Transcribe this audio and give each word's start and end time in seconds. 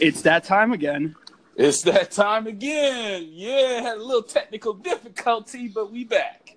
It's 0.00 0.22
that 0.22 0.44
time 0.44 0.70
again. 0.72 1.16
It's 1.56 1.82
that 1.82 2.12
time 2.12 2.46
again. 2.46 3.26
Yeah, 3.32 3.80
had 3.80 3.98
a 3.98 4.02
little 4.02 4.22
technical 4.22 4.72
difficulty, 4.72 5.66
but 5.66 5.90
we 5.90 6.04
back. 6.04 6.56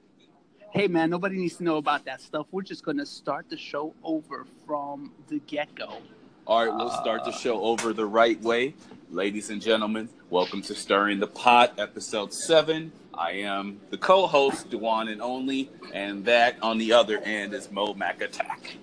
Hey 0.70 0.88
man, 0.88 1.10
nobody 1.10 1.38
needs 1.38 1.56
to 1.56 1.64
know 1.64 1.78
about 1.78 2.06
that 2.06 2.22
stuff. 2.22 2.46
We're 2.52 2.62
just 2.62 2.86
gonna 2.86 3.06
start 3.06 3.50
the 3.50 3.58
show 3.58 3.96
over 4.04 4.46
from 4.68 5.12
the 5.28 5.40
get 5.40 5.74
go. 5.74 5.98
All 6.46 6.64
right, 6.64 6.76
we'll 6.76 6.92
start 6.92 7.26
the 7.26 7.32
show 7.32 7.64
over 7.64 7.94
the 7.94 8.06
right 8.06 8.40
way. 8.44 8.76
Ladies 9.10 9.50
and 9.50 9.60
gentlemen, 9.60 10.08
welcome 10.30 10.62
to 10.62 10.76
Stirring 10.76 11.20
the 11.20 11.28
Pot, 11.28 11.74
episode 11.80 12.36
seven. 12.36 12.92
I 13.16 13.32
am 13.32 13.82
the 13.90 13.98
co-host, 13.98 14.70
Dewan 14.70 15.08
and 15.08 15.22
Only, 15.22 15.72
and 15.96 16.24
that 16.26 16.58
on 16.62 16.78
the 16.78 16.94
other 16.94 17.18
end 17.18 17.56
is 17.56 17.72
Mo 17.72 17.96
Mac 17.96 18.22
Attack. 18.22 18.78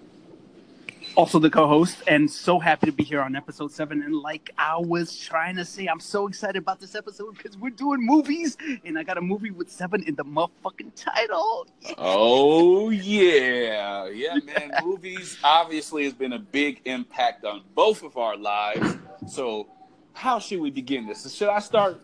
Also 1.18 1.40
the 1.40 1.50
co-host, 1.50 2.00
and 2.06 2.30
so 2.30 2.60
happy 2.60 2.86
to 2.86 2.92
be 2.92 3.02
here 3.02 3.20
on 3.20 3.34
episode 3.34 3.72
seven. 3.72 4.02
And 4.02 4.14
like 4.14 4.50
I 4.56 4.76
was 4.76 5.18
trying 5.18 5.56
to 5.56 5.64
say, 5.64 5.88
I'm 5.88 5.98
so 5.98 6.28
excited 6.28 6.62
about 6.62 6.78
this 6.78 6.94
episode 6.94 7.36
because 7.36 7.58
we're 7.58 7.70
doing 7.70 8.06
movies, 8.06 8.56
and 8.84 8.96
I 8.96 9.02
got 9.02 9.18
a 9.18 9.20
movie 9.20 9.50
with 9.50 9.68
seven 9.68 10.04
in 10.04 10.14
the 10.14 10.24
motherfucking 10.24 10.92
title. 10.94 11.66
Yeah. 11.80 11.94
Oh 11.98 12.90
yeah, 12.90 14.06
yeah, 14.06 14.36
man. 14.44 14.70
Movies 14.84 15.36
obviously 15.42 16.04
has 16.04 16.12
been 16.12 16.34
a 16.34 16.38
big 16.38 16.82
impact 16.84 17.44
on 17.44 17.62
both 17.74 18.04
of 18.04 18.16
our 18.16 18.36
lives. 18.36 18.96
So, 19.26 19.66
how 20.12 20.38
should 20.38 20.60
we 20.60 20.70
begin 20.70 21.08
this? 21.08 21.34
Should 21.34 21.48
I 21.48 21.58
start? 21.58 22.00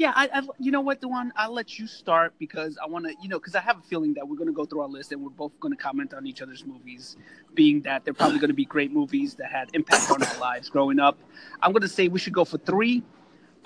Yeah, 0.00 0.14
I, 0.16 0.30
I, 0.32 0.42
you 0.58 0.70
know 0.70 0.80
what, 0.80 1.02
Dewan? 1.02 1.30
I'll 1.36 1.52
let 1.52 1.78
you 1.78 1.86
start 1.86 2.32
because 2.38 2.78
I 2.82 2.86
want 2.86 3.04
to, 3.04 3.14
you 3.20 3.28
know, 3.28 3.38
because 3.38 3.54
I 3.54 3.60
have 3.60 3.76
a 3.76 3.82
feeling 3.82 4.14
that 4.14 4.26
we're 4.26 4.38
going 4.38 4.46
to 4.48 4.54
go 4.54 4.64
through 4.64 4.80
our 4.80 4.88
list 4.88 5.12
and 5.12 5.22
we're 5.22 5.28
both 5.28 5.52
going 5.60 5.76
to 5.76 5.82
comment 5.82 6.14
on 6.14 6.26
each 6.26 6.40
other's 6.40 6.64
movies, 6.64 7.18
being 7.52 7.82
that 7.82 8.06
they're 8.06 8.14
probably 8.14 8.38
going 8.38 8.48
to 8.48 8.54
be 8.54 8.64
great 8.64 8.90
movies 8.90 9.34
that 9.34 9.50
had 9.50 9.68
impact 9.74 10.10
on 10.10 10.22
our 10.22 10.38
lives 10.38 10.70
growing 10.70 10.98
up. 11.00 11.18
I'm 11.60 11.72
going 11.72 11.82
to 11.82 11.88
say 11.88 12.08
we 12.08 12.18
should 12.18 12.32
go 12.32 12.46
for 12.46 12.56
three 12.56 13.02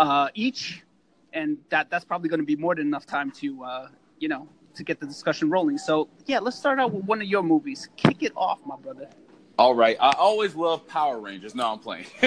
uh, 0.01 0.27
each, 0.35 0.83
and 1.33 1.57
that 1.69 1.89
that's 1.89 2.05
probably 2.05 2.29
going 2.29 2.41
to 2.41 2.47
be 2.47 2.57
more 2.57 2.75
than 2.75 2.89
enough 2.89 3.07
time 3.07 3.31
to, 3.31 3.63
uh, 3.63 3.89
you 4.19 4.27
know, 4.27 4.49
to 4.75 4.83
get 4.83 4.99
the 4.99 5.07
discussion 5.07 5.51
rolling. 5.51 5.79
So 5.79 6.09
yeah, 6.27 6.41
let's 6.41 6.59
start 6.59 6.81
out 6.81 6.93
with 6.93 7.05
one 7.05 7.23
of 7.23 7.29
your 7.29 7.45
movies. 7.45 7.89
Kick 7.97 8.25
it 8.25 8.33
off, 8.35 8.59
my 8.67 8.75
brother. 8.75 9.09
All 9.57 9.75
right. 9.75 9.97
I 10.01 10.15
always 10.19 10.57
love 10.57 10.87
Power 10.89 11.21
Rangers. 11.21 11.55
No, 11.55 11.73
I'm 11.73 11.79
playing. 11.79 12.07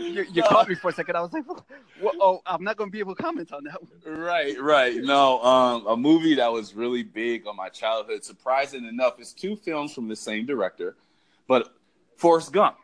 you 0.00 0.24
you 0.32 0.42
caught 0.44 0.68
me 0.68 0.76
for 0.76 0.90
a 0.90 0.92
second. 0.92 1.16
I 1.16 1.20
was 1.20 1.32
like, 1.32 1.44
well, 1.48 2.12
oh, 2.20 2.42
I'm 2.46 2.62
not 2.62 2.76
going 2.76 2.90
to 2.90 2.92
be 2.92 3.00
able 3.00 3.16
to 3.16 3.22
comment 3.22 3.52
on 3.52 3.64
that 3.64 3.82
one. 3.82 4.18
right, 4.18 4.60
right. 4.60 4.96
No, 4.96 5.42
um, 5.42 5.86
a 5.88 5.96
movie 5.96 6.36
that 6.36 6.52
was 6.52 6.74
really 6.74 7.02
big 7.02 7.46
on 7.46 7.56
my 7.56 7.68
childhood. 7.68 8.24
Surprising 8.24 8.84
enough, 8.84 9.18
it's 9.18 9.32
two 9.32 9.56
films 9.56 9.92
from 9.92 10.06
the 10.08 10.16
same 10.16 10.46
director, 10.46 10.94
but 11.48 11.74
Forrest 12.16 12.52
Gump. 12.52 12.76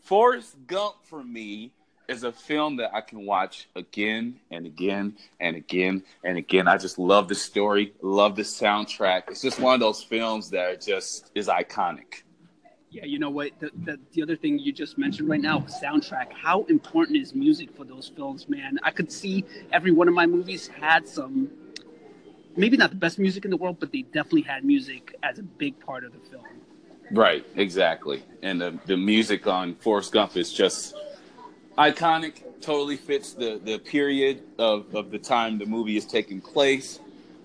Forrest 0.00 0.54
Gump 0.66 0.94
for 1.02 1.24
me 1.24 1.72
is 2.08 2.24
a 2.24 2.32
film 2.32 2.76
that 2.76 2.94
I 2.94 3.02
can 3.02 3.26
watch 3.26 3.68
again 3.76 4.40
and 4.50 4.64
again 4.64 5.16
and 5.40 5.56
again 5.56 6.02
and 6.24 6.38
again. 6.38 6.66
I 6.66 6.78
just 6.78 6.98
love 6.98 7.28
the 7.28 7.34
story, 7.34 7.92
love 8.00 8.34
the 8.34 8.42
soundtrack. 8.42 9.24
It's 9.28 9.42
just 9.42 9.60
one 9.60 9.74
of 9.74 9.80
those 9.80 10.02
films 10.02 10.50
that 10.50 10.80
just 10.80 11.30
is 11.34 11.48
iconic. 11.48 12.22
Yeah, 12.90 13.04
you 13.04 13.18
know 13.18 13.28
what? 13.28 13.50
The, 13.60 13.70
the, 13.84 14.00
the 14.12 14.22
other 14.22 14.36
thing 14.36 14.58
you 14.58 14.72
just 14.72 14.96
mentioned 14.96 15.28
right 15.28 15.40
now, 15.40 15.58
soundtrack. 15.82 16.32
How 16.32 16.64
important 16.64 17.18
is 17.18 17.34
music 17.34 17.76
for 17.76 17.84
those 17.84 18.08
films, 18.08 18.48
man? 18.48 18.78
I 18.82 18.90
could 18.90 19.12
see 19.12 19.44
every 19.70 19.92
one 19.92 20.08
of 20.08 20.14
my 20.14 20.26
movies 20.26 20.68
had 20.68 21.06
some, 21.06 21.50
maybe 22.56 22.78
not 22.78 22.88
the 22.88 22.96
best 22.96 23.18
music 23.18 23.44
in 23.44 23.50
the 23.50 23.58
world, 23.58 23.76
but 23.78 23.92
they 23.92 24.02
definitely 24.02 24.42
had 24.42 24.64
music 24.64 25.14
as 25.22 25.38
a 25.38 25.42
big 25.42 25.78
part 25.80 26.02
of 26.02 26.14
the 26.14 26.30
film. 26.30 26.46
Right, 27.10 27.44
exactly. 27.56 28.22
And 28.42 28.58
the, 28.58 28.78
the 28.86 28.96
music 28.96 29.46
on 29.46 29.74
Forrest 29.74 30.12
Gump 30.12 30.38
is 30.38 30.50
just 30.50 30.94
iconic, 31.78 32.42
totally 32.60 32.96
fits 32.96 33.32
the, 33.32 33.60
the 33.64 33.78
period 33.78 34.42
of, 34.58 34.94
of 34.94 35.10
the 35.10 35.18
time 35.18 35.58
the 35.58 35.66
movie 35.66 35.96
is 35.96 36.04
taking 36.04 36.40
place. 36.40 37.00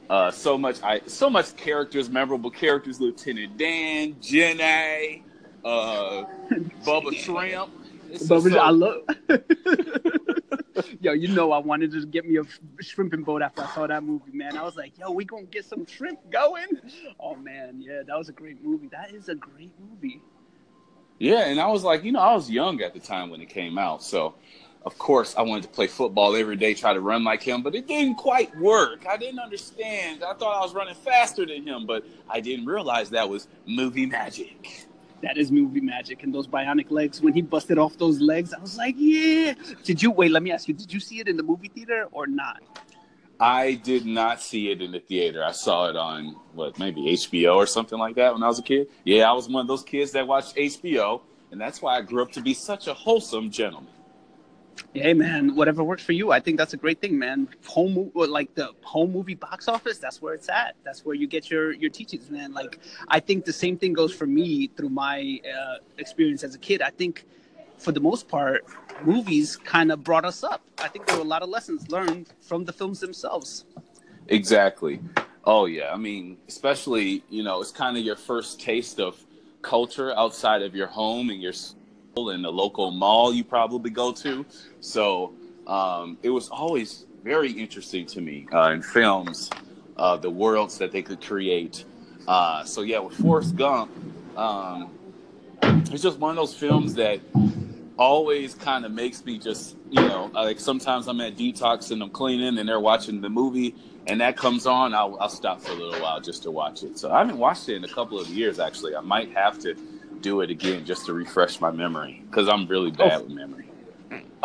Uh, 0.09 0.31
so 0.31 0.57
much, 0.57 0.81
I 0.83 1.01
so 1.07 1.29
much 1.29 1.55
characters, 1.55 2.09
memorable 2.09 2.51
characters. 2.51 2.99
Lieutenant 2.99 3.57
Dan, 3.57 4.15
Jenny, 4.19 5.23
uh, 5.63 6.25
Bubba 6.83 7.15
Shrimp. 7.17 7.69
Bubba, 8.11 8.51
so... 8.51 8.59
I 8.59 8.69
love. 8.69 9.01
yo, 10.99 11.13
you 11.13 11.29
know, 11.29 11.51
I 11.51 11.57
wanted 11.59 11.91
to 11.91 12.05
get 12.05 12.27
me 12.27 12.37
a 12.37 12.83
shrimping 12.83 13.23
boat 13.23 13.41
after 13.41 13.63
I 13.63 13.67
saw 13.73 13.87
that 13.87 14.03
movie, 14.03 14.31
man. 14.33 14.57
I 14.57 14.63
was 14.63 14.75
like, 14.75 14.97
yo, 14.97 15.11
we 15.11 15.25
gonna 15.25 15.43
get 15.43 15.65
some 15.65 15.85
shrimp 15.85 16.19
going. 16.31 16.67
Oh 17.19 17.35
man, 17.35 17.81
yeah, 17.81 18.01
that 18.05 18.17
was 18.17 18.29
a 18.29 18.33
great 18.33 18.63
movie. 18.63 18.89
That 18.91 19.13
is 19.13 19.29
a 19.29 19.35
great 19.35 19.71
movie. 19.79 20.21
Yeah, 21.23 21.45
and 21.45 21.57
I 21.57 21.67
was 21.67 21.85
like, 21.85 22.03
you 22.03 22.11
know, 22.11 22.19
I 22.19 22.33
was 22.33 22.49
young 22.49 22.81
at 22.81 22.93
the 22.93 22.99
time 22.99 23.29
when 23.29 23.39
it 23.39 23.47
came 23.47 23.77
out, 23.77 24.03
so 24.03 24.35
of 24.85 24.97
course 24.97 25.35
I 25.37 25.41
wanted 25.43 25.63
to 25.63 25.69
play 25.69 25.87
football 25.87 26.35
every 26.35 26.57
day, 26.57 26.73
try 26.73 26.93
to 26.93 26.99
run 26.99 27.23
like 27.23 27.41
him, 27.41 27.63
but 27.63 27.75
it 27.75 27.87
didn't 27.87 28.15
quite 28.15 28.53
work. 28.57 29.05
I 29.09 29.15
didn't 29.15 29.39
understand. 29.39 30.21
I 30.21 30.33
thought 30.33 30.53
I 30.53 30.59
was 30.59 30.73
running 30.73 30.95
faster 30.95 31.45
than 31.45 31.65
him, 31.65 31.85
but 31.85 32.03
I 32.29 32.41
didn't 32.41 32.65
realize 32.65 33.09
that 33.11 33.29
was 33.29 33.47
movie 33.65 34.05
magic. 34.05 34.85
That 35.21 35.37
is 35.37 35.49
movie 35.49 35.79
magic, 35.79 36.23
and 36.23 36.35
those 36.35 36.45
bionic 36.45 36.91
legs. 36.91 37.21
When 37.21 37.33
he 37.33 37.41
busted 37.41 37.77
off 37.77 37.97
those 37.97 38.19
legs, 38.19 38.53
I 38.53 38.59
was 38.59 38.75
like, 38.75 38.95
"Yeah!" 38.97 39.53
Did 39.85 40.03
you 40.03 40.11
wait? 40.11 40.29
Let 40.29 40.43
me 40.43 40.51
ask 40.51 40.67
you: 40.67 40.73
Did 40.73 40.91
you 40.91 40.99
see 40.99 41.21
it 41.21 41.29
in 41.29 41.37
the 41.37 41.43
movie 41.43 41.69
theater 41.69 42.09
or 42.11 42.27
not? 42.27 42.61
I 43.39 43.73
did 43.75 44.05
not 44.05 44.41
see 44.41 44.71
it 44.71 44.81
in 44.81 44.91
the 44.91 44.99
theater. 44.99 45.43
I 45.43 45.51
saw 45.51 45.89
it 45.89 45.95
on 45.95 46.35
what 46.53 46.77
maybe 46.79 47.01
HBO 47.01 47.55
or 47.55 47.65
something 47.65 47.97
like 47.97 48.15
that 48.15 48.33
when 48.33 48.43
I 48.43 48.47
was 48.47 48.59
a 48.59 48.63
kid. 48.63 48.87
Yeah, 49.03 49.29
I 49.29 49.33
was 49.33 49.49
one 49.49 49.61
of 49.61 49.67
those 49.67 49.83
kids 49.83 50.11
that 50.11 50.27
watched 50.27 50.55
HBO, 50.55 51.21
and 51.51 51.59
that's 51.59 51.81
why 51.81 51.97
I 51.97 52.01
grew 52.01 52.21
up 52.21 52.31
to 52.33 52.41
be 52.41 52.53
such 52.53 52.87
a 52.87 52.93
wholesome 52.93 53.51
gentleman. 53.51 53.91
Hey 54.93 55.13
man, 55.13 55.55
whatever 55.55 55.83
works 55.83 56.03
for 56.03 56.13
you. 56.13 56.31
I 56.31 56.39
think 56.39 56.57
that's 56.57 56.73
a 56.73 56.77
great 56.77 56.99
thing, 56.99 57.17
man. 57.17 57.47
Home 57.67 58.11
like 58.15 58.53
the 58.55 58.71
home 58.81 59.11
movie 59.11 59.35
box 59.35 59.67
office, 59.67 59.97
that's 59.97 60.21
where 60.21 60.33
it's 60.33 60.49
at. 60.49 60.75
That's 60.83 61.05
where 61.05 61.15
you 61.15 61.27
get 61.27 61.49
your 61.49 61.73
your 61.73 61.89
teachings, 61.89 62.29
man. 62.29 62.53
Like 62.53 62.79
I 63.07 63.19
think 63.19 63.45
the 63.45 63.53
same 63.53 63.77
thing 63.77 63.93
goes 63.93 64.13
for 64.13 64.25
me 64.25 64.67
through 64.75 64.89
my 64.89 65.39
uh, 65.45 65.77
experience 65.97 66.43
as 66.43 66.55
a 66.55 66.59
kid. 66.59 66.81
I 66.81 66.89
think 66.89 67.25
for 67.77 67.91
the 67.91 67.99
most 67.99 68.27
part, 68.27 68.65
movies 69.03 69.55
kind 69.55 69.91
of 69.91 70.03
brought 70.03 70.25
us 70.25 70.43
up. 70.43 70.61
I 70.77 70.87
think 70.87 71.05
there 71.05 71.15
were 71.17 71.23
a 71.23 71.27
lot 71.27 71.41
of 71.41 71.49
lessons 71.49 71.89
learned 71.89 72.27
from 72.41 72.65
the 72.65 72.73
films 72.73 72.99
themselves. 72.99 73.65
Exactly. 74.27 74.99
Oh 75.45 75.65
yeah. 75.65 75.91
I 75.93 75.97
mean, 75.97 76.37
especially 76.47 77.23
you 77.29 77.43
know, 77.43 77.61
it's 77.61 77.71
kind 77.71 77.97
of 77.97 78.03
your 78.03 78.15
first 78.15 78.59
taste 78.59 78.99
of 78.99 79.21
culture 79.61 80.15
outside 80.17 80.61
of 80.61 80.75
your 80.75 80.87
home 80.87 81.29
and 81.29 81.41
your 81.41 81.53
school 81.53 82.29
and 82.29 82.43
the 82.43 82.51
local 82.51 82.91
mall 82.91 83.33
you 83.33 83.43
probably 83.43 83.89
go 83.89 84.11
to. 84.11 84.45
So 84.79 85.33
um, 85.67 86.17
it 86.21 86.29
was 86.29 86.49
always 86.49 87.05
very 87.23 87.51
interesting 87.51 88.05
to 88.07 88.21
me 88.21 88.47
uh, 88.53 88.71
in 88.71 88.81
films, 88.81 89.49
uh, 89.97 90.17
the 90.17 90.29
worlds 90.29 90.77
that 90.77 90.91
they 90.91 91.01
could 91.01 91.21
create. 91.21 91.85
Uh, 92.27 92.63
so 92.63 92.81
yeah, 92.81 92.99
with 92.99 93.15
Forrest 93.15 93.55
Gump, 93.55 93.91
um, 94.37 94.91
it's 95.61 96.01
just 96.01 96.19
one 96.19 96.31
of 96.31 96.35
those 96.35 96.53
films 96.53 96.93
that 96.95 97.19
always 97.97 98.55
kind 98.55 98.85
of 98.85 98.91
makes 98.91 99.23
me 99.25 99.37
just 99.37 99.75
you 99.89 100.01
know 100.01 100.31
like 100.33 100.59
sometimes 100.59 101.07
I'm 101.07 101.21
at 101.21 101.35
detox 101.35 101.91
and 101.91 102.01
I'm 102.01 102.09
cleaning 102.09 102.57
and 102.57 102.67
they're 102.67 102.79
watching 102.79 103.21
the 103.21 103.29
movie 103.29 103.75
and 104.07 104.19
that 104.21 104.35
comes 104.35 104.65
on 104.65 104.93
I'll, 104.93 105.17
I'll 105.19 105.29
stop 105.29 105.61
for 105.61 105.71
a 105.71 105.75
little 105.75 106.01
while 106.01 106.19
just 106.19 106.43
to 106.43 106.51
watch 106.51 106.83
it. 106.83 106.97
So 106.97 107.11
I 107.11 107.19
haven't 107.19 107.37
watched 107.37 107.69
it 107.69 107.75
in 107.75 107.83
a 107.83 107.93
couple 107.93 108.19
of 108.19 108.27
years 108.27 108.59
actually. 108.59 108.95
I 108.95 109.01
might 109.01 109.31
have 109.33 109.59
to 109.59 109.75
do 110.21 110.41
it 110.41 110.49
again 110.49 110.85
just 110.85 111.05
to 111.05 111.13
refresh 111.13 111.61
my 111.61 111.71
memory 111.71 112.23
because 112.29 112.49
I'm 112.49 112.67
really 112.67 112.91
oh, 112.91 112.97
bad 112.97 113.21
oh. 113.21 113.23
with 113.23 113.33
memory. 113.33 113.62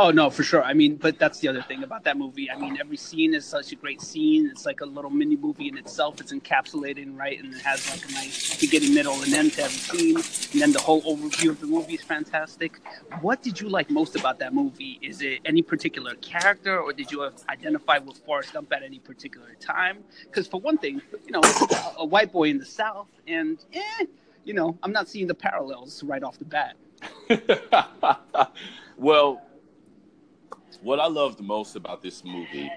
Oh 0.00 0.12
no, 0.12 0.30
for 0.30 0.44
sure. 0.44 0.62
I 0.62 0.74
mean, 0.74 0.94
but 0.94 1.18
that's 1.18 1.40
the 1.40 1.48
other 1.48 1.60
thing 1.60 1.82
about 1.82 2.04
that 2.04 2.16
movie. 2.16 2.48
I 2.48 2.56
mean, 2.56 2.78
every 2.78 2.96
scene 2.96 3.34
is 3.34 3.44
such 3.44 3.72
a 3.72 3.74
great 3.74 4.00
scene. 4.00 4.46
It's 4.46 4.64
like 4.64 4.80
a 4.80 4.86
little 4.86 5.10
mini 5.10 5.34
movie 5.34 5.66
in 5.66 5.76
itself. 5.76 6.20
It's 6.20 6.32
encapsulated 6.32 7.18
right, 7.18 7.36
and 7.42 7.52
it 7.52 7.60
has 7.62 7.90
like 7.90 8.08
a 8.08 8.12
nice 8.12 8.60
beginning, 8.60 8.94
middle, 8.94 9.20
and 9.20 9.34
end 9.34 9.54
to 9.54 9.62
every 9.62 9.72
scene. 9.76 10.16
And 10.52 10.62
then 10.62 10.70
the 10.70 10.78
whole 10.78 11.02
overview 11.02 11.50
of 11.50 11.58
the 11.58 11.66
movie 11.66 11.94
is 11.94 12.02
fantastic. 12.04 12.78
What 13.22 13.42
did 13.42 13.60
you 13.60 13.68
like 13.68 13.90
most 13.90 14.14
about 14.14 14.38
that 14.38 14.54
movie? 14.54 15.00
Is 15.02 15.20
it 15.20 15.40
any 15.44 15.62
particular 15.62 16.14
character, 16.16 16.78
or 16.78 16.92
did 16.92 17.10
you 17.10 17.28
identify 17.48 17.98
with 17.98 18.18
Forrest 18.18 18.52
Gump 18.52 18.72
at 18.72 18.84
any 18.84 19.00
particular 19.00 19.56
time? 19.58 20.04
Because 20.22 20.46
for 20.46 20.60
one 20.60 20.78
thing, 20.78 21.02
you 21.26 21.32
know, 21.32 21.40
a 21.96 22.04
white 22.04 22.30
boy 22.30 22.50
in 22.50 22.58
the 22.58 22.66
South, 22.66 23.08
and 23.26 23.64
eh, 23.72 24.04
you 24.44 24.54
know, 24.54 24.78
I'm 24.84 24.92
not 24.92 25.08
seeing 25.08 25.26
the 25.26 25.34
parallels 25.34 26.04
right 26.04 26.22
off 26.22 26.38
the 26.38 26.44
bat. 26.44 26.76
well 28.96 29.42
what 30.82 31.00
I 31.00 31.06
loved 31.06 31.40
most 31.40 31.76
about 31.76 32.02
this 32.02 32.24
movie 32.24 32.70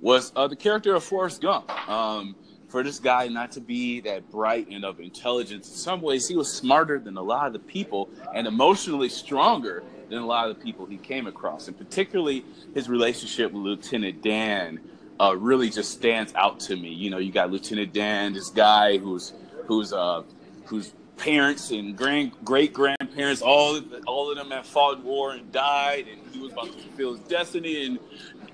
was 0.00 0.32
uh, 0.34 0.48
the 0.48 0.56
character 0.56 0.94
of 0.94 1.04
Forrest 1.04 1.42
Gump. 1.42 1.70
Um, 1.88 2.34
for 2.68 2.82
this 2.82 2.98
guy 2.98 3.28
not 3.28 3.52
to 3.52 3.60
be 3.60 4.00
that 4.00 4.30
bright 4.30 4.66
and 4.68 4.82
of 4.82 4.98
intelligence, 4.98 5.68
in 5.68 5.74
some 5.74 6.00
ways 6.00 6.26
he 6.26 6.34
was 6.34 6.50
smarter 6.50 6.98
than 6.98 7.18
a 7.18 7.22
lot 7.22 7.46
of 7.46 7.52
the 7.52 7.58
people 7.58 8.08
and 8.34 8.46
emotionally 8.46 9.10
stronger 9.10 9.82
than 10.08 10.18
a 10.20 10.26
lot 10.26 10.48
of 10.48 10.56
the 10.56 10.64
people 10.64 10.86
he 10.86 10.96
came 10.96 11.26
across. 11.26 11.68
And 11.68 11.76
particularly 11.76 12.46
his 12.74 12.88
relationship 12.88 13.52
with 13.52 13.62
Lieutenant 13.62 14.22
Dan 14.22 14.80
uh, 15.20 15.36
really 15.36 15.68
just 15.68 15.92
stands 15.92 16.34
out 16.34 16.60
to 16.60 16.76
me. 16.76 16.88
You 16.88 17.10
know, 17.10 17.18
you 17.18 17.30
got 17.30 17.50
Lieutenant 17.50 17.92
Dan, 17.92 18.32
this 18.32 18.48
guy 18.48 18.96
who's 18.96 19.34
who's 19.66 19.92
uh, 19.92 20.22
who's 20.64 20.94
parents 21.16 21.70
and 21.70 21.96
grand 21.96 22.32
great 22.44 22.72
grandparents, 22.72 23.42
all 23.42 23.80
all 24.06 24.30
of 24.30 24.36
them 24.36 24.50
had 24.50 24.66
fought 24.66 25.02
war 25.02 25.32
and 25.32 25.50
died, 25.52 26.06
and 26.08 26.20
he 26.32 26.40
was 26.40 26.52
about 26.52 26.66
to 26.66 26.72
fulfill 26.72 27.14
his 27.14 27.20
destiny. 27.28 27.86
And 27.86 27.98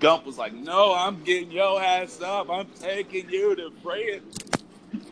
Gump 0.00 0.26
was 0.26 0.38
like, 0.38 0.54
"No, 0.54 0.94
I'm 0.94 1.22
getting 1.24 1.50
your 1.50 1.82
ass 1.82 2.20
up. 2.20 2.50
I'm 2.50 2.66
taking 2.80 3.28
you 3.30 3.56
to 3.56 3.72
France." 3.82 4.36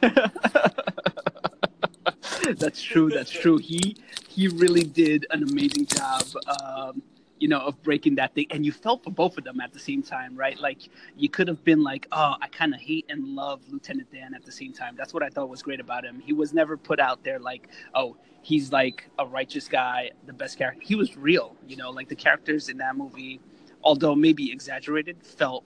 that's 2.58 2.82
true. 2.82 3.10
That's 3.10 3.30
true. 3.30 3.58
He 3.58 3.96
he 4.28 4.48
really 4.48 4.84
did 4.84 5.26
an 5.30 5.42
amazing 5.42 5.86
job. 5.86 6.22
Um, 6.60 7.02
you 7.38 7.48
know, 7.48 7.60
of 7.60 7.82
breaking 7.82 8.14
that 8.16 8.34
thing. 8.34 8.46
And 8.50 8.64
you 8.64 8.72
felt 8.72 9.04
for 9.04 9.10
both 9.10 9.36
of 9.38 9.44
them 9.44 9.60
at 9.60 9.72
the 9.72 9.78
same 9.78 10.02
time, 10.02 10.36
right? 10.36 10.58
Like 10.58 10.88
you 11.16 11.28
could 11.28 11.48
have 11.48 11.62
been 11.64 11.82
like, 11.82 12.06
oh, 12.12 12.34
I 12.40 12.48
kind 12.48 12.74
of 12.74 12.80
hate 12.80 13.06
and 13.08 13.34
love 13.34 13.60
Lieutenant 13.70 14.10
Dan 14.10 14.34
at 14.34 14.44
the 14.44 14.52
same 14.52 14.72
time. 14.72 14.94
That's 14.96 15.12
what 15.12 15.22
I 15.22 15.28
thought 15.28 15.48
was 15.48 15.62
great 15.62 15.80
about 15.80 16.04
him. 16.04 16.20
He 16.24 16.32
was 16.32 16.52
never 16.54 16.76
put 16.76 16.98
out 16.98 17.22
there 17.24 17.38
like, 17.38 17.68
oh, 17.94 18.16
he's 18.42 18.72
like 18.72 19.08
a 19.18 19.26
righteous 19.26 19.68
guy, 19.68 20.12
the 20.26 20.32
best 20.32 20.56
character. 20.56 20.80
He 20.84 20.94
was 20.94 21.16
real, 21.16 21.56
you 21.66 21.76
know, 21.76 21.90
like 21.90 22.08
the 22.08 22.14
characters 22.14 22.68
in 22.68 22.78
that 22.78 22.96
movie, 22.96 23.40
although 23.82 24.14
maybe 24.14 24.50
exaggerated, 24.52 25.16
felt 25.22 25.64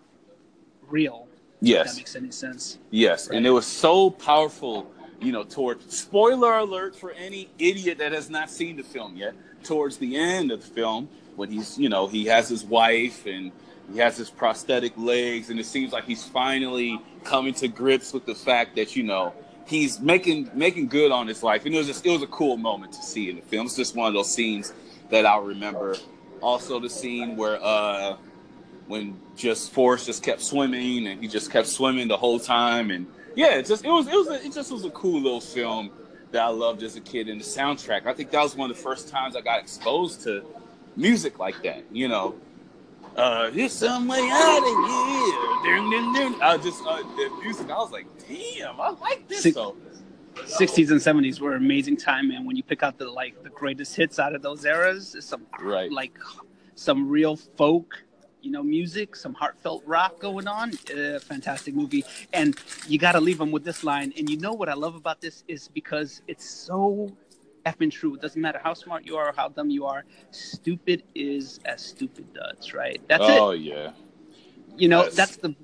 real. 0.88 1.28
Yes. 1.60 1.90
that 1.90 1.96
makes 1.98 2.16
any 2.16 2.30
sense. 2.30 2.78
Yes. 2.90 3.28
Right. 3.28 3.36
And 3.36 3.46
it 3.46 3.50
was 3.50 3.66
so 3.66 4.10
powerful, 4.10 4.90
you 5.20 5.30
know, 5.30 5.44
toward 5.44 5.90
spoiler 5.92 6.56
alert 6.58 6.96
for 6.96 7.12
any 7.12 7.50
idiot 7.58 7.98
that 7.98 8.12
has 8.12 8.30
not 8.30 8.50
seen 8.50 8.76
the 8.76 8.82
film 8.82 9.16
yet. 9.16 9.34
Towards 9.62 9.98
the 9.98 10.16
end 10.16 10.50
of 10.52 10.62
the 10.62 10.74
film, 10.74 11.10
when 11.36 11.50
he's 11.50 11.78
you 11.78 11.88
know 11.88 12.06
he 12.06 12.26
has 12.26 12.48
his 12.48 12.64
wife 12.64 13.26
and 13.26 13.52
he 13.92 13.98
has 13.98 14.16
his 14.16 14.30
prosthetic 14.30 14.92
legs 14.96 15.50
and 15.50 15.58
it 15.58 15.66
seems 15.66 15.92
like 15.92 16.04
he's 16.04 16.24
finally 16.24 17.00
coming 17.24 17.54
to 17.54 17.68
grips 17.68 18.12
with 18.12 18.24
the 18.26 18.34
fact 18.34 18.76
that 18.76 18.96
you 18.96 19.02
know 19.02 19.34
he's 19.70 20.00
making 20.00 20.50
making 20.52 20.88
good 20.88 21.12
on 21.12 21.26
his 21.28 21.42
life. 21.42 21.64
And 21.64 21.74
it 21.74 21.78
was 21.78 21.86
just 21.86 22.04
it 22.04 22.10
was 22.10 22.22
a 22.22 22.26
cool 22.26 22.56
moment 22.56 22.92
to 22.92 23.02
see 23.02 23.30
in 23.30 23.36
the 23.36 23.42
film. 23.42 23.66
It's 23.66 23.76
just 23.76 23.94
one 23.94 24.08
of 24.08 24.14
those 24.14 24.32
scenes 24.32 24.72
that 25.10 25.24
i'll 25.24 25.42
remember. 25.42 25.96
Also 26.42 26.80
the 26.80 26.90
scene 26.90 27.36
where 27.36 27.58
uh 27.62 28.16
when 28.88 29.18
just 29.36 29.70
Forrest 29.72 30.06
just 30.06 30.22
kept 30.22 30.40
swimming 30.40 31.06
and 31.06 31.20
he 31.20 31.28
just 31.28 31.50
kept 31.52 31.68
swimming 31.68 32.08
the 32.08 32.16
whole 32.16 32.40
time. 32.40 32.90
And 32.90 33.06
yeah 33.36 33.54
it 33.54 33.66
just 33.66 33.84
it 33.84 33.90
was 33.90 34.08
it 34.08 34.14
was 34.14 34.28
a, 34.28 34.44
it 34.44 34.52
just 34.52 34.72
was 34.72 34.84
a 34.84 34.90
cool 34.90 35.20
little 35.20 35.40
film 35.40 35.90
that 36.32 36.42
I 36.42 36.48
loved 36.48 36.82
as 36.82 36.96
a 36.96 37.00
kid. 37.00 37.28
And 37.28 37.40
the 37.40 37.44
soundtrack 37.44 38.06
I 38.06 38.12
think 38.12 38.30
that 38.32 38.42
was 38.42 38.56
one 38.56 38.70
of 38.70 38.76
the 38.76 38.82
first 38.82 39.08
times 39.08 39.36
I 39.36 39.40
got 39.40 39.60
exposed 39.60 40.22
to 40.24 40.44
music 40.96 41.38
like 41.38 41.62
that, 41.62 41.84
you 41.92 42.08
know. 42.08 42.34
Uh, 43.16 43.50
there's 43.50 43.72
some 43.72 44.06
way 44.06 44.28
out 44.32 44.58
of 44.58 45.64
here. 45.64 45.76
Ding, 45.76 45.90
ding, 45.90 46.12
ding. 46.12 46.42
I 46.42 46.56
just 46.58 46.82
uh, 46.86 47.02
the 47.16 47.30
music. 47.42 47.70
I 47.70 47.74
was 47.78 47.90
like, 47.90 48.06
damn, 48.28 48.80
I 48.80 48.90
like 48.90 49.26
this. 49.28 49.42
Six, 49.42 49.54
so. 49.54 49.76
60s 50.36 50.90
and 50.90 51.00
70s 51.00 51.40
were 51.40 51.56
amazing 51.56 51.96
time, 51.96 52.28
man. 52.28 52.44
When 52.44 52.56
you 52.56 52.62
pick 52.62 52.82
out 52.82 52.98
the 52.98 53.10
like 53.10 53.42
the 53.42 53.50
greatest 53.50 53.96
hits 53.96 54.18
out 54.18 54.34
of 54.34 54.42
those 54.42 54.64
eras, 54.64 55.16
some 55.20 55.46
right. 55.60 55.90
like 55.90 56.16
some 56.76 57.08
real 57.08 57.36
folk, 57.36 58.02
you 58.40 58.50
know, 58.50 58.62
music, 58.62 59.16
some 59.16 59.34
heartfelt 59.34 59.82
rock 59.86 60.18
going 60.20 60.46
on. 60.46 60.72
Uh, 60.96 61.18
fantastic 61.18 61.74
movie, 61.74 62.04
and 62.32 62.56
you 62.86 62.98
got 62.98 63.12
to 63.12 63.20
leave 63.20 63.38
them 63.38 63.50
with 63.50 63.64
this 63.64 63.84
line. 63.84 64.12
And 64.16 64.30
you 64.30 64.38
know 64.38 64.52
what 64.52 64.68
I 64.68 64.74
love 64.74 64.94
about 64.94 65.20
this 65.20 65.44
is 65.48 65.68
because 65.68 66.22
it's 66.26 66.48
so 66.48 67.10
effing 67.64 67.90
true. 67.90 68.14
It 68.14 68.20
doesn't 68.20 68.40
matter 68.40 68.60
how 68.62 68.74
smart 68.74 69.06
you 69.06 69.16
are 69.16 69.28
or 69.28 69.34
how 69.36 69.48
dumb 69.48 69.70
you 69.70 69.86
are. 69.86 70.04
Stupid 70.30 71.02
is 71.14 71.60
as 71.64 71.84
stupid 71.84 72.32
does, 72.32 72.72
right? 72.72 73.00
That's 73.08 73.24
oh, 73.24 73.28
it. 73.28 73.40
Oh 73.40 73.50
yeah. 73.52 73.92
You 74.76 74.88
know, 74.88 75.02
that's... 75.04 75.16
that's 75.16 75.36
the 75.36 75.54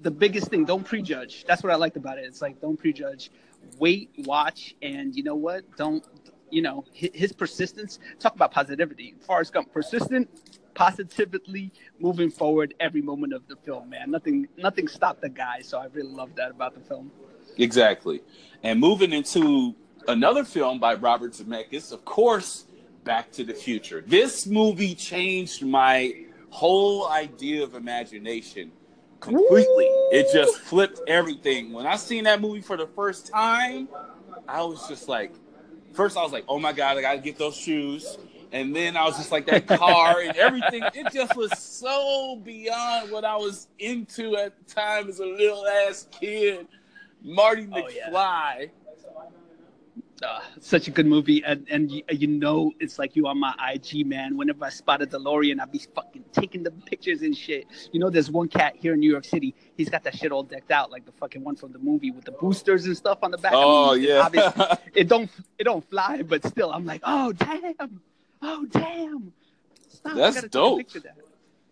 the 0.00 0.10
biggest 0.10 0.48
thing. 0.48 0.64
Don't 0.64 0.84
prejudge. 0.84 1.44
That's 1.46 1.62
what 1.62 1.72
I 1.72 1.76
liked 1.76 1.96
about 1.96 2.18
it. 2.18 2.24
It's 2.24 2.42
like 2.42 2.60
don't 2.60 2.78
prejudge. 2.78 3.30
Wait, 3.78 4.10
watch, 4.18 4.76
and 4.82 5.14
you 5.14 5.22
know 5.22 5.34
what? 5.34 5.64
Don't 5.76 6.04
you 6.50 6.62
know 6.62 6.84
his, 6.92 7.32
persistence? 7.32 7.98
Talk 8.18 8.34
about 8.34 8.52
positivity. 8.52 9.14
Forrest 9.20 9.52
Gump, 9.52 9.72
persistent, 9.72 10.28
positively 10.74 11.72
moving 11.98 12.30
forward 12.30 12.74
every 12.80 13.02
moment 13.02 13.32
of 13.32 13.46
the 13.48 13.56
film. 13.56 13.90
Man, 13.90 14.10
nothing 14.10 14.48
nothing 14.56 14.88
stopped 14.88 15.20
the 15.20 15.28
guy. 15.28 15.60
So 15.62 15.78
I 15.78 15.86
really 15.86 16.12
love 16.12 16.34
that 16.36 16.50
about 16.50 16.74
the 16.74 16.80
film. 16.80 17.10
Exactly, 17.56 18.22
and 18.62 18.78
moving 18.78 19.12
into 19.12 19.74
another 20.08 20.42
film 20.42 20.80
by 20.80 20.94
Robert 20.94 21.32
Zemeckis, 21.32 21.92
of 21.92 22.04
course, 22.04 22.64
Back 23.04 23.30
to 23.32 23.44
the 23.44 23.54
Future. 23.54 24.02
This 24.06 24.46
movie 24.46 24.94
changed 24.94 25.64
my 25.64 26.24
whole 26.50 27.08
idea 27.08 27.62
of 27.62 27.74
imagination 27.74 28.72
completely. 29.20 29.86
It 30.10 30.32
just 30.32 30.58
flipped 30.58 31.00
everything. 31.06 31.72
When 31.72 31.86
I 31.86 31.96
seen 31.96 32.24
that 32.24 32.40
movie 32.40 32.62
for 32.62 32.76
the 32.76 32.86
first 32.86 33.28
time, 33.28 33.88
I 34.48 34.62
was 34.62 34.88
just 34.88 35.08
like, 35.08 35.32
first 35.92 36.16
I 36.16 36.22
was 36.22 36.32
like, 36.32 36.44
oh 36.48 36.58
my 36.58 36.72
god, 36.72 36.96
I 36.96 37.02
gotta 37.02 37.18
get 37.18 37.38
those 37.38 37.56
shoes. 37.56 38.18
And 38.50 38.74
then 38.74 38.96
I 38.96 39.04
was 39.04 39.18
just 39.18 39.30
like 39.30 39.44
that 39.46 39.66
car 39.66 40.22
and 40.22 40.34
everything. 40.36 40.82
It 40.94 41.12
just 41.12 41.36
was 41.36 41.56
so 41.58 42.40
beyond 42.42 43.10
what 43.10 43.24
I 43.24 43.36
was 43.36 43.68
into 43.78 44.36
at 44.36 44.54
the 44.58 44.74
time 44.74 45.08
as 45.08 45.20
a 45.20 45.26
little 45.26 45.66
ass 45.66 46.08
kid. 46.10 46.66
Marty 47.22 47.66
McFly. 47.66 47.84
Oh, 47.84 47.88
yeah 47.88 48.66
uh, 50.22 50.40
such 50.60 50.88
a 50.88 50.90
good 50.90 51.06
movie, 51.06 51.42
and 51.44 51.66
and 51.70 51.90
you, 51.90 52.02
you, 52.10 52.26
know 52.26 52.72
it's 52.80 52.98
like 52.98 53.16
you 53.16 53.26
on 53.26 53.38
my 53.38 53.54
IG, 53.72 54.06
man. 54.06 54.36
Whenever 54.36 54.64
I 54.64 54.70
spot 54.70 55.02
a 55.02 55.06
DeLorean, 55.06 55.60
I 55.60 55.64
be 55.66 55.78
fucking 55.94 56.24
taking 56.32 56.62
the 56.62 56.70
pictures 56.70 57.22
and 57.22 57.36
shit. 57.36 57.66
You 57.92 58.00
know, 58.00 58.10
there's 58.10 58.30
one 58.30 58.48
cat 58.48 58.74
here 58.76 58.94
in 58.94 59.00
New 59.00 59.10
York 59.10 59.24
City. 59.24 59.54
He's 59.76 59.88
got 59.88 60.04
that 60.04 60.16
shit 60.16 60.32
all 60.32 60.42
decked 60.42 60.70
out, 60.70 60.90
like 60.90 61.04
the 61.04 61.12
fucking 61.12 61.42
one 61.44 61.56
from 61.56 61.72
the 61.72 61.78
movie 61.78 62.10
with 62.10 62.24
the 62.24 62.32
boosters 62.32 62.86
and 62.86 62.96
stuff 62.96 63.18
on 63.22 63.30
the 63.30 63.38
back. 63.38 63.52
Oh 63.54 63.92
I 63.92 63.96
mean, 63.96 64.04
yeah, 64.04 64.76
it 64.94 65.08
don't 65.08 65.30
it 65.58 65.64
don't 65.64 65.88
fly, 65.88 66.22
but 66.22 66.44
still, 66.44 66.72
I'm 66.72 66.84
like, 66.84 67.02
oh 67.04 67.32
damn, 67.32 68.00
oh 68.42 68.66
damn. 68.70 69.32
Stop, 69.88 70.14
That's 70.14 70.42
dope. 70.48 70.88
That. 70.92 71.16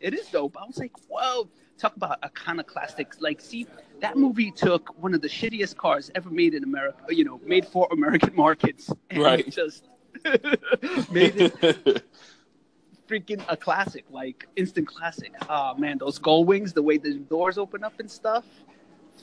It 0.01 0.15
is 0.15 0.27
dope. 0.29 0.57
I 0.61 0.67
was 0.67 0.79
like, 0.79 0.93
whoa 1.09 1.49
talk 1.79 1.97
about 1.97 2.23
iconoclastic. 2.25 3.21
Like, 3.21 3.41
see, 3.41 3.67
that 4.01 4.17
movie 4.17 4.51
took 4.51 5.01
one 5.03 5.15
of 5.15 5.21
the 5.21 5.29
shittiest 5.29 5.77
cars 5.77 6.11
ever 6.15 6.31
made 6.31 6.55
in 6.55 6.65
America. 6.65 7.05
You 7.09 7.25
know, 7.25 7.41
made 7.45 7.67
for 7.67 7.89
American 7.93 8.35
markets, 8.45 8.91
and 9.11 9.23
right? 9.23 9.51
Just 9.51 9.85
made 11.11 11.37
it 11.37 12.05
freaking 13.07 13.45
a 13.49 13.57
classic, 13.57 14.05
like 14.11 14.47
instant 14.57 14.89
classic. 14.89 15.33
Oh 15.49 15.75
man, 15.75 15.99
those 15.99 16.19
gold 16.19 16.47
wings, 16.47 16.73
the 16.73 16.83
way 16.83 16.99
the 16.99 17.15
doors 17.15 17.59
open 17.59 17.85
up 17.85 17.99
and 18.01 18.11
stuff. 18.11 18.45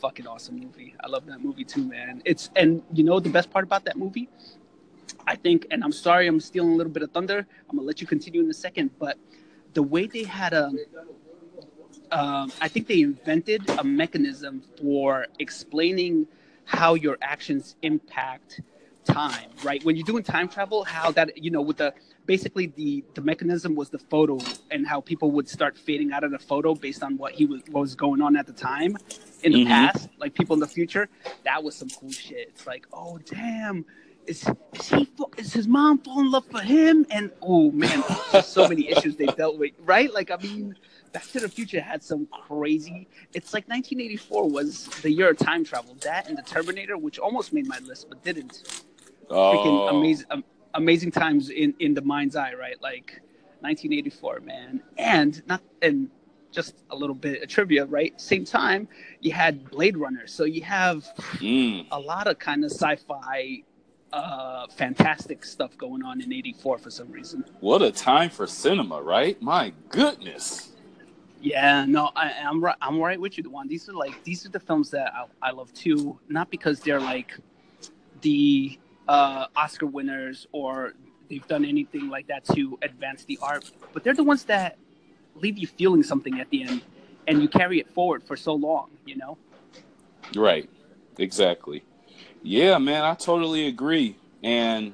Fucking 0.02 0.26
awesome 0.26 0.60
movie. 0.60 0.96
I 1.04 1.08
love 1.08 1.26
that 1.28 1.44
movie 1.44 1.64
too, 1.64 1.84
man. 1.86 2.22
It's 2.26 2.50
and 2.56 2.82
you 2.94 3.04
know 3.04 3.20
the 3.20 3.30
best 3.30 3.52
part 3.52 3.64
about 3.64 3.86
that 3.86 3.98
movie, 3.98 4.30
I 5.28 5.36
think, 5.36 5.68
and 5.72 5.84
I'm 5.84 5.92
sorry 5.92 6.28
I'm 6.28 6.40
stealing 6.40 6.74
a 6.74 6.76
little 6.76 6.92
bit 6.92 7.04
of 7.04 7.12
thunder. 7.12 7.46
I'm 7.70 7.76
gonna 7.76 7.88
let 7.88 8.02
you 8.02 8.08
continue 8.08 8.42
in 8.42 8.50
a 8.50 8.54
second, 8.54 8.92
but 9.00 9.18
the 9.74 9.84
way 9.84 10.08
they 10.08 10.24
had 10.24 10.54
a 10.54 10.72
um, 12.14 12.52
I 12.62 12.68
think 12.68 12.88
they 12.88 13.02
invented 13.02 13.68
a 13.70 13.84
mechanism 13.84 14.62
for 14.80 15.26
explaining 15.40 16.28
how 16.66 16.94
your 16.94 17.18
actions 17.22 17.76
impact 17.82 18.62
time, 19.04 19.50
right? 19.64 19.84
When 19.84 19.96
you're 19.96 20.06
doing 20.06 20.24
time 20.24 20.48
travel, 20.48 20.84
how 20.84 21.12
that 21.12 21.38
you 21.38 21.52
know 21.52 21.62
with 21.62 21.78
the 21.78 21.94
basically 22.26 22.68
the 22.68 23.04
the 23.16 23.22
mechanism 23.22 23.76
was 23.76 23.90
the 23.90 24.00
photo 24.00 24.38
and 24.72 24.88
how 24.88 25.02
people 25.02 25.32
would 25.32 25.50
start 25.50 25.78
fading 25.78 26.12
out 26.14 26.24
of 26.24 26.32
the 26.32 26.40
photo 26.40 26.74
based 26.74 27.04
on 27.04 27.18
what 27.18 27.34
he 27.34 27.46
was 27.46 27.62
what 27.72 27.82
was 27.82 27.96
going 27.96 28.22
on 28.22 28.38
at 28.38 28.46
the 28.46 28.54
time 28.54 28.96
in 29.44 29.52
the 29.52 29.62
mm-hmm. 29.62 29.70
past, 29.70 30.10
like 30.20 30.34
people 30.34 30.54
in 30.54 30.60
the 30.60 30.68
future. 30.68 31.10
That 31.44 31.64
was 31.64 31.76
some 31.76 31.90
cool 31.90 32.12
shit. 32.12 32.50
It's 32.50 32.68
like, 32.68 32.88
oh 32.94 33.18
damn. 33.26 33.86
Is, 34.26 34.48
is 34.72 34.88
he 34.88 35.10
is 35.38 35.52
his 35.52 35.68
mom 35.68 35.98
falling 35.98 36.28
in 36.28 36.32
love 36.32 36.46
for 36.46 36.62
him 36.62 37.06
and 37.10 37.30
oh 37.42 37.72
man 37.72 38.02
so 38.42 38.70
many 38.70 38.90
issues 38.90 39.18
they 39.18 39.26
dealt 39.26 39.58
with 39.60 39.74
right 39.84 40.14
like 40.14 40.32
i 40.32 40.38
mean 40.38 40.78
Back 41.14 41.24
to 41.32 41.40
the 41.40 41.50
Future 41.50 41.80
had 41.80 42.04
some 42.04 42.28
crazy. 42.28 43.08
It's 43.34 43.54
like 43.54 43.68
1984 43.68 44.50
was 44.50 44.88
the 45.02 45.12
year 45.12 45.30
of 45.30 45.38
time 45.38 45.64
travel. 45.64 45.96
That 46.02 46.28
and 46.28 46.38
the 46.38 46.42
Terminator, 46.42 46.98
which 46.98 47.20
almost 47.20 47.54
made 47.54 47.68
my 47.68 47.80
list 47.80 48.10
but 48.10 48.24
didn't. 48.24 48.84
Oh. 49.30 49.54
Freaking 49.54 49.92
amazing, 49.92 50.26
um, 50.32 50.44
amazing 50.74 51.12
times 51.12 51.50
in 51.50 51.76
in 51.80 51.94
the 51.94 52.02
mind's 52.02 52.36
eye, 52.36 52.54
right? 52.54 52.82
Like 52.82 53.22
1984, 53.62 54.42
man, 54.42 54.82
and 54.98 55.42
not 55.48 55.62
and 55.82 56.10
just 56.52 56.76
a 56.90 56.96
little 56.96 57.16
bit 57.16 57.44
of 57.44 57.50
trivia, 57.50 57.86
right? 57.86 58.20
Same 58.20 58.46
time, 58.46 58.88
you 59.22 59.32
had 59.32 59.70
Blade 59.70 59.98
Runner, 59.98 60.28
so 60.28 60.44
you 60.44 60.62
have 60.64 61.04
mm. 61.36 61.86
a 61.92 62.00
lot 62.00 62.28
of 62.28 62.38
kind 62.40 62.64
of 62.64 62.72
sci-fi 62.72 63.64
uh, 64.14 64.68
fantastic 64.68 65.44
stuff 65.44 65.76
going 65.78 66.04
on 66.04 66.22
in 66.22 66.32
84 66.32 66.78
for 66.78 66.92
some 66.92 67.12
reason. 67.12 67.44
What 67.60 67.82
a 67.82 67.92
time 67.92 68.30
for 68.30 68.46
cinema, 68.46 69.02
right? 69.02 69.42
My 69.42 69.74
goodness. 69.90 70.73
Yeah, 71.44 71.84
no, 71.86 72.10
I, 72.16 72.32
am 72.32 72.64
right. 72.64 72.78
I'm 72.82 73.02
right 73.02 73.20
with 73.20 73.38
you, 73.38 73.44
one. 73.50 73.68
These 73.68 73.90
are 73.90 73.94
like 73.94 74.24
these 74.24 74.46
are 74.46 74.50
the 74.50 74.62
films 74.62 74.90
that 74.92 75.14
I, 75.14 75.50
I 75.50 75.52
love 75.52 75.74
too. 75.74 76.18
Not 76.30 76.50
because 76.50 76.80
they're 76.80 77.02
like 77.02 77.38
the 78.22 78.80
uh, 79.10 79.48
Oscar 79.54 79.86
winners 79.86 80.48
or 80.54 80.94
they've 81.30 81.46
done 81.48 81.66
anything 81.66 82.08
like 82.08 82.28
that 82.28 82.46
to 82.56 82.80
advance 82.82 83.26
the 83.26 83.38
art, 83.42 83.70
but 83.92 84.06
they're 84.06 84.14
the 84.14 84.24
ones 84.24 84.46
that 84.46 84.78
leave 85.36 85.58
you 85.58 85.68
feeling 85.68 86.02
something 86.02 86.40
at 86.40 86.50
the 86.50 86.64
end, 86.64 86.82
and 87.28 87.42
you 87.42 87.50
carry 87.50 87.78
it 87.78 87.90
forward 87.90 88.24
for 88.24 88.38
so 88.38 88.54
long. 88.54 88.90
You 89.06 89.18
know. 89.18 89.38
Right. 90.38 90.70
Exactly. 91.18 91.84
Yeah, 92.42 92.78
man, 92.78 93.04
I 93.04 93.16
totally 93.16 93.68
agree. 93.68 94.16
And 94.44 94.94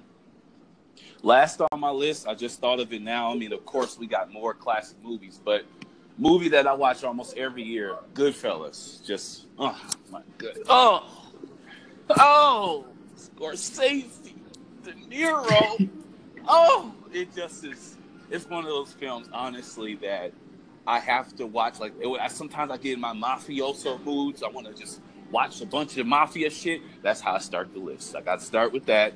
last 1.22 1.62
on 1.62 1.80
my 1.80 1.92
list, 1.92 2.28
I 2.28 2.34
just 2.34 2.60
thought 2.60 2.80
of 2.80 2.92
it 2.92 3.04
now. 3.04 3.32
I 3.32 3.36
mean, 3.36 3.54
of 3.54 3.64
course, 3.66 4.00
we 4.00 4.08
got 4.08 4.34
more 4.34 4.56
classic 4.56 4.98
movies, 5.04 5.40
but 5.44 5.64
movie 6.20 6.50
that 6.50 6.68
I 6.68 6.74
watch 6.74 7.04
almost 7.04 7.38
every 7.38 7.64
year, 7.64 7.96
Goodfellas. 8.14 9.04
Just 9.06 9.48
oh 9.58 9.80
my 10.12 10.22
good. 10.38 10.60
Oh, 10.70 11.34
oh, 12.18 12.86
Scorsese, 13.16 14.34
De 14.84 14.92
Niro. 15.10 15.90
oh, 16.48 16.94
it 17.12 17.34
just 17.34 17.64
is. 17.66 17.96
It's 18.30 18.48
one 18.48 18.64
of 18.64 18.70
those 18.70 18.94
films, 18.94 19.28
honestly, 19.34 19.96
that 19.96 20.32
I 20.86 21.00
have 21.00 21.36
to 21.38 21.48
watch. 21.48 21.80
Like 21.80 21.94
it, 22.00 22.08
I, 22.20 22.28
sometimes 22.28 22.72
I 22.72 22.78
get 22.78 22.94
in 22.94 23.00
my 23.00 23.14
mafioso 23.14 24.04
moods. 24.04 24.44
I 24.44 24.50
want 24.50 24.68
to 24.68 24.74
just 24.74 25.02
watch 25.32 25.62
a 25.62 25.66
bunch 25.66 25.98
of 25.98 26.06
mafia 26.06 26.50
shit. 26.50 26.82
That's 27.02 27.22
how 27.22 27.34
I 27.34 27.40
start 27.40 27.74
the 27.74 27.80
list. 27.80 28.16
I 28.16 28.22
got 28.22 28.40
to 28.40 28.46
start 28.46 28.74
with 28.74 28.86
that, 28.88 29.14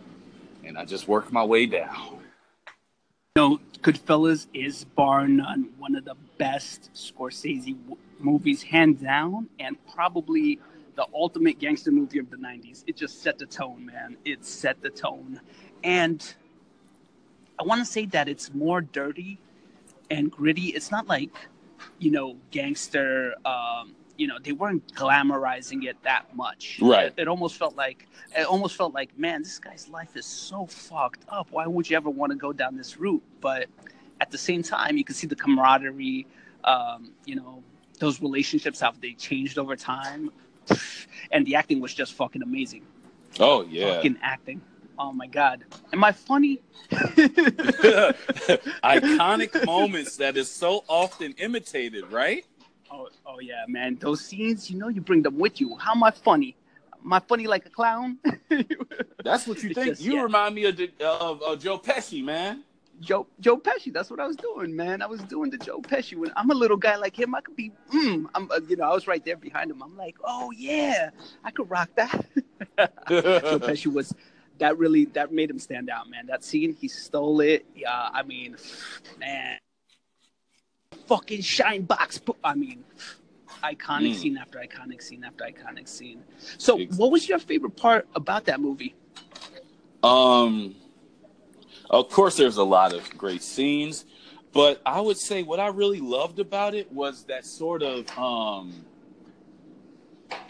and 0.63 0.77
I 0.77 0.85
just 0.85 1.07
work 1.07 1.31
my 1.31 1.43
way 1.43 1.65
down. 1.65 2.19
No, 3.35 3.59
Goodfellas 3.81 4.45
is 4.53 4.83
bar 4.83 5.27
none 5.27 5.69
one 5.79 5.95
of 5.95 6.05
the 6.05 6.15
best 6.43 6.91
Scorsese 6.93 7.73
w- 7.85 7.97
movies, 8.19 8.61
hands 8.61 9.01
down, 9.01 9.47
and 9.59 9.77
probably 9.93 10.59
the 10.95 11.05
ultimate 11.13 11.57
gangster 11.57 11.91
movie 11.91 12.19
of 12.19 12.29
the 12.29 12.35
'90s. 12.35 12.83
It 12.85 12.97
just 12.97 13.21
set 13.21 13.39
the 13.39 13.45
tone, 13.45 13.85
man. 13.85 14.17
It 14.25 14.43
set 14.43 14.81
the 14.81 14.89
tone, 14.89 15.39
and 15.85 16.19
I 17.57 17.63
want 17.63 17.79
to 17.79 17.85
say 17.85 18.05
that 18.07 18.27
it's 18.27 18.53
more 18.53 18.81
dirty 18.81 19.39
and 20.09 20.29
gritty. 20.29 20.67
It's 20.77 20.91
not 20.91 21.07
like 21.07 21.33
you 21.99 22.11
know 22.11 22.35
gangster. 22.51 23.35
Um, 23.45 23.95
you 24.17 24.27
know 24.27 24.37
they 24.43 24.51
weren't 24.51 24.85
glamorizing 24.93 25.85
it 25.85 25.95
that 26.03 26.35
much. 26.35 26.79
Right. 26.81 27.07
It, 27.07 27.13
it 27.23 27.27
almost 27.29 27.55
felt 27.55 27.75
like 27.77 28.07
it 28.37 28.45
almost 28.45 28.75
felt 28.75 28.93
like 28.93 29.17
man, 29.17 29.43
this 29.43 29.59
guy's 29.59 29.87
life 29.87 30.17
is 30.17 30.25
so 30.25 30.65
fucked 30.67 31.23
up. 31.29 31.47
Why 31.51 31.65
would 31.67 31.89
you 31.89 31.95
ever 31.95 32.09
want 32.09 32.31
to 32.31 32.37
go 32.37 32.51
down 32.51 32.75
this 32.75 32.97
route? 32.97 33.23
But 33.39 33.69
at 34.23 34.31
the 34.31 34.37
same 34.37 34.63
time, 34.63 34.95
you 34.99 35.03
can 35.03 35.15
see 35.15 35.27
the 35.27 35.35
camaraderie. 35.43 36.25
Um, 36.63 37.11
you 37.25 37.35
know 37.35 37.61
those 37.99 38.21
relationships 38.21 38.79
how 38.79 38.91
they 39.05 39.13
changed 39.27 39.57
over 39.63 39.75
time, 39.75 40.31
and 41.33 41.45
the 41.45 41.53
acting 41.55 41.79
was 41.85 41.93
just 41.93 42.13
fucking 42.13 42.41
amazing. 42.41 42.83
Oh 43.39 43.59
yeah, 43.69 43.95
Fucking 43.95 44.17
acting. 44.21 44.61
Oh 44.97 45.11
my 45.11 45.27
god. 45.27 45.57
Am 45.91 46.01
I 46.03 46.11
funny? 46.13 46.61
iconic 48.83 49.65
moments 49.65 50.15
that 50.17 50.37
is 50.37 50.49
so 50.49 50.83
often 50.87 51.33
imitated, 51.33 52.03
right? 52.11 52.45
Oh, 52.91 53.09
oh 53.25 53.39
yeah, 53.39 53.65
man. 53.67 53.97
Those 53.99 54.21
scenes, 54.23 54.69
you 54.69 54.77
know, 54.77 54.87
you 54.87 55.01
bring 55.01 55.21
them 55.23 55.37
with 55.37 55.59
you. 55.59 55.75
How 55.77 55.91
am 55.93 56.03
I 56.03 56.11
funny? 56.11 56.55
Am 57.03 57.11
I 57.11 57.19
funny 57.19 57.47
like 57.47 57.65
a 57.65 57.69
clown? 57.69 58.19
That's 59.23 59.47
what 59.47 59.61
you 59.63 59.69
It's 59.71 59.75
think. 59.79 59.89
just- 59.89 60.01
you 60.01 60.15
yeah. 60.15 60.21
remind 60.23 60.55
me 60.55 60.63
of, 60.65 60.79
of, 61.01 61.41
of 61.41 61.59
Joe 61.59 61.77
Pesci, 61.79 62.23
man. 62.23 62.63
Joe 63.03 63.27
Joe 63.39 63.57
Pesci. 63.57 63.91
That's 63.93 64.09
what 64.09 64.19
I 64.19 64.27
was 64.27 64.35
doing, 64.35 64.75
man. 64.75 65.01
I 65.01 65.05
was 65.07 65.21
doing 65.23 65.49
the 65.49 65.57
Joe 65.57 65.79
Pesci. 65.79 66.17
When 66.17 66.31
I'm 66.35 66.49
a 66.49 66.53
little 66.55 66.77
guy 66.77 66.95
like 66.95 67.17
him, 67.17 67.35
I 67.35 67.41
could 67.41 67.55
be. 67.55 67.71
Mm, 67.93 68.25
I'm, 68.33 68.49
uh, 68.51 68.59
you 68.67 68.75
know, 68.75 68.89
I 68.89 68.93
was 68.93 69.07
right 69.07 69.23
there 69.23 69.37
behind 69.37 69.71
him. 69.71 69.81
I'm 69.83 69.97
like, 69.97 70.15
oh 70.23 70.51
yeah, 70.51 71.09
I 71.43 71.51
could 71.51 71.69
rock 71.69 71.89
that. 71.95 72.25
Joe 73.09 73.59
Pesci 73.59 73.91
was. 73.91 74.13
That 74.59 74.77
really 74.77 75.05
that 75.05 75.33
made 75.33 75.49
him 75.49 75.57
stand 75.57 75.89
out, 75.89 76.09
man. 76.09 76.27
That 76.27 76.43
scene, 76.43 76.77
he 76.79 76.87
stole 76.87 77.41
it. 77.41 77.65
Yeah, 77.75 78.09
I 78.13 78.21
mean, 78.21 78.55
man, 79.19 79.57
fucking 81.07 81.41
shine 81.41 81.81
box. 81.83 82.21
I 82.43 82.53
mean, 82.53 82.83
iconic 83.63 84.11
Mm. 84.11 84.15
scene 84.15 84.37
after 84.37 84.59
iconic 84.59 85.01
scene 85.01 85.23
after 85.23 85.43
iconic 85.43 85.87
scene. 85.87 86.23
So, 86.59 86.77
what 86.97 87.11
was 87.11 87.27
your 87.27 87.39
favorite 87.39 87.75
part 87.75 88.07
about 88.15 88.45
that 88.45 88.59
movie? 88.61 88.93
Um, 90.03 90.75
of 91.93 92.09
course, 92.09 92.37
there's 92.37 92.57
a 92.57 92.63
lot 92.63 92.91
of 92.93 93.07
great 93.17 93.43
scenes, 93.43 94.05
but 94.51 94.81
I 94.83 94.99
would 94.99 95.17
say 95.17 95.43
what 95.43 95.59
I 95.59 95.67
really 95.67 95.99
loved 95.99 96.39
about 96.39 96.73
it 96.73 96.91
was 96.91 97.25
that 97.25 97.45
sort 97.45 97.83
of 97.83 98.09
um, 98.17 98.85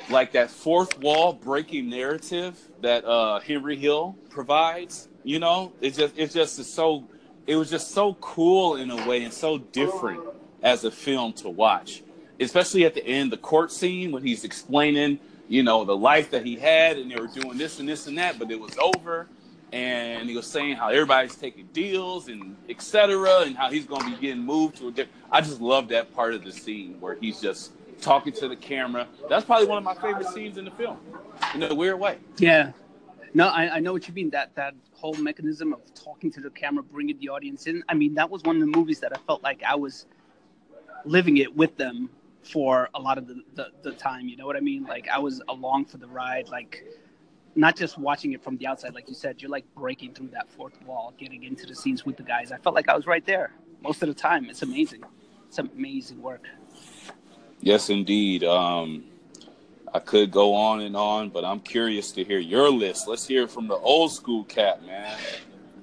like 0.10 0.32
that 0.32 0.50
fourth 0.50 0.98
wall 1.00 1.34
breaking 1.34 1.90
narrative 1.90 2.58
that 2.82 3.04
uh, 3.04 3.42
Henry 3.42 3.76
Hill 3.76 4.18
provides. 4.30 5.10
You 5.26 5.40
know, 5.40 5.74
it's 5.82 5.98
just 5.98 6.18
it's 6.18 6.34
just 6.34 6.60
is 6.60 6.74
so 6.74 7.10
it 7.46 7.58
was 7.58 7.70
just 7.70 7.92
so 7.92 8.14
cool 8.16 8.78
in 8.78 8.90
a 8.90 9.08
way 9.08 9.24
and 9.24 9.34
so 9.34 9.58
different 9.58 10.22
as 10.62 10.86
a 10.86 10.92
film 10.92 11.34
to 11.34 11.50
watch, 11.50 12.04
especially 12.40 12.86
at 12.86 12.94
the 12.94 13.06
end, 13.06 13.34
the 13.34 13.38
court 13.38 13.70
scene 13.70 14.14
when 14.14 14.24
he's 14.24 14.46
explaining, 14.46 15.20
you 15.50 15.62
know, 15.62 15.84
the 15.84 15.96
life 15.96 16.32
that 16.32 16.46
he 16.46 16.56
had 16.56 16.98
and 16.98 17.12
they 17.12 17.20
were 17.20 17.28
doing 17.28 17.58
this 17.58 17.80
and 17.80 17.90
this 17.90 18.08
and 18.08 18.18
that, 18.18 18.40
but 18.40 18.50
it 18.50 18.60
was 18.60 18.78
over. 18.78 19.28
And 19.74 20.30
he 20.30 20.36
was 20.36 20.46
saying 20.46 20.76
how 20.76 20.90
everybody's 20.90 21.36
taking 21.36 21.66
deals 21.74 22.28
and 22.28 22.56
et 22.70 22.80
cetera, 22.80 23.40
and 23.40 23.58
how 23.58 23.72
he's 23.72 23.88
going 23.88 24.04
to 24.04 24.12
be 24.12 24.22
getting 24.22 24.44
moved 24.44 24.78
to 24.78 24.90
a 24.90 24.92
different. 24.92 25.20
I 25.32 25.42
just 25.42 25.60
love 25.60 25.88
that 25.88 26.14
part 26.14 26.36
of 26.36 26.44
the 26.44 26.52
scene 26.52 26.98
where 27.00 27.16
he's 27.16 27.42
just 27.42 27.72
talking 28.00 28.34
to 28.34 28.48
the 28.48 28.56
camera. 28.56 29.08
That's 29.28 29.44
probably 29.44 29.66
one 29.66 29.80
of 29.80 29.84
my 29.84 29.96
favorite 29.96 30.28
scenes 30.28 30.60
in 30.60 30.66
the 30.66 30.72
film, 30.72 31.00
in 31.56 31.64
a 31.64 31.74
weird 31.74 32.00
way. 32.00 32.20
Yeah. 32.38 32.74
No, 33.34 33.48
I, 33.48 33.78
I 33.78 33.80
know 33.80 33.94
what 33.94 34.08
you 34.08 34.14
mean. 34.14 34.30
That 34.30 34.54
that 34.54 34.76
whole 34.94 35.16
mechanism 35.16 35.74
of 35.74 35.82
talking 35.96 36.32
to 36.34 36.40
the 36.40 36.52
camera, 36.52 36.84
bringing 36.84 37.18
the 37.18 37.30
audience 37.30 37.66
in. 37.66 37.84
I 37.90 37.96
mean, 37.96 38.14
that 38.14 38.30
was 38.30 38.44
one 38.44 38.58
of 38.58 38.62
the 38.62 38.68
movies 38.68 39.00
that 39.00 39.12
I 39.12 39.20
felt 39.26 39.42
like 39.42 39.64
I 39.68 39.74
was 39.74 40.06
living 41.04 41.38
it 41.38 41.56
with 41.56 41.76
them 41.78 42.12
for 42.44 42.90
a 42.94 43.00
lot 43.00 43.18
of 43.18 43.28
the, 43.28 43.42
the, 43.56 43.72
the 43.82 43.92
time. 43.94 44.28
You 44.28 44.38
know 44.38 44.46
what 44.46 44.56
I 44.56 44.60
mean? 44.60 44.84
Like 44.84 45.08
I 45.10 45.18
was 45.18 45.42
along 45.50 45.86
for 45.86 45.98
the 45.98 46.08
ride. 46.08 46.48
Like 46.50 46.86
not 47.56 47.76
just 47.76 47.98
watching 47.98 48.34
it 48.34 48.44
from 48.44 48.58
the 48.58 48.68
outside, 48.68 48.94
like 48.94 49.08
you 49.08 49.16
said. 49.16 49.42
You're 49.42 49.52
like 49.52 49.66
breaking 49.76 50.14
through 50.14 50.30
that 50.30 50.50
fourth 50.50 50.82
wall, 50.86 51.14
getting 51.18 51.44
into 51.44 51.66
the 51.66 51.76
scenes 51.76 52.06
with 52.06 52.18
the 52.18 52.24
guys. 52.24 52.52
I 52.52 52.58
felt 52.58 52.76
like 52.76 52.90
I 52.90 52.96
was 52.96 53.06
right 53.06 53.26
there 53.26 53.52
most 53.82 54.02
of 54.02 54.08
the 54.08 54.16
time. 54.16 54.50
It's 54.50 54.62
amazing. 54.62 55.04
It's 55.48 55.60
amazing 55.60 56.22
work. 56.22 56.46
Yes, 57.60 57.90
indeed. 57.90 58.44
Um, 58.44 59.06
I 59.94 60.00
could 60.00 60.32
go 60.32 60.56
on 60.56 60.82
and 60.82 60.98
on, 60.98 61.30
but 61.30 61.46
I'm 61.46 61.60
curious 61.60 62.12
to 62.14 62.24
hear 62.24 62.40
your 62.40 62.70
list. 62.70 63.08
Let's 63.08 63.28
hear 63.28 63.48
from 63.48 63.68
the 63.68 63.76
old 63.76 64.12
school 64.12 64.44
cat, 64.46 64.84
man. 64.86 65.18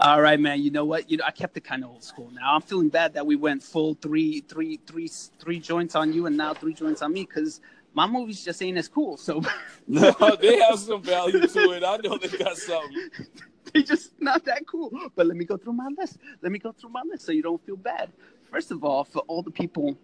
All 0.00 0.20
right, 0.20 0.40
man. 0.40 0.60
You 0.62 0.70
know 0.70 0.84
what? 0.84 1.10
You 1.10 1.18
know, 1.18 1.24
I 1.26 1.30
kept 1.30 1.56
it 1.56 1.60
kind 1.60 1.84
of 1.84 1.90
old 1.90 2.02
school. 2.02 2.30
Now 2.32 2.54
I'm 2.54 2.62
feeling 2.62 2.88
bad 2.88 3.14
that 3.14 3.24
we 3.24 3.36
went 3.36 3.62
full 3.62 3.94
three, 3.94 4.40
three, 4.40 4.80
three, 4.86 5.08
three 5.38 5.60
joints 5.60 5.94
on 5.94 6.12
you, 6.12 6.26
and 6.26 6.36
now 6.36 6.54
three 6.54 6.74
joints 6.74 7.02
on 7.02 7.12
me 7.12 7.22
because 7.22 7.60
my 7.94 8.06
movies 8.06 8.44
just 8.44 8.62
ain't 8.62 8.78
as 8.78 8.88
cool. 8.88 9.16
So 9.16 9.42
No, 9.86 10.12
they 10.40 10.58
have 10.60 10.78
some 10.78 11.02
value 11.02 11.46
to 11.46 11.72
it. 11.72 11.84
I 11.84 11.96
know 11.98 12.16
they 12.16 12.28
got 12.28 12.56
something. 12.56 13.10
they 13.72 13.82
just 13.82 14.20
not 14.20 14.44
that 14.44 14.66
cool. 14.66 14.90
But 15.14 15.26
let 15.26 15.36
me 15.36 15.44
go 15.44 15.56
through 15.56 15.74
my 15.74 15.88
list. 15.98 16.18
Let 16.42 16.52
me 16.52 16.58
go 16.58 16.72
through 16.72 16.90
my 16.90 17.02
list 17.10 17.24
so 17.24 17.32
you 17.32 17.42
don't 17.42 17.64
feel 17.64 17.76
bad. 17.76 18.10
First 18.50 18.70
of 18.70 18.84
all, 18.84 19.04
for 19.04 19.20
all 19.28 19.42
the 19.42 19.50
people 19.50 19.96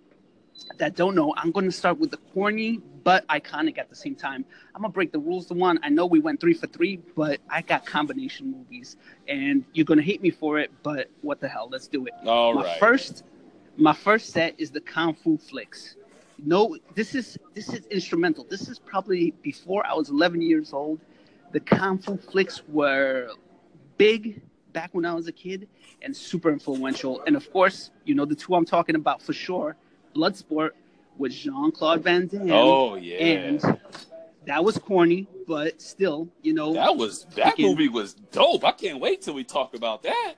that 0.78 0.96
don't 0.96 1.14
know, 1.14 1.34
I'm 1.36 1.52
going 1.52 1.66
to 1.66 1.72
start 1.72 1.98
with 1.98 2.10
the 2.10 2.16
corny 2.32 2.80
but 3.06 3.24
iconic 3.28 3.78
at 3.78 3.88
the 3.88 3.94
same 3.94 4.16
time. 4.16 4.44
I'm 4.74 4.82
gonna 4.82 4.92
break 4.92 5.12
the 5.12 5.20
rules 5.20 5.46
to 5.46 5.54
one. 5.54 5.78
I 5.84 5.90
know 5.90 6.06
we 6.06 6.18
went 6.18 6.40
three 6.40 6.54
for 6.54 6.66
three, 6.66 6.96
but 7.14 7.40
I 7.48 7.62
got 7.62 7.86
combination 7.86 8.50
movies, 8.50 8.96
and 9.28 9.64
you're 9.74 9.84
gonna 9.84 10.02
hate 10.02 10.20
me 10.20 10.30
for 10.30 10.58
it. 10.58 10.72
But 10.82 11.08
what 11.22 11.38
the 11.38 11.46
hell? 11.46 11.68
Let's 11.70 11.86
do 11.86 12.04
it. 12.06 12.14
All 12.26 12.54
my 12.54 12.64
right. 12.64 12.80
first 12.80 13.22
my 13.76 13.92
first 13.92 14.30
set 14.30 14.58
is 14.58 14.72
the 14.72 14.80
kung 14.80 15.14
fu 15.14 15.38
flicks 15.38 15.94
no 16.44 16.76
this 16.94 17.14
is 17.14 17.38
this 17.54 17.68
is 17.72 17.86
instrumental 17.86 18.44
this 18.48 18.68
is 18.68 18.78
probably 18.78 19.30
before 19.42 19.84
i 19.86 19.94
was 19.94 20.10
11 20.10 20.40
years 20.42 20.72
old 20.72 21.00
the 21.52 21.60
kung 21.60 21.98
fu 21.98 22.16
flicks 22.16 22.62
were 22.68 23.28
big 23.96 24.40
back 24.72 24.90
when 24.92 25.04
i 25.06 25.14
was 25.14 25.26
a 25.28 25.32
kid 25.32 25.66
and 26.02 26.14
super 26.14 26.50
influential 26.50 27.22
and 27.26 27.36
of 27.36 27.50
course 27.52 27.90
you 28.04 28.14
know 28.14 28.24
the 28.24 28.34
two 28.34 28.54
i'm 28.54 28.64
talking 28.66 28.94
about 28.96 29.22
for 29.22 29.32
sure 29.32 29.76
bloodsport 30.14 30.70
with 31.18 31.32
jean-claude 31.32 32.02
van 32.02 32.26
damme 32.26 32.50
Oh 32.50 32.96
yeah. 32.96 33.16
and 33.16 33.78
that 34.44 34.62
was 34.62 34.76
corny 34.78 35.26
but 35.48 35.80
still 35.80 36.28
you 36.42 36.52
know 36.52 36.74
that 36.74 36.96
was 36.96 37.24
that 37.36 37.56
Freaking- 37.56 37.64
movie 37.70 37.88
was 37.88 38.14
dope. 38.32 38.64
I 38.64 38.72
can't 38.72 39.00
wait 39.00 39.22
till 39.22 39.34
we 39.34 39.44
talk 39.44 39.74
about 39.74 40.02
that. 40.02 40.34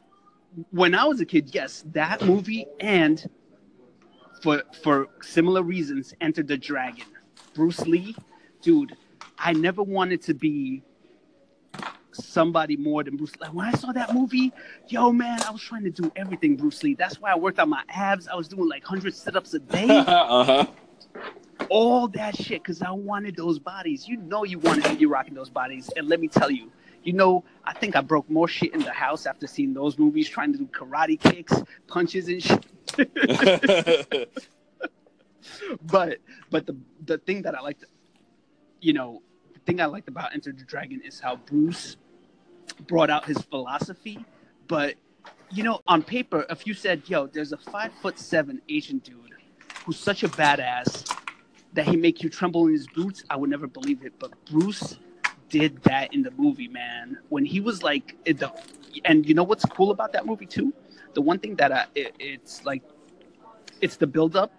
when 0.70 0.94
I 0.94 1.04
was 1.04 1.20
a 1.20 1.26
kid, 1.26 1.50
yes, 1.52 1.84
that 1.92 2.22
movie 2.24 2.66
and 2.80 3.28
for 4.42 4.62
for 4.83 5.09
similar 5.23 5.62
reasons, 5.62 6.14
Enter 6.21 6.42
the 6.42 6.57
Dragon. 6.57 7.04
Bruce 7.54 7.80
Lee, 7.80 8.14
dude, 8.62 8.97
I 9.38 9.52
never 9.52 9.83
wanted 9.83 10.23
to 10.23 10.35
be 10.35 10.83
somebody 12.12 12.76
more 12.76 13.04
than 13.04 13.16
Bruce 13.16 13.37
Lee. 13.40 13.49
When 13.49 13.66
I 13.66 13.73
saw 13.73 13.92
that 13.92 14.14
movie, 14.14 14.52
yo 14.88 15.12
man, 15.12 15.40
I 15.42 15.50
was 15.50 15.62
trying 15.62 15.85
to 15.85 15.90
do 15.90 16.11
everything 16.16 16.57
Bruce 16.57 16.83
Lee. 16.83 16.95
That's 16.95 17.21
why 17.21 17.33
I 17.33 17.37
worked 17.37 17.59
on 17.59 17.68
my 17.68 17.83
abs. 17.88 18.28
I 18.28 18.35
was 18.35 18.49
doing 18.49 18.68
like 18.68 18.83
100 18.83 19.14
sit-ups 19.14 19.54
a 19.54 19.59
day. 19.61 19.87
uh-huh. 19.88 20.66
all 21.68 22.09
that 22.09 22.37
shit 22.37 22.62
because 22.62 22.83
I 22.83 22.90
wanted 22.90 23.37
those 23.37 23.59
bodies. 23.59 24.09
You 24.09 24.16
know, 24.16 24.45
you 24.45 24.59
wanted 24.59 24.85
to 24.85 24.95
be 24.97 25.07
rocking 25.07 25.35
those 25.35 25.50
bodies. 25.50 25.90
And 25.97 26.09
let 26.09 26.21
me 26.21 26.28
tell 26.28 26.50
you, 26.50 26.71
you 27.04 27.12
know, 27.12 27.45
I 27.64 27.73
think 27.73 27.97
I 27.97 28.00
broke 28.00 28.28
more 28.28 28.49
shit 28.49 28.75
in 28.75 28.80
the 28.80 28.92
house 28.92 29.26
after 29.26 29.47
seeing 29.47 29.75
those 29.75 29.99
movies, 29.99 30.28
trying 30.28 30.52
to 30.52 30.59
do 30.59 30.66
karate 30.66 31.21
kicks, 31.21 31.54
punches, 31.87 32.28
and 32.28 32.42
shit. 32.42 32.66
But 35.82 36.18
but 36.50 36.66
the 36.66 36.76
the 37.04 37.18
thing 37.18 37.42
that 37.42 37.54
I 37.54 37.60
liked, 37.60 37.84
you 38.80 38.92
know, 38.92 39.22
the 39.54 39.60
thing 39.60 39.80
I 39.80 39.86
liked 39.86 40.08
about 40.08 40.34
Enter 40.34 40.52
the 40.52 40.64
Dragon 40.64 41.00
is 41.04 41.20
how 41.20 41.36
Bruce 41.36 41.96
brought 42.86 43.10
out 43.10 43.24
his 43.24 43.38
philosophy. 43.38 44.24
But 44.66 44.94
you 45.50 45.62
know, 45.62 45.80
on 45.86 46.02
paper, 46.02 46.44
if 46.50 46.66
you 46.66 46.74
said, 46.74 47.02
"Yo, 47.06 47.26
there's 47.26 47.52
a 47.52 47.56
five 47.56 47.92
foot 48.02 48.18
seven 48.18 48.60
Asian 48.68 48.98
dude 48.98 49.34
who's 49.84 49.98
such 49.98 50.22
a 50.24 50.28
badass 50.28 51.16
that 51.74 51.86
he 51.86 51.96
make 51.96 52.22
you 52.22 52.28
tremble 52.28 52.66
in 52.66 52.72
his 52.72 52.86
boots," 52.88 53.24
I 53.30 53.36
would 53.36 53.50
never 53.50 53.66
believe 53.66 54.04
it. 54.04 54.14
But 54.18 54.32
Bruce 54.46 54.98
did 55.48 55.82
that 55.84 56.12
in 56.12 56.22
the 56.22 56.30
movie, 56.32 56.68
man. 56.68 57.18
When 57.28 57.44
he 57.44 57.60
was 57.60 57.82
like, 57.82 58.16
the, 58.24 58.52
and 59.04 59.26
you 59.26 59.34
know 59.34 59.44
what's 59.44 59.64
cool 59.64 59.90
about 59.90 60.12
that 60.12 60.26
movie 60.26 60.46
too? 60.46 60.72
The 61.18 61.22
one 61.22 61.40
thing 61.40 61.56
that 61.56 61.72
I, 61.72 61.87
it, 61.96 62.14
it's 62.20 62.64
like, 62.64 62.84
it's 63.80 63.96
the 63.96 64.06
build 64.06 64.37
up 64.37 64.52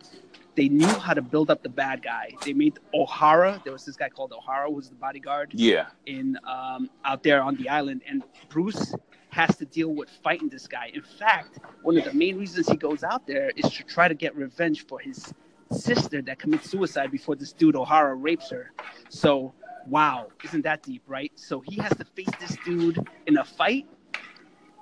they 0.60 0.68
knew 0.68 0.88
how 0.88 1.14
to 1.14 1.22
build 1.22 1.50
up 1.50 1.64
the 1.64 1.70
bad 1.70 2.02
guy. 2.02 2.34
They 2.44 2.52
made 2.52 2.80
O'Hara. 2.94 3.62
There 3.64 3.72
was 3.72 3.86
this 3.86 3.96
guy 3.96 4.10
called 4.10 4.34
O'Hara 4.34 4.68
who 4.68 4.76
was 4.76 4.90
the 4.90 4.96
bodyguard. 4.96 5.54
Yeah. 5.54 5.86
In 6.06 6.38
um, 6.46 6.90
out 7.06 7.24
there 7.24 7.42
on 7.42 7.56
the 7.56 7.70
island, 7.70 8.02
and 8.06 8.24
Bruce 8.50 8.94
has 9.30 9.56
to 9.56 9.64
deal 9.64 9.96
with 9.96 10.10
fighting 10.22 10.50
this 10.50 10.68
guy. 10.68 10.92
In 10.94 11.02
fact, 11.02 11.60
one 11.82 11.98
of 11.98 12.04
the 12.04 12.14
main 12.14 12.38
reasons 12.38 12.68
he 12.68 12.76
goes 12.76 13.06
out 13.06 13.26
there 13.26 13.54
is 13.56 13.72
to 13.72 13.84
try 13.84 14.10
to 14.10 14.14
get 14.14 14.36
revenge 14.36 14.86
for 14.86 15.00
his 15.00 15.34
sister 15.72 16.22
that 16.24 16.40
commits 16.40 16.70
suicide 16.70 17.10
before 17.10 17.38
this 17.38 17.54
dude 17.54 17.78
O'Hara 17.78 18.16
rapes 18.16 18.50
her. 18.50 18.74
So, 19.08 19.54
wow, 19.88 20.28
isn't 20.44 20.64
that 20.64 20.84
deep, 20.84 21.04
right? 21.08 21.32
So 21.36 21.62
he 21.62 21.78
has 21.78 21.96
to 21.96 22.04
face 22.04 22.36
this 22.38 22.58
dude 22.66 23.00
in 23.28 23.38
a 23.38 23.46
fight, 23.46 23.88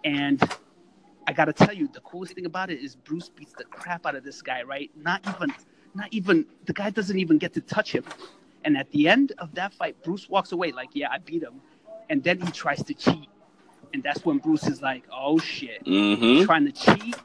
and 0.04 0.42
I 1.28 1.34
gotta 1.34 1.52
tell 1.52 1.74
you, 1.74 1.90
the 1.90 2.00
coolest 2.00 2.34
thing 2.34 2.46
about 2.46 2.70
it 2.70 2.80
is 2.82 2.96
Bruce 2.96 3.28
beats 3.30 3.54
the 3.58 3.66
crap 3.66 4.06
out 4.06 4.16
of 4.16 4.24
this 4.24 4.42
guy, 4.42 4.64
right? 4.64 4.90
Not 4.96 5.22
even, 5.28 5.54
not 5.94 6.08
even 6.12 6.46
the 6.66 6.74
guy 6.74 6.90
doesn't 6.90 7.20
even 7.20 7.38
get 7.38 7.54
to 7.56 7.62
touch 7.62 7.92
him. 7.92 8.06
And 8.64 8.78
at 8.78 8.90
the 8.92 9.10
end 9.10 9.34
of 9.38 9.54
that 9.56 9.74
fight, 9.74 10.02
Bruce 10.04 10.30
walks 10.30 10.54
away 10.54 10.72
like, 10.72 10.90
"Yeah, 10.94 11.10
I 11.12 11.18
beat 11.18 11.44
him," 11.44 11.62
and 12.10 12.24
then 12.24 12.40
he 12.40 12.50
tries 12.52 12.82
to 12.84 12.94
cheat, 12.94 13.30
and 13.94 14.02
that's 14.02 14.26
when 14.26 14.38
Bruce 14.38 14.68
is 14.68 14.82
like, 14.82 15.04
"Oh 15.12 15.38
shit!" 15.38 15.84
Mm-hmm. 15.86 16.46
Trying 16.46 16.66
to 16.66 16.72
cheat, 16.72 17.16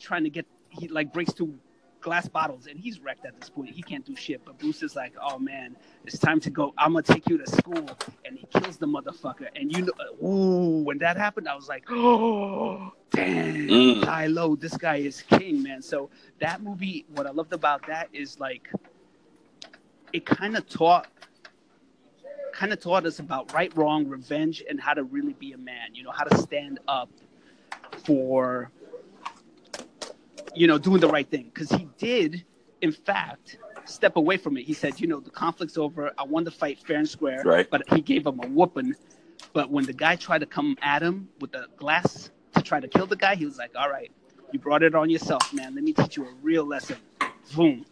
trying 0.00 0.24
to 0.24 0.30
get 0.30 0.46
he 0.68 0.88
like 0.88 1.12
breaks 1.12 1.32
two 1.32 1.54
glass 2.02 2.28
bottles, 2.28 2.66
and 2.66 2.78
he's 2.78 3.00
wrecked 3.00 3.24
at 3.24 3.38
this 3.40 3.48
point. 3.48 3.70
He 3.70 3.82
can't 3.82 4.04
do 4.04 4.14
shit. 4.14 4.44
But 4.44 4.58
Bruce 4.58 4.82
is 4.82 4.94
like, 4.94 5.14
"Oh 5.20 5.38
man, 5.38 5.76
it's 6.04 6.18
time 6.18 6.40
to 6.40 6.50
go. 6.50 6.74
I'm 6.76 6.92
gonna 6.92 7.02
take 7.02 7.28
you 7.28 7.38
to 7.38 7.46
school," 7.46 7.88
and 8.24 8.36
he 8.36 8.46
kills 8.46 8.76
the 8.76 8.86
motherfucker. 8.86 9.48
And 9.56 9.74
you 9.74 9.82
know, 9.82 10.26
ooh, 10.26 10.82
when 10.82 10.98
that 10.98 11.16
happened, 11.16 11.48
I 11.48 11.54
was 11.54 11.68
like, 11.68 11.84
"Oh, 11.90 12.92
damn, 13.10 13.54
Mm. 13.54 14.34
low. 14.34 14.56
This 14.56 14.76
guy 14.76 14.96
is 14.96 15.22
king, 15.22 15.62
man." 15.62 15.80
So 15.80 16.10
that 16.40 16.62
movie, 16.62 17.06
what 17.14 17.26
I 17.26 17.30
loved 17.30 17.52
about 17.52 17.86
that 17.86 18.08
is 18.12 18.38
like, 18.38 18.68
it 20.12 20.26
kind 20.26 20.56
of 20.56 20.68
taught. 20.68 21.08
Kind 22.52 22.72
of 22.72 22.80
taught 22.80 23.06
us 23.06 23.18
about 23.18 23.54
right, 23.54 23.74
wrong, 23.76 24.06
revenge, 24.06 24.62
and 24.68 24.78
how 24.78 24.92
to 24.92 25.04
really 25.04 25.32
be 25.32 25.52
a 25.52 25.58
man. 25.58 25.94
You 25.94 26.02
know, 26.04 26.10
how 26.10 26.24
to 26.24 26.36
stand 26.36 26.80
up 26.86 27.08
for 28.04 28.70
you 30.54 30.66
know, 30.66 30.78
doing 30.78 31.00
the 31.00 31.08
right 31.08 31.28
thing. 31.28 31.50
Because 31.52 31.70
he 31.70 31.88
did, 31.98 32.44
in 32.80 32.92
fact, 32.92 33.58
step 33.84 34.16
away 34.16 34.36
from 34.36 34.56
it. 34.56 34.64
He 34.64 34.72
said, 34.72 35.00
you 35.00 35.06
know, 35.06 35.20
the 35.20 35.30
conflict's 35.30 35.78
over. 35.78 36.12
I 36.18 36.24
won 36.24 36.44
the 36.44 36.50
fight 36.50 36.78
fair 36.78 36.98
and 36.98 37.08
square. 37.08 37.42
Right. 37.44 37.68
But 37.68 37.82
he 37.92 38.00
gave 38.00 38.26
him 38.26 38.40
a 38.42 38.46
whooping. 38.46 38.94
But 39.52 39.70
when 39.70 39.84
the 39.84 39.92
guy 39.92 40.16
tried 40.16 40.38
to 40.38 40.46
come 40.46 40.76
at 40.82 41.02
him 41.02 41.28
with 41.40 41.54
a 41.54 41.66
glass 41.76 42.30
to 42.54 42.62
try 42.62 42.80
to 42.80 42.88
kill 42.88 43.06
the 43.06 43.16
guy, 43.16 43.34
he 43.34 43.44
was 43.44 43.58
like, 43.58 43.72
all 43.76 43.90
right, 43.90 44.10
you 44.52 44.58
brought 44.58 44.82
it 44.82 44.94
on 44.94 45.10
yourself, 45.10 45.52
man. 45.52 45.74
Let 45.74 45.84
me 45.84 45.92
teach 45.92 46.16
you 46.16 46.26
a 46.26 46.32
real 46.42 46.64
lesson. 46.64 46.96
Boom. 47.54 47.84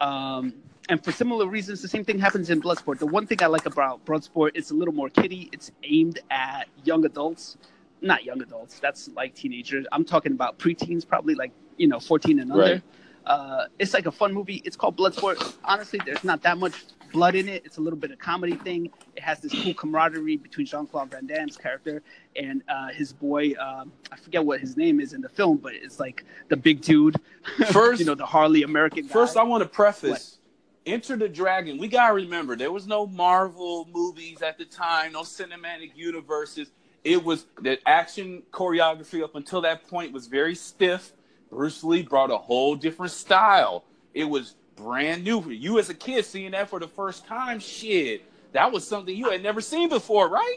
Um, 0.00 0.54
and 0.88 1.02
for 1.02 1.12
similar 1.12 1.46
reasons, 1.46 1.82
the 1.82 1.88
same 1.88 2.04
thing 2.04 2.18
happens 2.18 2.50
in 2.50 2.60
Bloodsport. 2.60 2.98
The 2.98 3.06
one 3.06 3.26
thing 3.26 3.42
I 3.42 3.46
like 3.46 3.66
about 3.66 4.04
Bloodsport, 4.04 4.52
it's 4.54 4.70
a 4.70 4.74
little 4.74 4.94
more 4.94 5.08
kiddie. 5.08 5.48
It's 5.52 5.70
aimed 5.84 6.18
at 6.30 6.68
young 6.84 7.04
adults, 7.04 7.56
not 8.00 8.24
young 8.24 8.42
adults. 8.42 8.78
That's 8.80 9.08
like 9.10 9.34
teenagers. 9.34 9.86
I'm 9.92 10.04
talking 10.04 10.32
about 10.32 10.58
preteens, 10.58 11.06
probably 11.06 11.34
like 11.34 11.52
you 11.80 11.88
know 11.88 11.98
14 11.98 12.38
and 12.38 12.52
under. 12.52 12.62
Right. 12.62 12.82
Uh, 13.26 13.66
it's 13.78 13.94
like 13.94 14.06
a 14.06 14.12
fun 14.12 14.32
movie. 14.32 14.62
It's 14.64 14.76
called 14.76 14.96
Bloodsport. 14.96 15.54
Honestly, 15.64 16.00
there's 16.04 16.24
not 16.24 16.42
that 16.42 16.58
much 16.58 16.84
blood 17.12 17.34
in 17.34 17.48
it. 17.48 17.62
It's 17.64 17.78
a 17.78 17.80
little 17.80 17.98
bit 17.98 18.10
of 18.10 18.18
comedy 18.18 18.54
thing. 18.54 18.90
It 19.16 19.22
has 19.22 19.40
this 19.40 19.52
cool 19.62 19.74
camaraderie 19.74 20.36
between 20.36 20.66
Jean 20.66 20.86
Claude 20.86 21.10
Van 21.10 21.26
Damme's 21.26 21.56
character 21.56 22.02
and 22.36 22.62
uh, 22.68 22.88
his 22.88 23.12
boy. 23.12 23.52
Um, 23.60 23.92
I 24.10 24.16
forget 24.16 24.44
what 24.44 24.60
his 24.60 24.76
name 24.76 25.00
is 25.00 25.12
in 25.12 25.20
the 25.20 25.28
film, 25.28 25.58
but 25.58 25.74
it's 25.74 26.00
like 26.00 26.24
the 26.48 26.56
big 26.56 26.80
dude. 26.80 27.16
First- 27.70 28.00
you 28.00 28.06
know, 28.06 28.14
the 28.14 28.26
Harley 28.26 28.62
American. 28.62 29.06
Guy. 29.06 29.12
First, 29.12 29.36
I 29.36 29.42
want 29.42 29.62
to 29.62 29.68
preface 29.68 30.38
Enter 30.86 31.16
the 31.16 31.28
Dragon. 31.28 31.78
We 31.78 31.88
got 31.88 32.08
to 32.08 32.14
remember, 32.14 32.56
there 32.56 32.72
was 32.72 32.86
no 32.86 33.06
Marvel 33.06 33.86
movies 33.92 34.42
at 34.42 34.58
the 34.58 34.64
time, 34.64 35.12
no 35.12 35.22
cinematic 35.22 35.92
universes. 35.94 36.70
It 37.04 37.22
was 37.22 37.46
the 37.60 37.78
action 37.88 38.42
choreography 38.50 39.22
up 39.22 39.34
until 39.34 39.60
that 39.62 39.86
point 39.88 40.12
was 40.12 40.26
very 40.26 40.54
stiff. 40.54 41.12
Bruce 41.50 41.82
Lee 41.84 42.02
brought 42.02 42.30
a 42.30 42.38
whole 42.38 42.76
different 42.76 43.12
style. 43.12 43.84
It 44.14 44.24
was 44.24 44.56
brand 44.76 45.24
new 45.24 45.40
for 45.42 45.52
you 45.52 45.78
as 45.78 45.90
a 45.90 45.94
kid 45.94 46.24
seeing 46.24 46.52
that 46.52 46.70
for 46.70 46.78
the 46.78 46.88
first 46.88 47.26
time. 47.26 47.58
Shit, 47.58 48.22
that 48.52 48.70
was 48.72 48.86
something 48.86 49.14
you 49.14 49.30
had 49.30 49.42
never 49.42 49.60
seen 49.60 49.88
before, 49.88 50.28
right? 50.28 50.56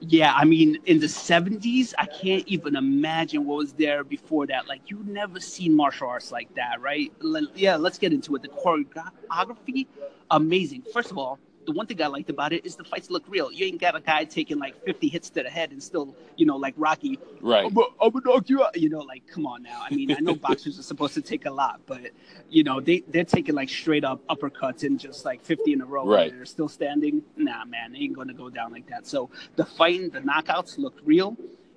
Yeah, 0.00 0.32
I 0.32 0.44
mean, 0.44 0.78
in 0.86 1.00
the 1.00 1.06
70s, 1.06 1.92
I 1.98 2.06
can't 2.06 2.46
even 2.46 2.76
imagine 2.76 3.44
what 3.44 3.56
was 3.56 3.72
there 3.72 4.04
before 4.04 4.46
that. 4.46 4.68
Like, 4.68 4.82
you 4.86 5.02
never 5.04 5.40
seen 5.40 5.74
martial 5.74 6.08
arts 6.08 6.30
like 6.30 6.54
that, 6.54 6.80
right? 6.80 7.12
Yeah, 7.56 7.74
let's 7.74 7.98
get 7.98 8.12
into 8.12 8.36
it. 8.36 8.42
The 8.42 8.48
choreography, 8.48 9.88
amazing. 10.30 10.84
First 10.92 11.10
of 11.10 11.18
all, 11.18 11.40
the 11.68 11.74
one 11.74 11.86
thing 11.86 12.00
I 12.00 12.06
liked 12.06 12.30
about 12.30 12.54
it 12.54 12.64
is 12.64 12.76
the 12.76 12.84
fights 12.84 13.10
look 13.10 13.24
real. 13.28 13.52
You 13.52 13.66
ain't 13.66 13.78
got 13.78 13.94
a 13.94 14.00
guy 14.00 14.24
taking 14.24 14.58
like 14.58 14.82
50 14.86 15.06
hits 15.08 15.28
to 15.28 15.42
the 15.42 15.50
head 15.50 15.70
and 15.70 15.82
still, 15.82 16.16
you 16.34 16.46
know, 16.46 16.56
like 16.56 16.72
Rocky, 16.78 17.18
Right. 17.42 17.66
I'm 17.66 17.74
gonna 17.74 18.20
knock 18.24 18.48
you 18.48 18.64
out. 18.64 18.74
You 18.74 18.88
know, 18.88 19.00
like, 19.00 19.26
come 19.26 19.44
on 19.44 19.62
now. 19.62 19.82
I 19.84 19.94
mean, 19.94 20.10
I 20.10 20.20
know 20.20 20.34
boxers 20.48 20.78
are 20.78 20.82
supposed 20.82 21.12
to 21.14 21.20
take 21.20 21.44
a 21.44 21.50
lot, 21.50 21.82
but, 21.84 22.10
you 22.48 22.64
know, 22.64 22.80
they, 22.80 23.00
they're 23.08 23.24
taking 23.24 23.54
like 23.54 23.68
straight 23.68 24.02
up 24.02 24.26
uppercuts 24.28 24.82
and 24.82 24.98
just 24.98 25.26
like 25.26 25.44
50 25.44 25.74
in 25.74 25.82
a 25.82 25.84
row. 25.84 26.06
Right. 26.06 26.30
And 26.30 26.38
they're 26.38 26.46
still 26.46 26.70
standing. 26.70 27.22
Nah, 27.36 27.66
man, 27.66 27.92
they 27.92 27.98
ain't 27.98 28.14
going 28.14 28.28
to 28.28 28.34
go 28.34 28.48
down 28.48 28.72
like 28.72 28.88
that. 28.88 29.06
So 29.06 29.28
the 29.56 29.66
fighting, 29.66 30.08
the 30.08 30.20
knockouts 30.20 30.78
looked 30.78 31.00
real. 31.04 31.36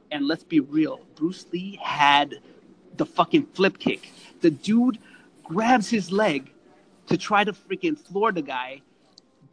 And 0.10 0.26
let's 0.26 0.46
be 0.46 0.62
real, 0.62 1.02
Bruce 1.16 1.46
Lee 1.52 1.78
had 1.82 2.40
the 2.96 3.06
fucking 3.06 3.48
flip 3.48 3.78
kick. 3.78 4.10
The 4.40 4.52
dude 4.52 5.00
grabs 5.44 5.90
his 5.90 6.14
leg 6.14 6.50
to 7.08 7.18
try 7.18 7.44
to 7.44 7.52
freaking 7.52 7.98
floor 7.98 8.32
the 8.32 8.42
guy. 8.42 8.82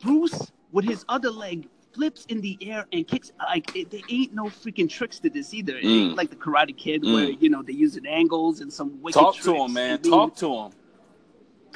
Bruce, 0.03 0.53
with 0.73 0.85
his 0.85 1.05
other 1.09 1.31
leg, 1.31 1.69
flips 1.93 2.25
in 2.27 2.41
the 2.41 2.57
air 2.61 2.87
and 2.93 3.07
kicks. 3.07 3.33
Like 3.39 3.75
it, 3.75 3.91
there 3.91 4.01
ain't 4.09 4.35
no 4.35 4.45
freaking 4.45 4.89
tricks 4.89 5.19
to 5.21 5.31
this 5.31 5.53
either. 5.55 5.77
It 5.77 5.85
ain't 5.85 6.13
Mm. 6.13 6.17
like 6.17 6.31
the 6.31 6.37
Karate 6.37 6.77
Kid 6.77 7.03
Mm. 7.03 7.15
where 7.15 7.31
you 7.31 7.49
know 7.49 7.63
they 7.63 7.73
using 7.73 8.07
angles 8.07 8.61
and 8.61 8.73
some 8.73 9.01
wicked 9.03 9.19
Talk 9.19 9.37
to 9.37 9.55
him, 9.55 9.73
man. 9.73 10.01
being- 10.03 10.13
Talk 10.13 10.37
to 10.37 10.55
him. 10.55 10.73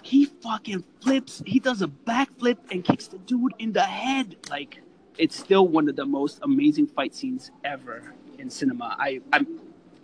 he 0.02 0.24
fucking 0.24 0.82
flips. 1.00 1.42
He 1.46 1.58
does 1.60 1.80
a 1.82 1.86
backflip 1.88 2.56
and 2.72 2.84
kicks 2.84 3.06
the 3.06 3.18
dude 3.18 3.52
in 3.58 3.72
the 3.72 3.82
head. 3.82 4.36
Like 4.50 4.82
it's 5.18 5.36
still 5.38 5.66
one 5.68 5.88
of 5.88 5.96
the 5.96 6.04
most 6.06 6.40
amazing 6.42 6.86
fight 6.88 7.14
scenes 7.14 7.50
ever 7.64 8.12
in 8.38 8.50
cinema. 8.50 8.96
I 8.98 9.20
I'm, 9.32 9.46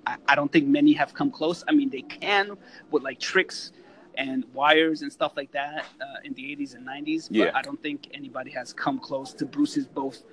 I, 0.06 0.16
I 0.28 0.34
don't 0.36 0.50
think 0.52 0.66
many 0.68 0.92
have 0.94 1.14
come 1.14 1.30
close. 1.30 1.64
I 1.68 1.72
mean, 1.72 1.90
they 1.90 2.02
can 2.02 2.56
with 2.90 3.02
like 3.02 3.18
tricks 3.20 3.72
and 4.18 4.44
wires 4.52 5.00
and 5.02 5.10
stuff 5.12 5.32
like 5.36 5.50
that 5.52 5.86
uh, 6.00 6.04
in 6.24 6.34
the 6.34 6.42
80s 6.42 6.74
and 6.74 6.86
90s. 6.86 7.28
But 7.28 7.36
Yeah. 7.36 7.50
I 7.54 7.62
don't 7.62 7.80
think 7.82 8.08
anybody 8.12 8.50
has 8.50 8.72
come 8.74 8.98
close 8.98 9.32
to 9.34 9.46
Bruce's 9.46 9.86
both 9.86 10.24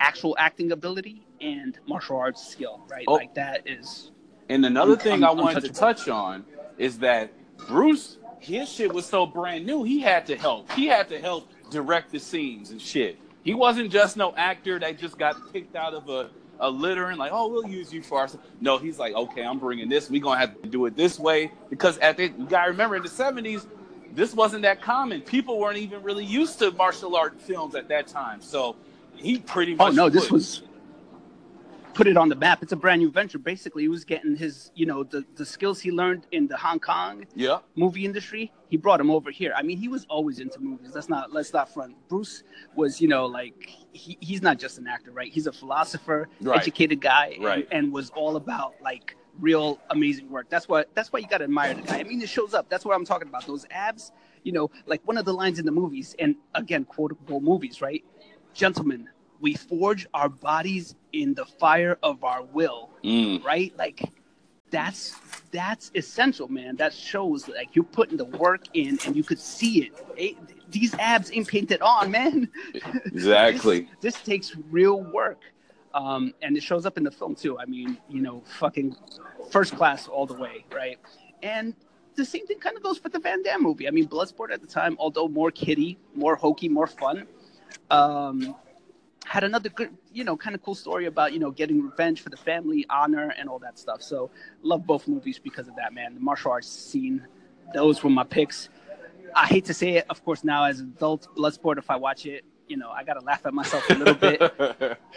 actual 0.00 0.34
acting 0.38 0.72
ability 0.72 1.26
and 1.40 1.78
martial 1.86 2.16
arts 2.16 2.46
skill. 2.46 2.80
Right, 2.88 3.04
Oh. 3.08 3.14
like 3.14 3.34
that 3.34 3.68
is 3.68 4.12
And 4.48 4.64
another 4.64 4.92
Un- 4.92 4.98
thing 4.98 5.24
un- 5.24 5.24
I 5.24 5.32
wanted 5.32 5.62
to 5.64 5.72
touch 5.72 6.08
on 6.08 6.44
is 6.78 6.98
that 7.00 7.32
Bruce, 7.68 8.18
his 8.38 8.70
shit 8.72 8.92
was 8.92 9.06
so 9.06 9.26
brand 9.26 9.66
new. 9.66 9.82
He 9.82 10.00
had 10.00 10.24
to 10.26 10.36
help. 10.36 10.70
He 10.72 10.86
had 10.86 11.08
to 11.08 11.20
help 11.20 11.48
direct 11.70 12.10
the 12.12 12.18
scenes 12.20 12.70
and 12.70 12.80
shit. 12.80 13.18
He 13.44 13.54
wasn't 13.54 13.90
just 13.90 14.16
no 14.16 14.34
actor 14.36 14.78
that 14.78 14.98
just 14.98 15.18
got 15.18 15.36
picked 15.52 15.74
out 15.74 15.94
of 15.94 16.08
a, 16.08 16.30
a 16.62 16.70
litter 16.70 17.06
and 17.08 17.18
like, 17.18 17.32
oh, 17.34 17.48
we'll 17.48 17.66
use 17.66 17.92
you 17.92 18.02
for 18.02 18.20
our. 18.20 18.28
No, 18.60 18.78
he's 18.78 18.98
like, 18.98 19.14
okay, 19.14 19.42
I'm 19.42 19.58
bringing 19.58 19.88
this. 19.88 20.08
We 20.08 20.20
gonna 20.20 20.40
have 20.40 20.60
to 20.62 20.68
do 20.68 20.86
it 20.86 20.96
this 20.96 21.18
way 21.18 21.52
because 21.68 21.98
at 21.98 22.16
the 22.16 22.28
you 22.28 22.46
gotta 22.48 22.70
remember 22.70 22.96
in 22.96 23.02
the 23.02 23.08
'70s, 23.08 23.66
this 24.14 24.32
wasn't 24.32 24.62
that 24.62 24.80
common. 24.80 25.20
People 25.20 25.58
weren't 25.58 25.78
even 25.78 26.02
really 26.02 26.24
used 26.24 26.58
to 26.60 26.70
martial 26.70 27.16
art 27.16 27.38
films 27.40 27.74
at 27.74 27.88
that 27.88 28.06
time. 28.06 28.40
So 28.40 28.76
he 29.16 29.38
pretty 29.38 29.74
much. 29.74 29.80
Oh 29.80 29.86
much. 29.86 29.96
no, 29.96 30.08
this 30.08 30.30
was 30.30 30.62
put 31.94 32.06
it 32.06 32.16
on 32.16 32.28
the 32.28 32.34
map. 32.36 32.62
It's 32.62 32.72
a 32.72 32.76
brand 32.76 33.00
new 33.00 33.10
venture. 33.10 33.38
Basically, 33.38 33.82
he 33.82 33.88
was 33.88 34.04
getting 34.04 34.36
his, 34.36 34.70
you 34.74 34.86
know, 34.86 35.04
the, 35.04 35.24
the 35.36 35.44
skills 35.44 35.80
he 35.80 35.90
learned 35.90 36.26
in 36.32 36.46
the 36.46 36.56
Hong 36.56 36.80
Kong 36.80 37.24
Yeah. 37.34 37.58
movie 37.76 38.04
industry. 38.04 38.52
He 38.68 38.76
brought 38.76 39.00
him 39.00 39.10
over 39.10 39.30
here. 39.30 39.52
I 39.56 39.62
mean, 39.62 39.76
he 39.78 39.88
was 39.88 40.06
always 40.08 40.38
into 40.38 40.58
movies. 40.60 40.92
Let's 40.94 41.08
not 41.08 41.32
let's 41.32 41.52
not 41.52 41.72
front. 41.72 41.94
Bruce 42.08 42.42
was, 42.74 43.00
you 43.00 43.08
know, 43.08 43.26
like 43.26 43.70
he, 43.92 44.16
he's 44.20 44.42
not 44.42 44.58
just 44.58 44.78
an 44.78 44.86
actor, 44.86 45.10
right? 45.12 45.30
He's 45.30 45.46
a 45.46 45.52
philosopher, 45.52 46.28
Right. 46.40 46.58
educated 46.60 47.00
guy, 47.00 47.32
and, 47.36 47.44
Right. 47.44 47.68
and 47.70 47.92
was 47.92 48.10
all 48.10 48.36
about 48.36 48.74
like 48.82 49.16
real 49.38 49.78
amazing 49.90 50.30
work. 50.30 50.48
That's 50.48 50.68
what 50.68 50.88
that's 50.94 51.12
why 51.12 51.18
you 51.20 51.26
gotta 51.26 51.44
admire 51.44 51.74
the 51.74 51.82
guy. 51.82 51.98
I 51.98 52.04
mean, 52.04 52.20
it 52.22 52.28
shows 52.28 52.54
up. 52.54 52.68
That's 52.68 52.84
what 52.84 52.94
I'm 52.94 53.04
talking 53.04 53.28
about. 53.28 53.46
Those 53.46 53.66
abs, 53.70 54.12
you 54.42 54.52
know, 54.52 54.70
like 54.86 55.00
one 55.06 55.18
of 55.18 55.24
the 55.24 55.34
lines 55.34 55.58
in 55.58 55.66
the 55.66 55.72
movies, 55.72 56.14
and 56.18 56.36
again, 56.54 56.84
quotable 56.84 57.40
movies, 57.40 57.80
right? 57.82 58.02
Gentlemen, 58.54 59.08
we 59.42 59.54
forge 59.54 60.06
our 60.14 60.28
bodies 60.30 60.94
in 61.12 61.34
the 61.34 61.44
fire 61.44 61.98
of 62.02 62.24
our 62.24 62.42
will, 62.42 62.90
Mm. 63.04 63.44
right? 63.44 63.76
Like 63.76 64.00
that's 64.70 65.16
that's 65.50 65.90
essential, 65.94 66.48
man. 66.48 66.76
That 66.76 66.94
shows 66.94 67.46
like 67.48 67.74
you're 67.76 67.84
putting 67.98 68.16
the 68.16 68.24
work 68.24 68.62
in 68.72 68.98
and 69.04 69.14
you 69.14 69.24
could 69.24 69.38
see 69.40 69.82
it. 69.84 69.92
Eh, 70.16 70.32
these 70.70 70.94
abs 70.94 71.30
ain't 71.32 71.48
painted 71.48 71.82
on, 71.82 72.10
man. 72.10 72.48
Exactly. 73.04 73.80
this, 74.00 74.14
this 74.14 74.22
takes 74.22 74.56
real 74.70 75.02
work. 75.02 75.40
Um, 75.92 76.32
and 76.40 76.56
it 76.56 76.62
shows 76.62 76.86
up 76.86 76.96
in 76.96 77.04
the 77.04 77.10
film 77.10 77.34
too. 77.34 77.58
I 77.58 77.66
mean, 77.66 77.98
you 78.08 78.22
know, 78.22 78.42
fucking 78.58 78.96
first 79.50 79.76
class 79.76 80.08
all 80.08 80.24
the 80.24 80.38
way, 80.44 80.64
right? 80.74 80.98
And 81.42 81.74
the 82.14 82.24
same 82.24 82.46
thing 82.46 82.58
kind 82.60 82.76
of 82.78 82.82
goes 82.82 82.96
for 82.96 83.10
the 83.10 83.18
Van 83.18 83.42
Damme 83.42 83.62
movie. 83.62 83.86
I 83.88 83.90
mean, 83.90 84.08
Bloodsport 84.08 84.50
at 84.52 84.60
the 84.62 84.66
time, 84.66 84.96
although 84.98 85.28
more 85.28 85.50
kiddie, 85.50 85.98
more 86.14 86.34
hokey, 86.36 86.68
more 86.70 86.86
fun, 86.86 87.26
um, 87.90 88.54
had 89.24 89.44
another 89.44 89.68
good, 89.68 89.90
you 90.12 90.24
know, 90.24 90.36
kind 90.36 90.54
of 90.54 90.62
cool 90.62 90.74
story 90.74 91.06
about 91.06 91.32
you 91.32 91.38
know 91.38 91.50
getting 91.50 91.82
revenge 91.82 92.20
for 92.20 92.30
the 92.30 92.36
family, 92.36 92.84
honor, 92.90 93.32
and 93.38 93.48
all 93.48 93.58
that 93.60 93.78
stuff. 93.78 94.02
So 94.02 94.30
love 94.62 94.86
both 94.86 95.06
movies 95.08 95.38
because 95.38 95.68
of 95.68 95.76
that, 95.76 95.92
man. 95.94 96.14
The 96.14 96.20
martial 96.20 96.50
arts 96.52 96.68
scene, 96.68 97.26
those 97.74 98.02
were 98.02 98.10
my 98.10 98.24
picks. 98.24 98.68
I 99.34 99.46
hate 99.46 99.64
to 99.66 99.74
say 99.74 99.94
it, 99.96 100.06
of 100.10 100.22
course, 100.24 100.44
now 100.44 100.64
as 100.64 100.80
an 100.80 100.92
adult, 100.96 101.28
Bloodsport, 101.36 101.78
if 101.78 101.90
I 101.90 101.96
watch 101.96 102.26
it, 102.26 102.44
you 102.68 102.76
know, 102.76 102.90
I 102.90 103.02
gotta 103.04 103.20
laugh 103.20 103.46
at 103.46 103.54
myself 103.54 103.88
a 103.90 103.94
little 103.94 104.14
bit. 104.14 104.98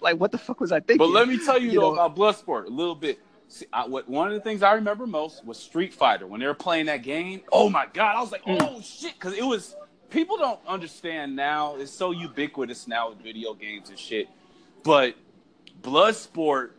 Like, 0.00 0.16
what 0.20 0.30
the 0.30 0.38
fuck 0.38 0.60
was 0.60 0.70
I 0.70 0.78
thinking? 0.78 0.98
But 0.98 1.08
let 1.10 1.26
me 1.26 1.44
tell 1.44 1.58
you, 1.58 1.70
You 1.72 1.80
though 1.80 1.94
know- 1.94 2.00
about 2.04 2.14
Bloodsport 2.16 2.66
a 2.66 2.70
little 2.70 2.94
bit. 2.94 3.18
See, 3.48 3.66
I, 3.72 3.84
what, 3.88 4.08
one 4.08 4.28
of 4.28 4.34
the 4.34 4.40
things 4.40 4.62
I 4.62 4.74
remember 4.74 5.08
most 5.08 5.44
was 5.44 5.58
Street 5.58 5.92
Fighter 5.92 6.24
when 6.26 6.38
they 6.38 6.46
were 6.46 6.54
playing 6.54 6.86
that 6.86 7.02
game. 7.02 7.40
Oh 7.50 7.68
my 7.68 7.86
god, 7.92 8.14
I 8.14 8.20
was 8.20 8.30
like, 8.30 8.44
Mm. 8.44 8.58
oh 8.62 8.80
shit, 8.80 9.14
because 9.14 9.32
it 9.36 9.42
was. 9.44 9.74
People 10.10 10.36
don't 10.38 10.60
understand 10.66 11.36
now. 11.36 11.76
It's 11.76 11.92
so 11.92 12.10
ubiquitous 12.12 12.86
now 12.88 13.10
with 13.10 13.18
video 13.18 13.54
games 13.54 13.90
and 13.90 13.98
shit. 13.98 14.28
But 14.82 15.14
Bloodsport 15.82 16.70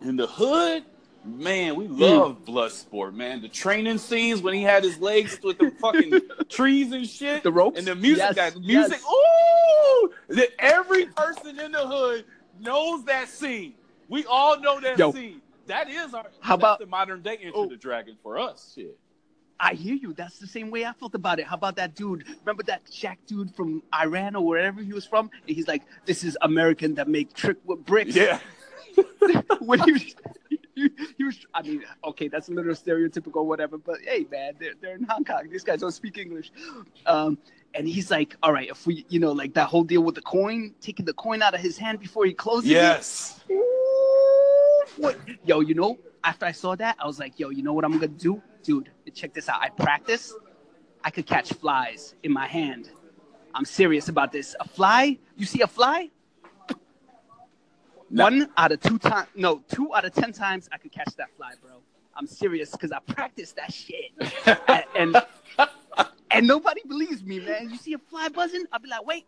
in 0.00 0.16
the 0.16 0.26
hood, 0.26 0.84
man, 1.24 1.74
Hmm. 1.74 1.80
we 1.80 1.88
love 1.88 2.44
Bloodsport, 2.44 3.14
man. 3.14 3.40
The 3.42 3.48
training 3.48 3.98
scenes 3.98 4.40
when 4.42 4.54
he 4.54 4.62
had 4.62 4.84
his 4.84 4.98
legs 4.98 5.38
with 5.42 5.58
the 5.58 5.70
fucking 5.80 6.20
trees 6.48 6.92
and 6.92 7.08
shit, 7.08 7.42
The 7.42 7.52
ropes? 7.52 7.78
and 7.78 7.86
the 7.86 7.94
music. 7.94 8.18
Yes, 8.18 8.34
that 8.36 8.56
music, 8.60 9.00
yes. 9.00 9.04
ooh! 9.10 10.10
That 10.28 10.50
every 10.58 11.06
person 11.06 11.58
in 11.58 11.72
the 11.72 11.86
hood 11.86 12.24
knows 12.60 13.04
that 13.04 13.28
scene. 13.28 13.74
We 14.08 14.24
all 14.26 14.60
know 14.60 14.80
that 14.80 14.98
Yo. 14.98 15.12
scene. 15.12 15.40
That 15.66 15.88
is 15.90 16.12
our. 16.14 16.26
How 16.40 16.54
about- 16.54 16.78
the 16.78 16.86
modern 16.86 17.22
day 17.22 17.36
Enter 17.40 17.52
Oh. 17.56 17.66
the 17.66 17.76
Dragon 17.76 18.16
for 18.22 18.38
us? 18.38 18.72
Shit. 18.74 18.98
I 19.64 19.72
hear 19.72 19.94
you. 19.94 20.12
That's 20.12 20.38
the 20.38 20.46
same 20.46 20.70
way 20.70 20.84
I 20.84 20.92
felt 20.92 21.14
about 21.14 21.40
it. 21.40 21.46
How 21.46 21.56
about 21.56 21.76
that 21.76 21.94
dude? 21.94 22.24
Remember 22.40 22.62
that 22.64 22.82
Jack 22.90 23.18
dude 23.26 23.50
from 23.54 23.82
Iran 23.94 24.36
or 24.36 24.44
wherever 24.44 24.82
he 24.82 24.92
was 24.92 25.06
from? 25.06 25.30
And 25.48 25.56
he's 25.56 25.66
like, 25.66 25.82
"This 26.04 26.22
is 26.22 26.36
American 26.42 26.94
that 26.96 27.08
make 27.08 27.32
trick 27.32 27.56
with 27.64 27.82
bricks." 27.86 28.14
Yeah. 28.14 28.40
when 29.60 29.80
he 29.80 29.92
was, 29.92 30.02
he, 30.74 30.90
he 31.16 31.24
was. 31.24 31.46
I 31.54 31.62
mean, 31.62 31.82
okay, 32.04 32.28
that's 32.28 32.50
a 32.50 32.52
little 32.52 32.74
stereotypical, 32.74 33.46
whatever. 33.46 33.78
But 33.78 34.00
hey, 34.02 34.26
man, 34.30 34.52
they're, 34.60 34.74
they're 34.82 34.96
in 34.96 35.04
Hong 35.04 35.24
Kong. 35.24 35.48
These 35.50 35.64
guys 35.64 35.80
don't 35.80 35.92
speak 35.92 36.18
English. 36.18 36.52
Um, 37.06 37.38
and 37.72 37.88
he's 37.88 38.10
like, 38.10 38.36
"All 38.42 38.52
right, 38.52 38.68
if 38.68 38.86
we, 38.86 39.06
you 39.08 39.18
know, 39.18 39.32
like 39.32 39.54
that 39.54 39.68
whole 39.68 39.82
deal 39.82 40.02
with 40.02 40.14
the 40.14 40.22
coin, 40.22 40.74
taking 40.82 41.06
the 41.06 41.14
coin 41.14 41.40
out 41.40 41.54
of 41.54 41.60
his 41.60 41.78
hand 41.78 42.00
before 42.00 42.26
he 42.26 42.34
closes 42.34 42.68
it." 42.68 42.74
Yes. 42.74 43.40
What? 44.98 45.18
Yo, 45.46 45.60
you 45.60 45.74
know, 45.74 45.98
after 46.22 46.44
I 46.44 46.52
saw 46.52 46.76
that, 46.76 46.96
I 47.00 47.06
was 47.06 47.18
like, 47.18 47.40
yo, 47.40 47.48
you 47.48 47.62
know 47.62 47.72
what 47.72 47.86
I'm 47.86 47.92
gonna 47.92 48.08
do? 48.08 48.42
Dude, 48.64 48.90
check 49.14 49.34
this 49.34 49.48
out. 49.48 49.60
I 49.60 49.68
practice. 49.68 50.34
I 51.04 51.10
could 51.10 51.26
catch 51.26 51.52
flies 51.52 52.14
in 52.22 52.32
my 52.32 52.46
hand. 52.46 52.90
I'm 53.54 53.66
serious 53.66 54.08
about 54.08 54.32
this. 54.32 54.56
A 54.58 54.66
fly? 54.66 55.18
You 55.36 55.44
see 55.46 55.60
a 55.60 55.66
fly? 55.66 56.10
No. 58.10 58.24
One 58.24 58.48
out 58.56 58.72
of 58.72 58.80
two 58.80 58.98
times, 58.98 59.28
no, 59.34 59.62
two 59.68 59.94
out 59.94 60.04
of 60.04 60.14
ten 60.14 60.32
times 60.32 60.68
I 60.72 60.78
could 60.78 60.92
catch 60.92 61.14
that 61.16 61.28
fly, 61.36 61.52
bro. 61.62 61.72
I'm 62.16 62.26
serious 62.26 62.70
because 62.70 62.90
I 62.90 63.00
practiced 63.00 63.56
that 63.56 63.72
shit. 63.72 64.12
and, 64.68 64.84
and 64.96 65.22
and 66.30 66.46
nobody 66.46 66.80
believes 66.88 67.22
me, 67.22 67.40
man. 67.40 67.70
You 67.70 67.76
see 67.76 67.92
a 67.92 67.98
fly 67.98 68.28
buzzing? 68.28 68.64
I'll 68.72 68.80
be 68.80 68.88
like, 68.88 69.04
wait. 69.06 69.26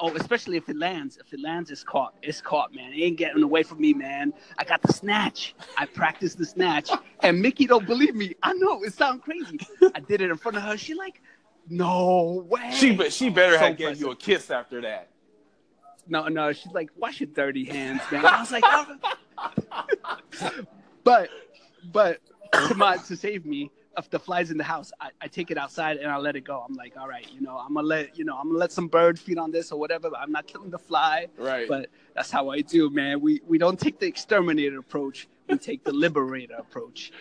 Oh, 0.00 0.12
especially 0.16 0.56
if 0.56 0.68
it 0.68 0.76
lands. 0.76 1.18
If 1.18 1.32
it 1.32 1.40
lands, 1.40 1.70
it's 1.70 1.84
caught. 1.84 2.14
It's 2.20 2.40
caught, 2.40 2.74
man. 2.74 2.92
It 2.92 3.00
ain't 3.00 3.16
getting 3.16 3.42
away 3.42 3.62
from 3.62 3.80
me, 3.80 3.94
man. 3.94 4.32
I 4.58 4.64
got 4.64 4.82
the 4.82 4.92
snatch. 4.92 5.54
I 5.78 5.86
practiced 5.86 6.38
the 6.38 6.46
snatch. 6.46 6.90
And 7.20 7.40
Mickey 7.40 7.66
don't 7.66 7.86
believe 7.86 8.14
me. 8.14 8.34
I 8.42 8.54
know 8.54 8.82
it 8.82 8.92
sounds 8.92 9.22
crazy. 9.22 9.60
I 9.94 10.00
did 10.00 10.20
it 10.20 10.30
in 10.30 10.36
front 10.36 10.56
of 10.56 10.64
her. 10.64 10.76
She 10.76 10.94
like, 10.94 11.20
no 11.68 12.44
way. 12.48 12.72
She 12.72 12.92
be- 12.92 13.10
she 13.10 13.30
better 13.30 13.52
So 13.52 13.58
have 13.66 13.76
given 13.76 13.98
you 13.98 14.10
a 14.10 14.16
kiss 14.16 14.50
after 14.50 14.80
that. 14.80 15.10
No, 16.08 16.26
no. 16.28 16.52
She's 16.52 16.72
like, 16.72 16.90
wash 16.96 17.20
your 17.20 17.28
dirty 17.28 17.64
hands, 17.64 18.02
man. 18.10 18.26
I 18.26 18.40
was 18.40 18.50
like, 18.50 18.64
oh. 18.66 18.96
but, 21.04 21.30
but 21.92 22.20
to 22.52 22.74
my 22.74 22.96
to 22.96 23.16
save 23.16 23.46
me, 23.46 23.70
if 23.98 24.10
the 24.10 24.18
flies 24.18 24.50
in 24.50 24.58
the 24.58 24.64
house, 24.64 24.92
I, 25.00 25.10
I 25.20 25.28
take 25.28 25.50
it 25.50 25.58
outside 25.58 25.98
and 25.98 26.10
I 26.10 26.16
let 26.16 26.36
it 26.36 26.42
go. 26.42 26.64
I'm 26.68 26.74
like, 26.74 26.96
all 26.96 27.08
right, 27.08 27.26
you 27.32 27.40
know, 27.40 27.58
I'm 27.58 27.74
gonna 27.74 27.86
let 27.86 28.18
you 28.18 28.24
know, 28.24 28.36
I'm 28.36 28.48
gonna 28.48 28.58
let 28.58 28.72
some 28.72 28.88
bird 28.88 29.18
feed 29.18 29.38
on 29.38 29.50
this 29.50 29.72
or 29.72 29.78
whatever. 29.78 30.10
But 30.10 30.20
I'm 30.20 30.32
not 30.32 30.46
killing 30.46 30.70
the 30.70 30.78
fly. 30.78 31.28
Right. 31.38 31.68
But 31.68 31.90
that's 32.14 32.30
how 32.30 32.50
I 32.50 32.60
do, 32.60 32.90
man. 32.90 33.20
We 33.20 33.40
we 33.46 33.58
don't 33.58 33.78
take 33.78 33.98
the 33.98 34.06
exterminator 34.06 34.78
approach. 34.78 35.28
We 35.48 35.58
take 35.58 35.84
the 35.84 35.92
liberator 35.92 36.54
approach. 36.54 37.12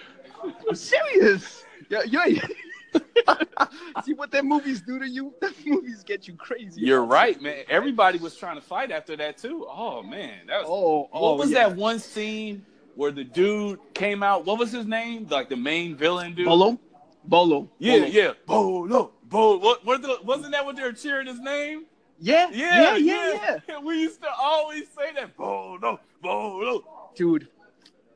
I'm 0.68 0.76
serious. 0.76 1.64
Yeah, 1.90 2.02
yeah. 2.06 2.48
See 4.04 4.14
what 4.14 4.32
their 4.32 4.44
movies 4.44 4.82
do 4.82 5.00
to 5.00 5.08
you? 5.08 5.34
Their 5.42 5.52
movies 5.66 6.04
get 6.04 6.28
you 6.28 6.36
crazy. 6.36 6.82
You're 6.82 7.04
right, 7.04 7.42
man. 7.42 7.64
Everybody 7.68 8.20
was 8.20 8.36
trying 8.36 8.56
to 8.56 8.62
fight 8.62 8.92
after 8.92 9.16
that 9.18 9.38
too. 9.38 9.66
Oh 9.70 10.04
man, 10.04 10.48
that 10.48 10.62
was. 10.62 10.68
Oh, 10.70 11.10
oh 11.12 11.22
what 11.22 11.30
oh, 11.30 11.36
was 11.36 11.52
yeah. 11.52 11.68
that 11.68 11.76
one 11.76 12.00
scene 12.00 12.66
where 12.96 13.12
the 13.12 13.24
dude 13.24 13.80
came 13.94 14.24
out? 14.24 14.46
What 14.46 14.60
was 14.60 14.72
his 14.72 14.86
name? 14.86 15.28
Like 15.30 15.50
the 15.50 15.58
main 15.58 15.96
villain 15.96 16.34
dude. 16.34 16.46
Bolo? 16.46 16.80
Bolo. 17.26 17.70
Yeah, 17.80 18.00
Bolo. 18.00 18.08
yeah. 18.08 18.32
Bolo, 18.46 19.12
Bolo. 19.24 19.58
What? 19.58 19.86
What? 19.86 20.02
The, 20.02 20.18
wasn't 20.24 20.52
that 20.52 20.66
what 20.66 20.76
they 20.76 20.84
were 20.84 20.94
cheering 20.94 21.28
his 21.28 21.40
name? 21.40 21.86
Yeah, 22.20 22.50
Yeah, 22.52 22.96
yeah, 22.96 23.34
yeah, 23.34 23.60
yeah. 23.68 23.80
We 23.80 24.00
used 24.02 24.22
to 24.22 24.30
always 24.40 24.88
say 24.96 25.14
that. 25.16 25.36
Bolo, 25.36 26.00
Bolo. 26.22 26.84
Dude, 27.16 27.48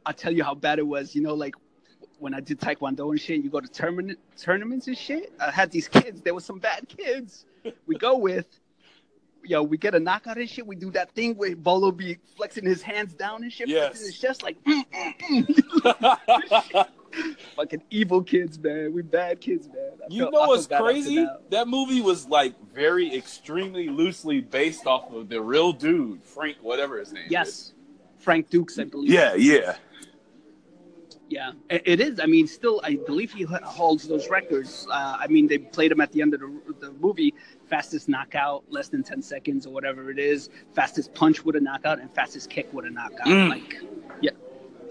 I'll 0.05 0.13
tell 0.13 0.31
you 0.31 0.43
how 0.43 0.55
bad 0.55 0.79
it 0.79 0.87
was. 0.87 1.15
You 1.15 1.21
know, 1.21 1.33
like 1.33 1.55
when 2.19 2.33
I 2.33 2.39
did 2.39 2.59
Taekwondo 2.59 3.09
and 3.11 3.19
shit, 3.19 3.43
you 3.43 3.49
go 3.49 3.59
to 3.59 3.67
tournament 3.67 4.19
tournaments 4.37 4.87
and 4.87 4.97
shit. 4.97 5.33
I 5.39 5.51
had 5.51 5.71
these 5.71 5.87
kids. 5.87 6.21
There 6.21 6.33
were 6.33 6.41
some 6.41 6.59
bad 6.59 6.87
kids. 6.87 7.45
We 7.85 7.97
go 7.97 8.17
with, 8.17 8.47
yo, 9.47 9.63
we 9.63 9.77
get 9.77 9.95
a 9.95 9.99
knockout 9.99 10.37
and 10.37 10.49
shit. 10.49 10.65
We 10.65 10.75
do 10.75 10.91
that 10.91 11.11
thing 11.11 11.35
where 11.35 11.55
Bolo 11.55 11.91
be 11.91 12.17
flexing 12.35 12.65
his 12.65 12.81
hands 12.81 13.13
down 13.13 13.43
and 13.43 13.51
shit. 13.51 13.67
Yes. 13.67 13.87
flexing 13.87 14.05
his 14.07 14.19
chest 14.19 14.43
like, 14.43 14.63
mm, 14.63 14.83
mm, 14.91 15.47
mm. 15.47 16.87
fucking 17.55 17.83
evil 17.89 18.21
kids, 18.21 18.59
man. 18.59 18.93
We 18.93 19.01
bad 19.01 19.41
kids, 19.41 19.67
man. 19.67 19.91
I 20.01 20.05
You 20.09 20.23
know 20.25 20.31
what's 20.31 20.67
felt 20.67 20.69
bad 20.69 20.75
after 20.75 20.93
crazy? 20.93 21.15
that. 21.17 21.49
That 21.49 21.67
movie 21.67 22.01
was 22.01 22.27
like 22.27 22.53
very 22.73 23.13
extremely 23.15 23.87
loosely 23.89 24.41
based 24.41 24.85
off 24.85 25.11
of 25.11 25.29
the 25.29 25.41
real 25.41 25.73
dude, 25.73 26.23
Frank, 26.23 26.57
whatever 26.61 26.99
his 26.99 27.13
name 27.13 27.25
is. 27.25 27.31
Yes. 27.31 27.73
Frank 28.19 28.49
Dux, 28.49 28.77
I 28.77 28.83
believe. 28.83 29.11
Yeah, 29.11 29.35
yeah. 29.35 29.77
Yeah, 31.29 31.51
it 31.69 31.81
it 31.85 31.99
is. 31.99 32.19
I 32.19 32.25
mean, 32.25 32.47
still, 32.47 32.79
I 32.83 32.95
believe 32.95 33.33
he 33.33 33.43
holds 33.43 34.07
those 34.07 34.29
records. 34.29 34.87
Uh, 34.89 35.17
I 35.19 35.27
mean, 35.27 35.47
they 35.47 35.57
played 35.57 35.91
him 35.91 35.99
at 35.99 36.11
the 36.13 36.21
end 36.21 36.33
of 36.33 36.39
the, 36.39 36.51
the 36.79 36.91
movie. 36.93 37.33
Fastest 37.69 38.07
knockout, 38.07 38.63
less 38.69 38.87
than 38.87 39.03
10 39.03 39.21
seconds 39.21 39.65
or 39.65 39.73
whatever 39.73 40.09
it 40.09 40.19
is. 40.19 40.49
Fastest 40.73 41.13
punch 41.13 41.43
with 41.43 41.57
a 41.57 41.59
knockout 41.59 41.99
and 41.99 42.09
fastest 42.13 42.49
kick 42.49 42.71
with 42.73 42.85
a 42.85 42.89
knockout. 42.89 43.27
Mm. 43.27 43.49
Like, 43.49 43.83
yeah. 44.21 44.31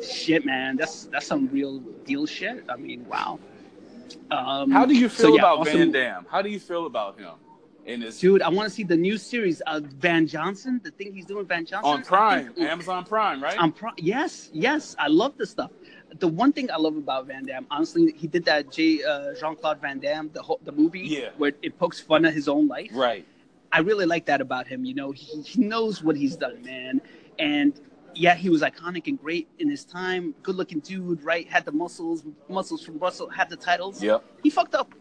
Shit, 0.06 0.44
man. 0.44 0.76
That's 0.76 1.06
that's 1.06 1.26
some 1.26 1.48
real 1.48 1.78
deal 2.04 2.26
shit. 2.26 2.64
I 2.68 2.76
mean, 2.76 3.06
wow. 3.08 3.38
Um, 4.30 4.70
How 4.70 4.84
do 4.84 4.94
you 4.94 5.08
so, 5.08 5.28
feel 5.28 5.34
yeah, 5.36 5.40
about 5.40 5.58
awesome- 5.60 5.78
Van 5.78 5.90
Damme? 5.92 6.26
How 6.30 6.42
do 6.42 6.50
you 6.50 6.60
feel 6.60 6.84
about 6.84 7.18
him 7.18 7.30
in 7.86 8.02
his 8.02 8.18
Dude, 8.18 8.42
I 8.42 8.48
want 8.48 8.68
to 8.68 8.74
see 8.74 8.82
the 8.82 8.96
new 8.96 9.16
series. 9.16 9.60
of 9.62 9.84
Van 9.84 10.26
Johnson, 10.26 10.80
the 10.84 10.90
thing 10.90 11.14
he's 11.14 11.24
doing, 11.24 11.46
Van 11.46 11.64
Johnson. 11.64 11.92
on 11.92 12.02
Prime, 12.02 12.52
Amazon 12.58 13.04
Prime, 13.04 13.42
right? 13.42 13.56
On 13.58 13.72
Pri- 13.72 13.92
yes, 13.96 14.50
yes, 14.52 14.94
I 14.98 15.06
love 15.08 15.36
this 15.38 15.50
stuff. 15.50 15.70
The 16.18 16.28
one 16.28 16.52
thing 16.52 16.70
I 16.70 16.76
love 16.76 16.96
about 16.96 17.26
Van 17.26 17.44
Damme, 17.44 17.66
honestly, 17.70 18.12
he 18.16 18.26
did 18.26 18.44
that 18.46 18.70
J 18.72 19.02
uh, 19.02 19.34
Jean 19.40 19.56
Claude 19.56 19.80
Van 19.80 19.98
Damme, 19.98 20.30
the 20.32 20.42
whole, 20.42 20.60
the 20.64 20.72
movie, 20.72 21.00
Yeah. 21.00 21.30
where 21.36 21.52
it 21.62 21.78
pokes 21.78 22.00
fun 22.00 22.24
at 22.24 22.32
his 22.34 22.48
own 22.48 22.68
life. 22.68 22.90
right. 22.92 23.24
I 23.72 23.80
really 23.80 24.06
like 24.06 24.26
that 24.26 24.40
about 24.40 24.66
him. 24.68 24.84
You 24.84 24.94
know, 24.94 25.10
he, 25.10 25.42
he 25.42 25.60
knows 25.60 26.02
what 26.02 26.16
he's 26.16 26.36
done, 26.36 26.62
man. 26.62 27.00
And 27.38 27.78
yeah, 28.14 28.34
he 28.34 28.48
was 28.48 28.62
iconic 28.62 29.08
and 29.08 29.20
great 29.20 29.48
in 29.58 29.68
his 29.68 29.84
time. 29.84 30.34
Good 30.44 30.54
looking 30.54 30.78
dude, 30.80 31.22
right? 31.22 31.46
Had 31.48 31.64
the 31.66 31.72
muscles, 31.72 32.22
muscles 32.48 32.84
from 32.84 32.96
Brussels, 32.96 33.32
had 33.34 33.50
the 33.50 33.56
titles. 33.56 34.00
Yep. 34.02 34.24
He 34.42 34.50
fucked 34.50 34.74
up, 34.76 34.94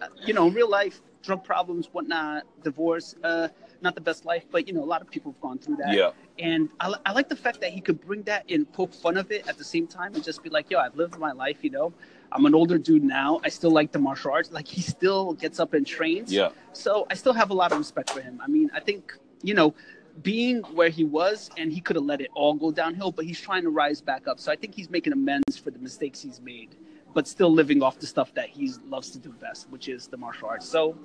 uh, 0.00 0.08
you 0.26 0.34
know, 0.34 0.48
real 0.48 0.68
life, 0.70 1.00
drug 1.24 1.42
problems, 1.42 1.88
whatnot, 1.92 2.44
divorce. 2.62 3.16
Uh, 3.24 3.48
not 3.82 3.94
the 3.94 4.00
best 4.00 4.24
life, 4.24 4.44
but 4.50 4.66
you 4.66 4.74
know, 4.74 4.82
a 4.82 4.90
lot 4.94 5.00
of 5.00 5.10
people 5.10 5.32
have 5.32 5.40
gone 5.40 5.58
through 5.58 5.76
that. 5.76 5.94
Yeah. 5.94 6.10
And 6.38 6.68
I, 6.78 6.94
I 7.06 7.12
like 7.12 7.28
the 7.28 7.36
fact 7.36 7.60
that 7.60 7.70
he 7.70 7.80
could 7.80 8.00
bring 8.00 8.22
that 8.22 8.44
and 8.48 8.70
poke 8.72 8.92
fun 8.94 9.16
of 9.16 9.30
it 9.30 9.48
at 9.48 9.58
the 9.58 9.64
same 9.64 9.86
time 9.86 10.14
and 10.14 10.24
just 10.24 10.42
be 10.42 10.50
like, 10.50 10.70
yo, 10.70 10.78
I've 10.78 10.96
lived 10.96 11.18
my 11.18 11.32
life, 11.32 11.58
you 11.62 11.70
know. 11.70 11.92
I'm 12.32 12.46
an 12.46 12.54
older 12.54 12.78
dude 12.78 13.02
now. 13.02 13.40
I 13.42 13.48
still 13.48 13.72
like 13.72 13.90
the 13.90 13.98
martial 13.98 14.30
arts. 14.30 14.52
Like 14.52 14.68
he 14.68 14.80
still 14.80 15.32
gets 15.34 15.58
up 15.58 15.74
and 15.74 15.86
trains. 15.86 16.32
Yeah. 16.32 16.50
So 16.72 17.06
I 17.10 17.14
still 17.14 17.32
have 17.32 17.50
a 17.50 17.54
lot 17.54 17.72
of 17.72 17.78
respect 17.78 18.10
for 18.10 18.20
him. 18.20 18.40
I 18.42 18.46
mean, 18.46 18.70
I 18.72 18.80
think, 18.80 19.16
you 19.42 19.54
know, 19.54 19.74
being 20.22 20.62
where 20.74 20.88
he 20.88 21.04
was, 21.04 21.50
and 21.56 21.72
he 21.72 21.80
could 21.80 21.96
have 21.96 22.04
let 22.04 22.20
it 22.20 22.30
all 22.34 22.54
go 22.54 22.70
downhill, 22.70 23.10
but 23.10 23.24
he's 23.24 23.40
trying 23.40 23.62
to 23.62 23.70
rise 23.70 24.00
back 24.00 24.28
up. 24.28 24.38
So 24.38 24.52
I 24.52 24.56
think 24.56 24.74
he's 24.74 24.90
making 24.90 25.12
amends 25.12 25.56
for 25.56 25.70
the 25.70 25.78
mistakes 25.78 26.20
he's 26.20 26.40
made, 26.40 26.76
but 27.14 27.26
still 27.26 27.52
living 27.52 27.82
off 27.82 27.98
the 27.98 28.06
stuff 28.06 28.32
that 28.34 28.48
he 28.48 28.72
loves 28.88 29.10
to 29.10 29.18
do 29.18 29.30
best, 29.32 29.68
which 29.70 29.88
is 29.88 30.06
the 30.06 30.16
martial 30.16 30.48
arts. 30.48 30.68
So 30.68 30.96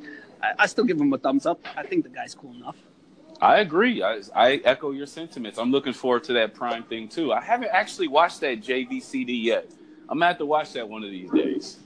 I, 0.41 0.54
I 0.60 0.65
still 0.65 0.84
give 0.84 1.00
him 1.00 1.12
a 1.13 1.18
thumbs 1.18 1.46
up. 1.46 1.60
I 1.76 1.84
think 1.84 2.04
the 2.04 2.10
guy's 2.10 2.36
cool 2.36 2.54
enough. 2.54 2.78
I 3.41 3.60
agree. 3.60 4.02
I, 4.02 4.22
I 4.34 4.62
echo 4.63 4.91
your 4.91 5.08
sentiments. 5.08 5.60
I'm 5.60 5.72
looking 5.72 5.94
forward 5.94 6.24
to 6.26 6.34
that 6.34 6.54
Prime 6.54 6.84
thing 6.84 7.08
too. 7.08 7.34
I 7.34 7.41
haven't 7.41 7.70
actually 7.72 8.08
watched 8.08 8.39
that 8.41 8.62
JVCD 8.62 9.44
yet. 9.44 9.70
I'm 10.08 10.20
gonna 10.20 10.28
have 10.28 10.38
to 10.38 10.46
watch 10.46 10.74
that 10.74 10.88
one 10.88 11.04
of 11.04 11.12
these 11.12 11.30
days 11.32 11.85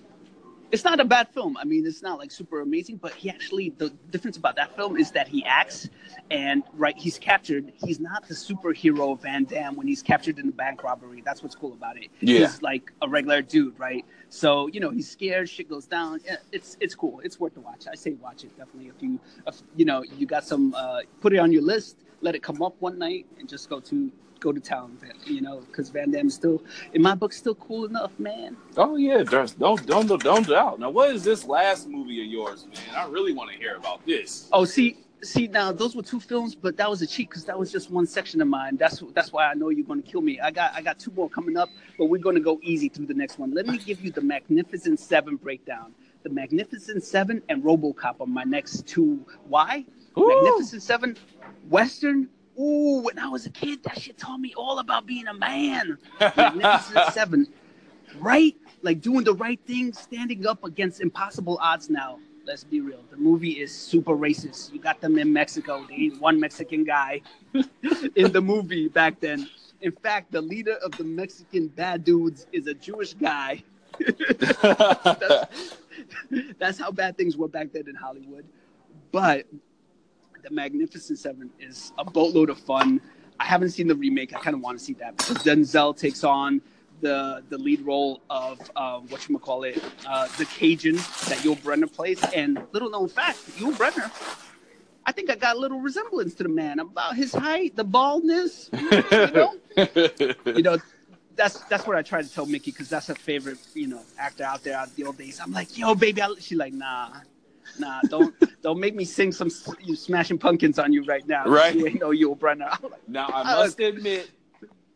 it's 0.72 0.84
not 0.84 1.00
a 1.00 1.06
bad 1.06 1.30
film. 1.30 1.58
I 1.58 1.64
mean, 1.64 1.86
it's 1.86 2.02
not 2.02 2.20
like 2.20 2.32
super 2.32 2.62
amazing, 2.62 2.98
but 2.98 3.14
he 3.14 3.30
actually 3.30 3.70
the 3.78 3.90
difference 4.12 4.38
about 4.38 4.56
that 4.58 4.76
film 4.76 4.98
is 4.98 5.12
that 5.12 5.28
he 5.28 5.44
acts 5.46 5.90
and 6.30 6.64
right 6.74 6.98
he's 6.98 7.18
captured. 7.18 7.72
He's 7.84 8.00
not 8.00 8.28
the 8.28 8.34
superhero 8.34 9.20
Van 9.20 9.46
Damme 9.46 9.76
when 9.76 9.88
he's 9.88 10.02
captured 10.02 10.40
in 10.40 10.46
the 10.46 10.52
bank 10.52 10.84
robbery. 10.84 11.22
That's 11.26 11.42
what's 11.42 11.56
cool 11.56 11.74
about 11.74 11.98
it. 11.98 12.10
Yeah. 12.20 12.40
He's 12.40 12.62
like 12.62 12.92
a 13.02 13.10
regular 13.10 13.42
dude, 13.42 13.80
right? 13.80 14.06
So 14.30 14.68
you 14.68 14.80
know 14.80 14.92
he's 14.92 15.10
scared. 15.10 15.50
Shit 15.50 15.70
goes 15.70 15.88
down. 15.88 16.20
Yeah, 16.26 16.38
it's 16.52 16.78
it's 16.80 16.96
cool. 16.96 17.20
It's 17.24 17.40
worth 17.40 17.56
the 17.56 17.62
watch. 17.62 17.86
I 17.92 17.96
say 17.96 18.14
watch 18.14 18.44
it 18.44 18.56
definitely. 18.58 18.90
If 18.90 19.02
you 19.02 19.20
if, 19.48 19.62
you 19.76 19.86
know 19.86 20.04
you 20.04 20.26
got 20.26 20.46
some, 20.46 20.74
uh, 20.76 21.02
put 21.22 21.34
it 21.34 21.38
on 21.38 21.52
your 21.52 21.64
list. 21.64 21.98
Let 22.22 22.36
it 22.36 22.44
come 22.44 22.62
up 22.62 22.76
one 22.80 22.98
night 23.00 23.26
and 23.40 23.48
just 23.48 23.70
go 23.70 23.80
to 23.82 24.12
go 24.40 24.52
to 24.52 24.60
town, 24.60 24.98
you 25.26 25.42
know, 25.42 25.60
because 25.60 25.90
Van 25.90 26.12
Damme's 26.12 26.34
still, 26.34 26.64
in 26.94 27.02
my 27.02 27.14
book, 27.14 27.34
still 27.34 27.56
cool 27.56 27.86
enough, 27.86 28.18
man. 28.20 28.56
Oh 28.78 28.96
yeah, 28.96 29.24
there's 29.24 29.54
don't 29.54 29.86
don't 29.86 30.08
don't 30.22 30.48
doubt. 30.48 30.80
Now, 30.80 30.90
what 30.90 31.12
is 31.12 31.24
this 31.24 31.46
last 31.46 31.88
movie 31.88 32.22
of 32.22 32.28
yours, 32.28 32.66
man? 32.68 32.96
I 32.96 33.08
really 33.08 33.34
want 33.34 33.52
to 33.52 33.58
hear 33.58 33.76
about 33.76 34.06
this. 34.06 34.48
Oh, 34.52 34.66
see, 34.66 34.98
see, 35.22 35.48
now 35.48 35.72
those 35.72 35.96
were 35.96 36.04
two 36.04 36.20
films, 36.20 36.56
but 36.56 36.78
that 36.78 36.90
was 36.90 37.02
a 37.02 37.08
cheat 37.08 37.30
because 37.30 37.46
that 37.46 37.58
was 37.58 37.72
just 37.72 37.92
one 37.92 38.08
section 38.08 38.42
of 38.42 38.48
mine. 38.48 38.78
That's 38.78 39.04
that's 39.14 39.32
why 39.32 39.46
I 39.46 39.54
know 39.54 39.70
you're 39.70 39.86
going 39.86 40.02
to 40.02 40.10
kill 40.10 40.22
me. 40.22 40.40
I 40.40 40.52
got 40.52 40.74
I 40.74 40.82
got 40.82 41.00
two 41.00 41.12
more 41.12 41.30
coming 41.30 41.58
up, 41.58 41.70
but 41.98 42.06
we're 42.06 42.22
going 42.22 42.36
to 42.36 42.42
go 42.42 42.60
easy 42.64 42.90
through 42.90 43.08
the 43.08 43.14
next 43.14 43.40
one. 43.40 43.54
Let 43.54 43.68
me 43.68 43.78
give 43.78 44.02
you 44.02 44.12
the 44.12 44.22
Magnificent 44.22 45.00
Seven 45.00 45.36
breakdown. 45.36 45.94
The 46.24 46.30
Magnificent 46.30 47.04
Seven 47.04 47.42
and 47.48 47.64
RoboCop 47.64 48.20
are 48.20 48.28
my 48.28 48.44
next 48.44 48.86
two. 48.88 49.26
Why? 49.48 49.86
Ooh. 50.18 50.28
Magnificent 50.28 50.82
Seven, 50.82 51.18
Western 51.70 52.30
Ooh, 52.60 53.02
when 53.04 53.18
I 53.18 53.30
was 53.30 53.46
a 53.46 53.50
kid, 53.50 53.84
that 53.84 54.02
shit 54.02 54.18
taught 54.18 54.40
me 54.40 54.54
all 54.56 54.80
about 54.80 55.06
being 55.06 55.28
a 55.28 55.34
man. 55.34 55.98
Magnificent 56.20 57.14
Seven, 57.14 57.48
right? 58.18 58.56
Like 58.82 59.00
doing 59.00 59.24
the 59.24 59.34
right 59.34 59.60
thing, 59.66 59.94
standing 59.94 60.46
up 60.46 60.66
against 60.66 61.00
impossible 61.00 61.58
odds. 61.62 61.90
Now, 61.90 62.20
let's 62.46 62.66
be 62.66 62.82
real. 62.82 63.02
The 63.12 63.18
movie 63.18 63.62
is 63.62 63.74
super 63.74 64.12
racist. 64.12 64.74
You 64.74 64.80
got 64.80 65.00
them 65.00 65.18
in 65.18 65.32
Mexico. 65.32 65.86
They 65.88 65.96
ain't 65.96 66.20
one 66.20 66.38
Mexican 66.38 66.84
guy 66.84 67.22
in 68.16 68.34
the 68.34 68.42
movie 68.42 68.90
back 68.90 69.22
then. 69.22 69.48
In 69.82 69.94
fact, 69.94 70.34
the 70.34 70.42
leader 70.42 70.76
of 70.84 70.92
the 70.98 71.06
Mexican 71.06 71.68
bad 71.68 72.04
dudes 72.04 72.46
is 72.52 72.68
a 72.68 72.74
Jewish 72.74 73.14
guy. 73.14 73.64
that's, 75.06 75.78
that's 76.58 76.78
how 76.78 76.92
bad 76.92 77.16
things 77.16 77.38
were 77.38 77.48
back 77.48 77.72
then 77.72 77.88
in 77.88 77.96
Hollywood. 77.96 78.44
But 79.14 79.46
the 80.44 80.50
Magnificent 80.52 81.20
Seven 81.20 81.50
is 81.60 81.92
a 81.98 82.06
boatload 82.06 82.50
of 82.50 82.60
fun. 82.60 83.02
I 83.40 83.46
haven't 83.46 83.70
seen 83.72 83.88
the 83.88 83.96
remake. 83.96 84.36
I 84.36 84.40
kind 84.40 84.56
of 84.56 84.62
want 84.62 84.78
to 84.78 84.84
see 84.84 84.94
that 84.94 85.18
because 85.18 85.38
Denzel 85.38 85.98
takes 85.98 86.24
on 86.24 86.62
the 87.02 87.44
the 87.50 87.58
lead 87.58 87.82
role 87.82 88.22
of 88.30 88.60
uh, 88.76 89.00
what 89.00 89.28
you 89.30 89.40
call 89.40 89.64
it, 89.64 89.82
uh, 90.08 90.28
the 90.38 90.46
Cajun 90.46 90.96
that 90.96 91.40
Yul 91.44 91.58
Brynner 91.58 91.92
plays. 91.92 92.24
And 92.36 92.62
little 92.72 92.90
known 92.90 93.08
fact, 93.08 93.40
Yul 93.58 93.74
Brynner, 93.74 94.12
I 95.06 95.12
think 95.12 95.30
I 95.30 95.36
got 95.36 95.56
a 95.56 95.60
little 95.60 95.80
resemblance 95.80 96.34
to 96.36 96.44
the 96.44 96.50
man 96.50 96.80
about 96.80 97.16
his 97.16 97.34
height, 97.34 97.76
the 97.76 97.84
baldness. 97.84 98.70
You 99.12 99.32
know, 99.32 99.54
you 100.46 100.64
know 100.64 100.78
that's 101.36 101.60
that's 101.64 101.88
what 101.88 101.96
I 101.96 102.02
try 102.02 102.22
to 102.22 102.30
tell 102.32 102.46
Mickey 102.46 102.72
because 102.72 102.90
that's 102.90 103.08
her 103.08 103.16
favorite, 103.16 103.58
you 103.74 103.88
know, 103.88 104.02
actor 104.18 104.44
out 104.44 104.64
there 104.64 104.78
out 104.78 104.94
the 104.96 105.06
old 105.06 105.18
days. 105.18 105.40
I'm 105.40 105.52
like, 105.52 105.78
yo, 105.78 105.96
baby, 105.96 106.22
I, 106.22 106.34
she's 106.40 106.58
like, 106.58 106.74
nah, 106.74 107.12
nah, 107.80 108.02
don't 108.10 108.34
don't 108.62 108.80
make 108.80 108.96
me 108.96 109.06
sing 109.06 109.32
some 109.32 109.50
you 109.82 109.96
smashing 109.96 110.38
pumpkins 110.38 110.80
on 110.80 110.94
you 110.94 111.04
right 111.04 111.28
now. 111.28 111.46
Right? 111.46 111.76
You 111.76 111.88
ain't 111.88 112.00
no 112.00 112.10
Yul 112.10 112.38
Brynner. 112.38 112.70
Like, 112.90 113.08
now 113.08 113.28
I 113.28 113.56
must 113.56 113.80
admit, 113.80 114.32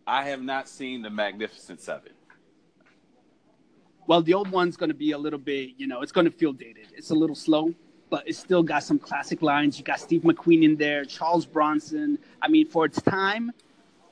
I 0.05 0.25
have 0.25 0.41
not 0.41 0.67
seen 0.67 1.01
the 1.01 1.09
Magnificent 1.09 1.79
Seven. 1.79 2.11
Well, 4.07 4.21
the 4.21 4.33
old 4.33 4.49
one's 4.51 4.75
going 4.75 4.89
to 4.89 4.95
be 4.95 5.11
a 5.11 5.17
little 5.17 5.39
bit, 5.39 5.71
you 5.77 5.87
know, 5.87 6.01
it's 6.01 6.11
going 6.11 6.25
to 6.25 6.31
feel 6.31 6.51
dated. 6.51 6.87
It's 6.95 7.11
a 7.11 7.15
little 7.15 7.35
slow, 7.35 7.73
but 8.09 8.27
it's 8.27 8.37
still 8.37 8.61
got 8.61 8.83
some 8.83 8.99
classic 8.99 9.41
lines. 9.41 9.77
You 9.77 9.85
got 9.85 9.99
Steve 9.99 10.21
McQueen 10.23 10.63
in 10.63 10.75
there, 10.75 11.05
Charles 11.05 11.45
Bronson. 11.45 12.19
I 12.41 12.49
mean, 12.49 12.67
for 12.67 12.85
its 12.85 13.01
time, 13.01 13.51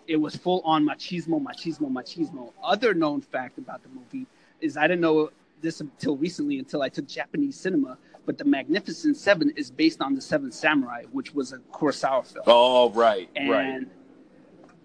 it 0.08 0.16
was 0.16 0.36
full 0.36 0.62
on 0.64 0.86
machismo, 0.86 1.42
machismo, 1.42 1.92
machismo. 1.92 2.52
Other 2.64 2.94
known 2.94 3.22
fact 3.22 3.58
about 3.58 3.84
the 3.84 3.90
movie 3.90 4.28
is 4.62 4.78
I 4.78 4.84
didn't 4.84 5.02
know 5.02 5.32
this 5.62 5.82
until 5.82 6.18
recently, 6.18 6.60
until 6.60 6.82
I 6.82 6.90
took 6.90 7.08
Japanese 7.08 7.60
cinema 7.60 7.98
but 8.26 8.38
the 8.38 8.46
Magnificent 8.46 9.18
Seven 9.18 9.52
is 9.56 9.72
based 9.72 10.02
on 10.02 10.16
the 10.16 10.22
Seven 10.22 10.52
Samurai, 10.52 11.04
which 11.12 11.34
was 11.34 11.54
a 11.54 11.58
Kurosawa 11.74 12.26
film. 12.26 12.44
Oh, 12.48 12.90
right, 12.92 13.30
and 13.36 13.50
right. 13.50 13.88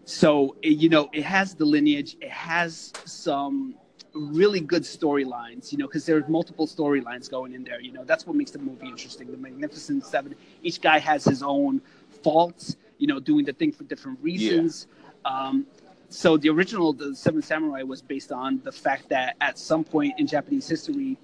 So 0.04 0.56
it, 0.62 0.78
you 0.78 0.88
know, 0.88 1.08
it 1.12 1.24
has 1.24 1.54
the 1.54 1.64
lineage. 1.64 2.16
It 2.20 2.30
has 2.30 2.92
some 3.04 3.74
really 4.14 4.60
good 4.60 4.82
storylines. 4.82 5.72
You 5.72 5.78
know, 5.78 5.86
because 5.86 6.06
there's 6.06 6.28
multiple 6.28 6.66
storylines 6.66 7.30
going 7.30 7.52
in 7.52 7.64
there. 7.64 7.80
You 7.80 7.92
know, 7.92 8.04
that's 8.04 8.26
what 8.26 8.36
makes 8.36 8.52
the 8.52 8.58
movie 8.58 8.86
interesting. 8.86 9.30
The 9.30 9.36
Magnificent 9.36 10.04
Seven. 10.06 10.34
Each 10.62 10.80
guy 10.80 10.98
has 10.98 11.24
his 11.24 11.42
own 11.42 11.82
faults. 12.22 12.76
You 12.98 13.06
know, 13.06 13.20
doing 13.20 13.44
the 13.44 13.52
thing 13.52 13.72
for 13.72 13.84
different 13.84 14.18
reasons. 14.22 14.86
Yeah. 15.24 15.30
Um, 15.30 15.66
so 16.08 16.36
the 16.36 16.48
original, 16.50 16.92
the 16.92 17.14
Seven 17.14 17.42
Samurai, 17.42 17.82
was 17.82 18.00
based 18.00 18.30
on 18.30 18.60
the 18.62 18.72
fact 18.72 19.08
that 19.08 19.36
at 19.40 19.58
some 19.58 19.82
point 19.82 20.14
in 20.18 20.26
Japanese 20.26 20.68
history, 20.68 21.18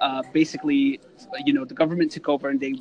uh, 0.00 0.22
basically, 0.32 1.00
you 1.44 1.52
know, 1.52 1.64
the 1.64 1.74
government 1.74 2.12
took 2.12 2.28
over 2.28 2.48
and 2.48 2.60
they 2.60 2.74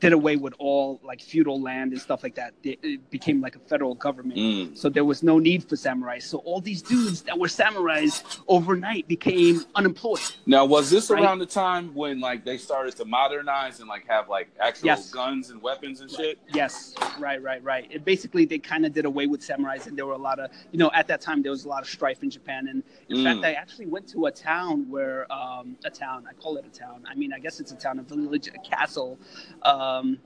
did 0.00 0.12
away 0.12 0.36
with 0.36 0.54
all 0.58 1.00
like 1.02 1.20
feudal 1.20 1.60
land 1.60 1.92
and 1.92 2.00
stuff 2.00 2.22
like 2.22 2.34
that. 2.36 2.54
It 2.62 3.10
became 3.10 3.40
like 3.40 3.56
a 3.56 3.58
federal 3.60 3.94
government. 3.94 4.38
Mm. 4.38 4.78
So 4.78 4.88
there 4.88 5.04
was 5.04 5.22
no 5.22 5.38
need 5.38 5.68
for 5.68 5.76
samurais. 5.76 6.22
So 6.22 6.38
all 6.38 6.60
these 6.60 6.82
dudes 6.82 7.22
that 7.22 7.38
were 7.38 7.48
samurais 7.48 8.40
overnight 8.48 9.08
became 9.08 9.64
unemployed. 9.74 10.20
Now, 10.46 10.64
was 10.64 10.90
this 10.90 11.10
right? 11.10 11.22
around 11.22 11.38
the 11.40 11.46
time 11.46 11.94
when 11.94 12.20
like 12.20 12.44
they 12.44 12.58
started 12.58 12.96
to 12.96 13.04
modernize 13.04 13.80
and 13.80 13.88
like 13.88 14.06
have 14.08 14.28
like 14.28 14.48
actual 14.60 14.86
yes. 14.86 15.10
guns 15.10 15.50
and 15.50 15.60
weapons 15.60 16.00
and 16.00 16.10
shit? 16.10 16.38
Yes, 16.52 16.94
right, 17.18 17.42
right, 17.42 17.62
right. 17.62 17.86
It 17.90 18.04
basically 18.04 18.44
they 18.44 18.58
kind 18.58 18.86
of 18.86 18.92
did 18.92 19.04
away 19.04 19.26
with 19.26 19.40
samurais, 19.40 19.86
and 19.86 19.96
there 19.96 20.06
were 20.06 20.14
a 20.14 20.18
lot 20.18 20.38
of 20.38 20.50
you 20.72 20.78
know 20.78 20.90
at 20.94 21.08
that 21.08 21.20
time 21.20 21.42
there 21.42 21.52
was 21.52 21.64
a 21.64 21.68
lot 21.68 21.82
of 21.82 21.88
strife 21.88 22.22
in 22.22 22.30
Japan. 22.30 22.68
And 22.68 22.82
in 23.08 23.18
mm. 23.18 23.24
fact, 23.24 23.44
I 23.44 23.52
actually 23.52 23.86
went 23.86 24.06
to 24.08 24.26
a 24.26 24.30
town 24.30 24.88
where 24.88 25.30
um, 25.32 25.76
a 25.84 25.90
town 25.90 26.24
I 26.28 26.34
call 26.34 26.56
it 26.56 26.64
a 26.64 26.78
town. 26.78 27.04
I 27.08 27.14
mean, 27.14 27.32
I 27.32 27.38
guess 27.38 27.60
it's 27.60 27.72
a 27.72 27.76
town, 27.76 27.98
a 27.98 28.02
village, 28.02 28.48
a 28.48 28.58
castle. 28.58 29.18
Uh, 29.62 29.87
um, 29.88 30.18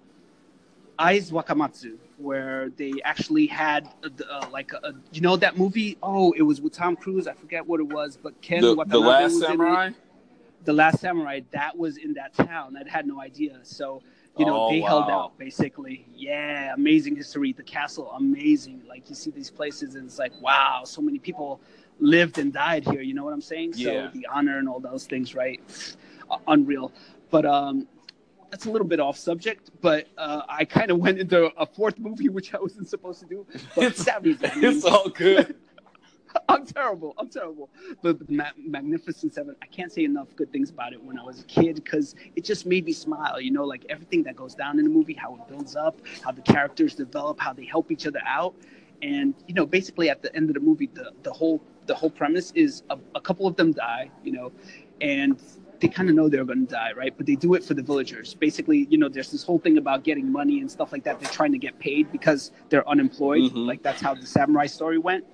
Aizu 0.98 1.32
Wakamatsu, 1.32 1.96
where 2.18 2.70
they 2.76 2.92
actually 3.04 3.46
had 3.46 3.88
uh, 4.04 4.46
like 4.50 4.72
a, 4.72 4.94
you 5.12 5.20
know 5.20 5.36
that 5.36 5.56
movie. 5.56 5.96
Oh, 6.02 6.32
it 6.32 6.42
was 6.42 6.60
with 6.60 6.72
Tom 6.72 6.96
Cruise. 6.96 7.26
I 7.26 7.34
forget 7.34 7.66
what 7.66 7.80
it 7.80 7.88
was, 7.88 8.18
but 8.22 8.40
Ken 8.40 8.60
the, 8.60 8.74
Watanabe 8.74 8.92
the 8.92 9.08
Last 9.08 9.40
Samurai. 9.40 9.90
The 10.64 10.72
Last 10.72 11.00
Samurai. 11.00 11.40
That 11.50 11.76
was 11.76 11.96
in 11.96 12.14
that 12.14 12.34
town. 12.34 12.76
I 12.76 12.88
had 12.88 13.06
no 13.06 13.20
idea. 13.20 13.58
So 13.62 14.02
you 14.38 14.46
know, 14.46 14.62
oh, 14.62 14.70
they 14.70 14.80
wow. 14.80 14.88
held 14.88 15.10
out 15.10 15.38
basically. 15.38 16.06
Yeah, 16.14 16.72
amazing 16.74 17.16
history. 17.16 17.52
The 17.52 17.62
castle, 17.62 18.10
amazing. 18.12 18.82
Like 18.88 19.08
you 19.08 19.14
see 19.14 19.30
these 19.30 19.50
places, 19.50 19.94
and 19.94 20.06
it's 20.06 20.18
like, 20.18 20.32
wow, 20.40 20.82
so 20.84 21.02
many 21.02 21.18
people 21.18 21.60
lived 22.00 22.38
and 22.38 22.52
died 22.52 22.84
here. 22.84 23.02
You 23.02 23.14
know 23.14 23.24
what 23.24 23.32
I'm 23.32 23.42
saying? 23.42 23.74
Yeah. 23.76 24.08
So 24.08 24.10
the 24.14 24.26
honor 24.30 24.58
and 24.58 24.68
all 24.68 24.80
those 24.80 25.06
things, 25.06 25.34
right? 25.34 25.60
Uh, 26.30 26.38
unreal. 26.46 26.92
But 27.30 27.44
um, 27.44 27.86
that's 28.52 28.66
a 28.66 28.70
little 28.70 28.86
bit 28.86 29.00
off 29.00 29.16
subject, 29.16 29.70
but 29.80 30.06
uh, 30.18 30.42
I 30.46 30.66
kind 30.66 30.90
of 30.90 30.98
went 30.98 31.18
into 31.18 31.46
a 31.56 31.64
fourth 31.64 31.98
movie 31.98 32.28
which 32.28 32.52
I 32.52 32.58
wasn't 32.60 32.86
supposed 32.86 33.20
to 33.20 33.26
do. 33.26 33.46
But 33.74 33.84
it's, 33.84 34.04
it's 34.62 34.84
all 34.84 35.08
good. 35.08 35.56
I'm 36.48 36.66
terrible. 36.66 37.14
I'm 37.16 37.30
terrible. 37.30 37.70
But, 38.02 38.30
Ma- 38.30 38.44
Magnificent 38.58 39.32
Seven, 39.32 39.56
I 39.62 39.66
can't 39.66 39.90
say 39.90 40.04
enough 40.04 40.28
good 40.36 40.52
things 40.52 40.68
about 40.68 40.92
it 40.92 41.02
when 41.02 41.18
I 41.18 41.22
was 41.22 41.40
a 41.40 41.44
kid 41.44 41.76
because 41.76 42.14
it 42.36 42.44
just 42.44 42.66
made 42.66 42.84
me 42.84 42.92
smile. 42.92 43.40
You 43.40 43.52
know, 43.52 43.64
like 43.64 43.86
everything 43.88 44.22
that 44.24 44.36
goes 44.36 44.54
down 44.54 44.78
in 44.78 44.84
the 44.84 44.90
movie, 44.90 45.14
how 45.14 45.34
it 45.34 45.48
builds 45.48 45.74
up, 45.74 45.96
how 46.22 46.32
the 46.32 46.42
characters 46.42 46.94
develop, 46.94 47.40
how 47.40 47.54
they 47.54 47.64
help 47.64 47.90
each 47.90 48.06
other 48.06 48.20
out, 48.26 48.54
and 49.00 49.34
you 49.46 49.54
know, 49.54 49.64
basically 49.64 50.10
at 50.10 50.20
the 50.20 50.34
end 50.36 50.50
of 50.50 50.54
the 50.54 50.60
movie, 50.60 50.90
the 50.92 51.12
the 51.22 51.32
whole 51.32 51.62
the 51.86 51.94
whole 51.94 52.10
premise 52.10 52.52
is 52.52 52.82
a, 52.90 52.98
a 53.14 53.20
couple 53.20 53.46
of 53.46 53.56
them 53.56 53.72
die. 53.72 54.10
You 54.22 54.32
know, 54.32 54.52
and 55.00 55.40
they 55.82 55.88
kind 55.88 56.08
of 56.08 56.14
know 56.14 56.28
they're 56.28 56.44
going 56.44 56.64
to 56.64 56.72
die, 56.72 56.92
right? 56.92 57.12
But 57.16 57.26
they 57.26 57.34
do 57.34 57.54
it 57.54 57.64
for 57.64 57.74
the 57.74 57.82
villagers. 57.82 58.34
Basically, 58.34 58.86
you 58.88 58.96
know, 58.96 59.08
there's 59.08 59.32
this 59.32 59.42
whole 59.42 59.58
thing 59.58 59.78
about 59.78 60.04
getting 60.04 60.30
money 60.30 60.60
and 60.60 60.70
stuff 60.70 60.92
like 60.92 61.02
that. 61.02 61.18
They're 61.20 61.30
trying 61.30 61.50
to 61.52 61.58
get 61.58 61.76
paid 61.80 62.12
because 62.12 62.52
they're 62.68 62.88
unemployed. 62.88 63.50
Mm-hmm. 63.50 63.66
Like 63.66 63.82
that's 63.82 64.00
how 64.00 64.14
the 64.14 64.24
samurai 64.24 64.66
story 64.66 64.98
went. 64.98 65.24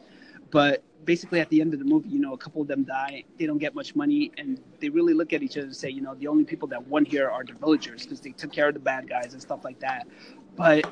But 0.51 0.83
basically, 1.05 1.41
at 1.41 1.51
the 1.51 1.61
end 1.61 1.75
of 1.75 1.81
the 1.81 1.85
movie, 1.85 2.09
you 2.09 2.19
know, 2.19 2.33
a 2.33 2.39
couple 2.39 2.63
of 2.63 2.67
them 2.67 2.83
die. 2.83 3.25
They 3.39 3.45
don't 3.45 3.59
get 3.59 3.75
much 3.75 3.95
money, 3.95 4.33
and 4.39 4.59
they 4.81 4.89
really 4.89 5.13
look 5.13 5.35
at 5.35 5.43
each 5.43 5.59
other 5.59 5.67
and 5.67 5.77
say, 5.77 5.91
you 5.91 6.01
know, 6.01 6.15
the 6.15 6.27
only 6.27 6.45
people 6.45 6.67
that 6.69 6.87
won 6.89 7.05
here 7.05 7.29
are 7.29 7.45
the 7.45 7.53
villagers 7.53 8.05
because 8.05 8.21
they 8.21 8.31
took 8.31 8.51
care 8.51 8.69
of 8.69 8.75
the 8.75 8.81
bad 8.81 9.07
guys 9.07 9.35
and 9.35 9.43
stuff 9.43 9.65
like 9.65 9.79
that. 9.81 10.09
But 10.57 10.91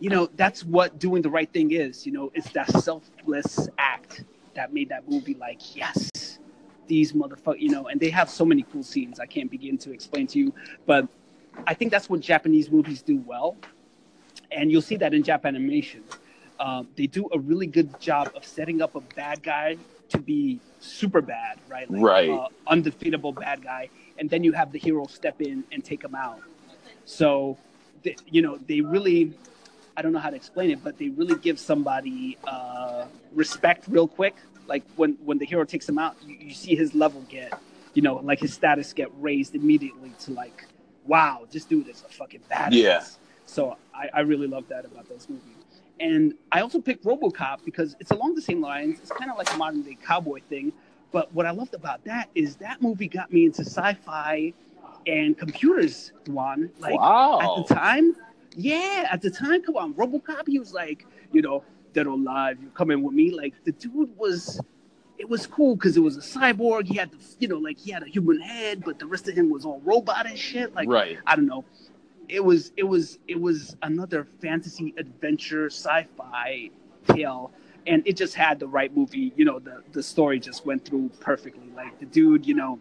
you 0.00 0.10
know, 0.10 0.28
that's 0.36 0.64
what 0.64 0.98
doing 0.98 1.22
the 1.22 1.30
right 1.30 1.50
thing 1.50 1.72
is. 1.72 2.04
You 2.04 2.12
know, 2.12 2.30
it's 2.34 2.50
that 2.50 2.68
selfless 2.82 3.68
act 3.78 4.24
that 4.54 4.74
made 4.74 4.90
that 4.90 5.08
movie 5.08 5.34
like, 5.34 5.74
yes, 5.74 6.10
these 6.92 7.14
motherfuckers, 7.14 7.58
you 7.58 7.70
know, 7.70 7.86
and 7.88 7.98
they 7.98 8.10
have 8.10 8.28
so 8.28 8.44
many 8.44 8.66
cool 8.70 8.82
scenes 8.82 9.18
I 9.18 9.24
can't 9.24 9.50
begin 9.50 9.78
to 9.78 9.92
explain 9.92 10.26
to 10.26 10.38
you. 10.38 10.52
But 10.84 11.08
I 11.66 11.72
think 11.72 11.90
that's 11.90 12.10
what 12.10 12.20
Japanese 12.20 12.70
movies 12.70 13.00
do 13.00 13.16
well. 13.26 13.56
And 14.50 14.70
you'll 14.70 14.88
see 14.90 14.96
that 14.96 15.14
in 15.14 15.22
Japanimation. 15.22 16.02
Um, 16.60 16.88
they 16.96 17.06
do 17.06 17.30
a 17.32 17.38
really 17.38 17.66
good 17.66 17.98
job 17.98 18.30
of 18.36 18.44
setting 18.44 18.82
up 18.82 18.94
a 18.94 19.00
bad 19.00 19.42
guy 19.42 19.78
to 20.10 20.18
be 20.18 20.60
super 20.80 21.22
bad, 21.22 21.58
right? 21.66 21.90
Like, 21.90 22.02
Right. 22.02 22.30
Uh, 22.30 22.48
undefeatable 22.66 23.32
bad 23.32 23.62
guy. 23.62 23.88
And 24.18 24.28
then 24.28 24.44
you 24.44 24.52
have 24.52 24.70
the 24.70 24.78
hero 24.78 25.06
step 25.06 25.40
in 25.40 25.64
and 25.72 25.82
take 25.82 26.04
him 26.04 26.14
out. 26.14 26.40
So, 27.06 27.56
they, 28.02 28.16
you 28.30 28.42
know, 28.42 28.58
they 28.68 28.82
really, 28.82 29.32
I 29.96 30.02
don't 30.02 30.12
know 30.12 30.18
how 30.26 30.28
to 30.28 30.36
explain 30.36 30.70
it, 30.70 30.84
but 30.84 30.98
they 30.98 31.08
really 31.08 31.36
give 31.36 31.58
somebody 31.58 32.36
uh, 32.44 33.06
respect 33.32 33.86
real 33.88 34.06
quick. 34.06 34.36
Like 34.66 34.84
when, 34.96 35.16
when 35.24 35.38
the 35.38 35.46
hero 35.46 35.64
takes 35.64 35.88
him 35.88 35.98
out, 35.98 36.16
you, 36.26 36.36
you 36.40 36.54
see 36.54 36.74
his 36.74 36.94
level 36.94 37.22
get, 37.28 37.52
you 37.94 38.02
know, 38.02 38.16
like 38.16 38.40
his 38.40 38.52
status 38.54 38.92
get 38.92 39.10
raised 39.18 39.54
immediately 39.54 40.12
to 40.20 40.32
like, 40.32 40.66
wow, 41.06 41.46
this 41.50 41.64
dude 41.64 41.88
is 41.88 42.02
a 42.06 42.12
fucking 42.12 42.40
badass. 42.50 42.68
Yeah. 42.72 43.04
So 43.46 43.76
I, 43.94 44.08
I 44.14 44.20
really 44.20 44.46
love 44.46 44.68
that 44.68 44.84
about 44.84 45.08
those 45.08 45.28
movies. 45.28 45.42
And 46.00 46.34
I 46.50 46.60
also 46.60 46.80
picked 46.80 47.04
RoboCop 47.04 47.64
because 47.64 47.96
it's 48.00 48.10
along 48.10 48.34
the 48.34 48.42
same 48.42 48.60
lines. 48.60 48.98
It's 49.00 49.10
kind 49.10 49.30
of 49.30 49.38
like 49.38 49.52
a 49.52 49.56
modern 49.56 49.82
day 49.82 49.96
cowboy 50.04 50.40
thing. 50.48 50.72
But 51.12 51.32
what 51.34 51.44
I 51.44 51.50
loved 51.50 51.74
about 51.74 52.04
that 52.04 52.30
is 52.34 52.56
that 52.56 52.80
movie 52.80 53.08
got 53.08 53.32
me 53.32 53.44
into 53.44 53.62
sci-fi 53.62 54.52
and 55.06 55.36
computers, 55.36 56.12
Juan. 56.26 56.70
Like 56.78 56.98
Wow. 56.98 57.40
at 57.60 57.68
the 57.68 57.74
time, 57.74 58.16
yeah, 58.56 59.08
at 59.10 59.20
the 59.20 59.30
time, 59.30 59.62
come 59.62 59.76
on, 59.76 59.94
RoboCop. 59.94 60.48
He 60.48 60.58
was 60.58 60.72
like, 60.72 61.06
you 61.32 61.42
know, 61.42 61.62
dead 61.92 62.06
or 62.06 62.10
alive, 62.14 62.58
you 62.60 62.70
come 62.74 62.90
in 62.90 63.02
with 63.02 63.14
me. 63.14 63.30
Like 63.30 63.54
the 63.64 63.72
dude 63.72 64.16
was, 64.16 64.60
it 65.18 65.28
was 65.28 65.46
cool 65.46 65.76
because 65.76 65.96
it 65.96 66.00
was 66.00 66.16
a 66.16 66.20
cyborg. 66.20 66.86
He 66.86 66.96
had 66.96 67.10
the, 67.10 67.18
you 67.38 67.48
know, 67.48 67.58
like 67.58 67.78
he 67.78 67.90
had 67.90 68.02
a 68.02 68.08
human 68.08 68.40
head, 68.40 68.82
but 68.84 68.98
the 68.98 69.06
rest 69.06 69.28
of 69.28 69.34
him 69.34 69.50
was 69.50 69.64
all 69.64 69.80
robot 69.84 70.26
and 70.26 70.38
shit. 70.38 70.74
Like 70.74 70.88
right. 70.88 71.18
I 71.26 71.36
don't 71.36 71.46
know. 71.46 71.64
It 72.28 72.42
was 72.44 72.72
it 72.76 72.84
was 72.84 73.18
it 73.28 73.40
was 73.40 73.76
another 73.82 74.26
fantasy 74.40 74.94
adventure 74.96 75.66
sci-fi 75.66 76.70
tale, 77.08 77.52
and 77.86 78.02
it 78.06 78.16
just 78.16 78.34
had 78.34 78.58
the 78.58 78.66
right 78.66 78.96
movie. 78.96 79.32
You 79.36 79.44
know, 79.44 79.58
the 79.58 79.82
the 79.92 80.02
story 80.02 80.40
just 80.40 80.64
went 80.64 80.84
through 80.84 81.10
perfectly. 81.20 81.68
Like 81.74 81.98
the 81.98 82.06
dude, 82.06 82.46
you 82.46 82.54
know, 82.54 82.78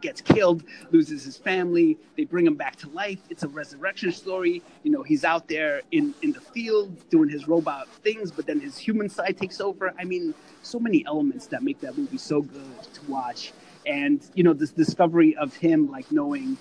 gets 0.00 0.20
killed, 0.20 0.64
loses 0.90 1.24
his 1.24 1.36
family. 1.36 1.98
They 2.16 2.24
bring 2.24 2.46
him 2.46 2.54
back 2.54 2.76
to 2.76 2.88
life. 2.90 3.18
It's 3.30 3.42
a 3.42 3.48
resurrection 3.48 4.12
story. 4.12 4.62
You 4.82 4.90
know, 4.90 5.02
he's 5.02 5.24
out 5.24 5.48
there 5.48 5.82
in 5.92 6.14
in 6.22 6.32
the 6.32 6.40
field 6.40 7.08
doing 7.10 7.28
his 7.28 7.48
robot 7.48 7.88
things, 7.88 8.30
but 8.30 8.46
then 8.46 8.60
his 8.60 8.76
human 8.76 9.08
side 9.08 9.38
takes 9.38 9.60
over. 9.60 9.92
I 9.98 10.04
mean, 10.04 10.34
so 10.62 10.78
many 10.78 11.04
elements 11.06 11.46
that 11.48 11.62
make 11.62 11.80
that 11.80 11.96
movie 11.96 12.18
so 12.18 12.42
good 12.42 12.82
to 12.94 13.00
watch. 13.10 13.52
And 13.86 14.20
you 14.34 14.44
know, 14.44 14.52
this 14.52 14.70
discovery 14.70 15.36
of 15.36 15.54
him 15.56 15.90
like 15.90 16.10
knowing 16.12 16.56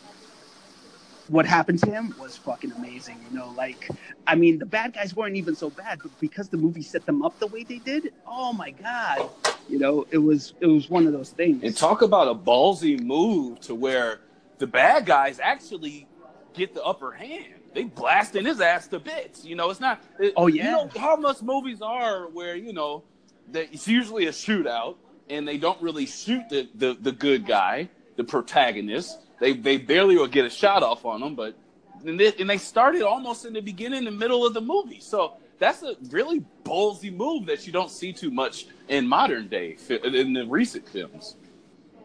what 1.31 1.45
happened 1.45 1.79
to 1.79 1.89
him 1.89 2.13
was 2.19 2.35
fucking 2.35 2.71
amazing. 2.73 3.17
You 3.29 3.37
know, 3.37 3.53
like 3.57 3.89
I 4.27 4.35
mean, 4.35 4.59
the 4.59 4.65
bad 4.65 4.93
guys 4.93 5.15
weren't 5.15 5.37
even 5.37 5.55
so 5.55 5.69
bad, 5.69 5.99
but 6.03 6.17
because 6.19 6.49
the 6.49 6.57
movie 6.57 6.81
set 6.81 7.05
them 7.05 7.23
up 7.23 7.39
the 7.39 7.47
way 7.47 7.63
they 7.63 7.79
did, 7.79 8.13
oh 8.27 8.53
my 8.53 8.71
god, 8.71 9.29
you 9.69 9.79
know, 9.79 10.05
it 10.11 10.17
was 10.17 10.53
it 10.59 10.67
was 10.67 10.89
one 10.89 11.07
of 11.07 11.13
those 11.13 11.29
things. 11.29 11.63
And 11.63 11.75
talk 11.75 12.01
about 12.01 12.27
a 12.27 12.35
ballsy 12.35 12.99
move 12.99 13.61
to 13.61 13.73
where 13.75 14.19
the 14.57 14.67
bad 14.67 15.05
guys 15.05 15.39
actually 15.39 16.07
get 16.53 16.73
the 16.73 16.83
upper 16.83 17.11
hand. 17.11 17.55
They 17.73 17.85
blasting 17.85 18.45
his 18.45 18.59
ass 18.59 18.87
to 18.89 18.99
bits. 18.99 19.45
You 19.45 19.55
know, 19.55 19.69
it's 19.69 19.79
not. 19.79 20.03
It, 20.19 20.33
Oh, 20.35 20.47
yeah. 20.47 20.65
You 20.65 20.71
know 20.71 20.89
how 20.97 21.15
much 21.15 21.41
movies 21.41 21.81
are 21.81 22.27
where 22.29 22.55
you 22.55 22.73
know 22.73 23.03
that 23.53 23.73
it's 23.73 23.87
usually 23.87 24.27
a 24.27 24.31
shootout 24.31 24.95
and 25.29 25.47
they 25.47 25.57
don't 25.57 25.81
really 25.81 26.05
shoot 26.05 26.43
the 26.49 26.69
the, 26.75 26.97
the 26.99 27.11
good 27.13 27.45
guy, 27.45 27.89
the 28.17 28.23
protagonist. 28.25 29.17
They 29.41 29.53
they 29.53 29.77
barely 29.77 30.15
will 30.17 30.27
get 30.27 30.45
a 30.45 30.51
shot 30.51 30.83
off 30.83 31.03
on 31.03 31.19
them, 31.19 31.33
but 31.33 31.55
and 32.05 32.19
they, 32.19 32.31
and 32.39 32.47
they 32.47 32.59
started 32.59 33.01
almost 33.01 33.43
in 33.43 33.53
the 33.53 33.59
beginning 33.61 34.05
and 34.05 34.17
middle 34.17 34.45
of 34.45 34.53
the 34.53 34.61
movie. 34.61 34.99
So 34.99 35.33
that's 35.57 35.81
a 35.81 35.95
really 36.11 36.43
ballsy 36.63 37.11
move 37.13 37.47
that 37.47 37.65
you 37.65 37.73
don't 37.73 37.89
see 37.89 38.13
too 38.13 38.29
much 38.29 38.67
in 38.87 39.07
modern 39.07 39.47
day 39.47 39.77
in 39.89 40.33
the 40.33 40.45
recent 40.45 40.87
films. 40.87 41.35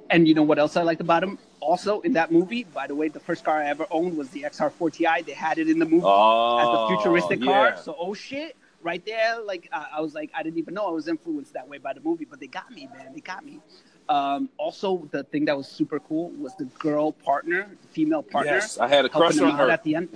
And 0.09 0.27
you 0.27 0.35
know 0.35 0.42
what 0.44 0.59
else 0.59 0.77
I 0.79 0.83
liked 0.83 1.03
about 1.03 1.22
him? 1.22 1.38
Also 1.61 2.01
in 2.01 2.14
that 2.14 2.33
movie, 2.33 2.64
by 2.64 2.87
the 2.87 2.94
way, 2.94 3.09
the 3.09 3.20
first 3.20 3.44
car 3.44 3.59
I 3.61 3.66
ever 3.66 3.87
owned 3.90 4.16
was 4.16 4.31
the 4.31 4.42
XR4 4.42 4.92
Ti. 4.92 5.22
They 5.27 5.33
had 5.33 5.59
it 5.59 5.68
in 5.68 5.79
the 5.79 5.85
movie 5.85 6.05
Oh, 6.07 6.59
as 6.59 6.66
the 6.66 6.79
oh, 6.79 6.88
futuristic 6.88 7.42
car. 7.42 7.68
yeah. 7.68 7.75
So 7.77 7.94
oh 7.99 8.14
shit, 8.14 8.57
right 8.83 9.05
there, 9.05 9.40
like 9.42 9.68
I, 9.72 9.87
I 9.96 10.01
was 10.01 10.14
like, 10.14 10.31
I 10.35 10.42
didn't 10.42 10.59
even 10.59 10.72
know 10.72 10.87
I 10.87 10.92
was 10.92 11.07
influenced 11.07 11.53
that 11.53 11.68
way 11.68 11.77
by 11.77 11.92
the 11.92 12.01
movie, 12.01 12.25
but 12.25 12.40
they 12.40 12.46
got 12.46 12.70
me, 12.70 12.88
man. 12.96 13.12
They 13.14 13.20
got 13.20 13.44
me. 13.44 13.61
Um, 14.09 14.49
also, 14.59 15.09
the 15.11 15.25
thing 15.25 15.45
that 15.47 15.57
was 15.57 15.66
super 15.69 15.99
cool 15.99 16.31
was 16.31 16.55
the 16.57 16.64
girl 16.79 17.12
partner, 17.12 17.69
female 17.90 18.23
partner. 18.23 18.53
Yes, 18.53 18.79
I 18.79 18.88
had 18.88 19.05
a 19.05 19.09
crush 19.09 19.38
on 19.40 19.51
her. 19.57 19.71
at 19.71 19.83
the 19.83 19.95
end. 19.97 20.09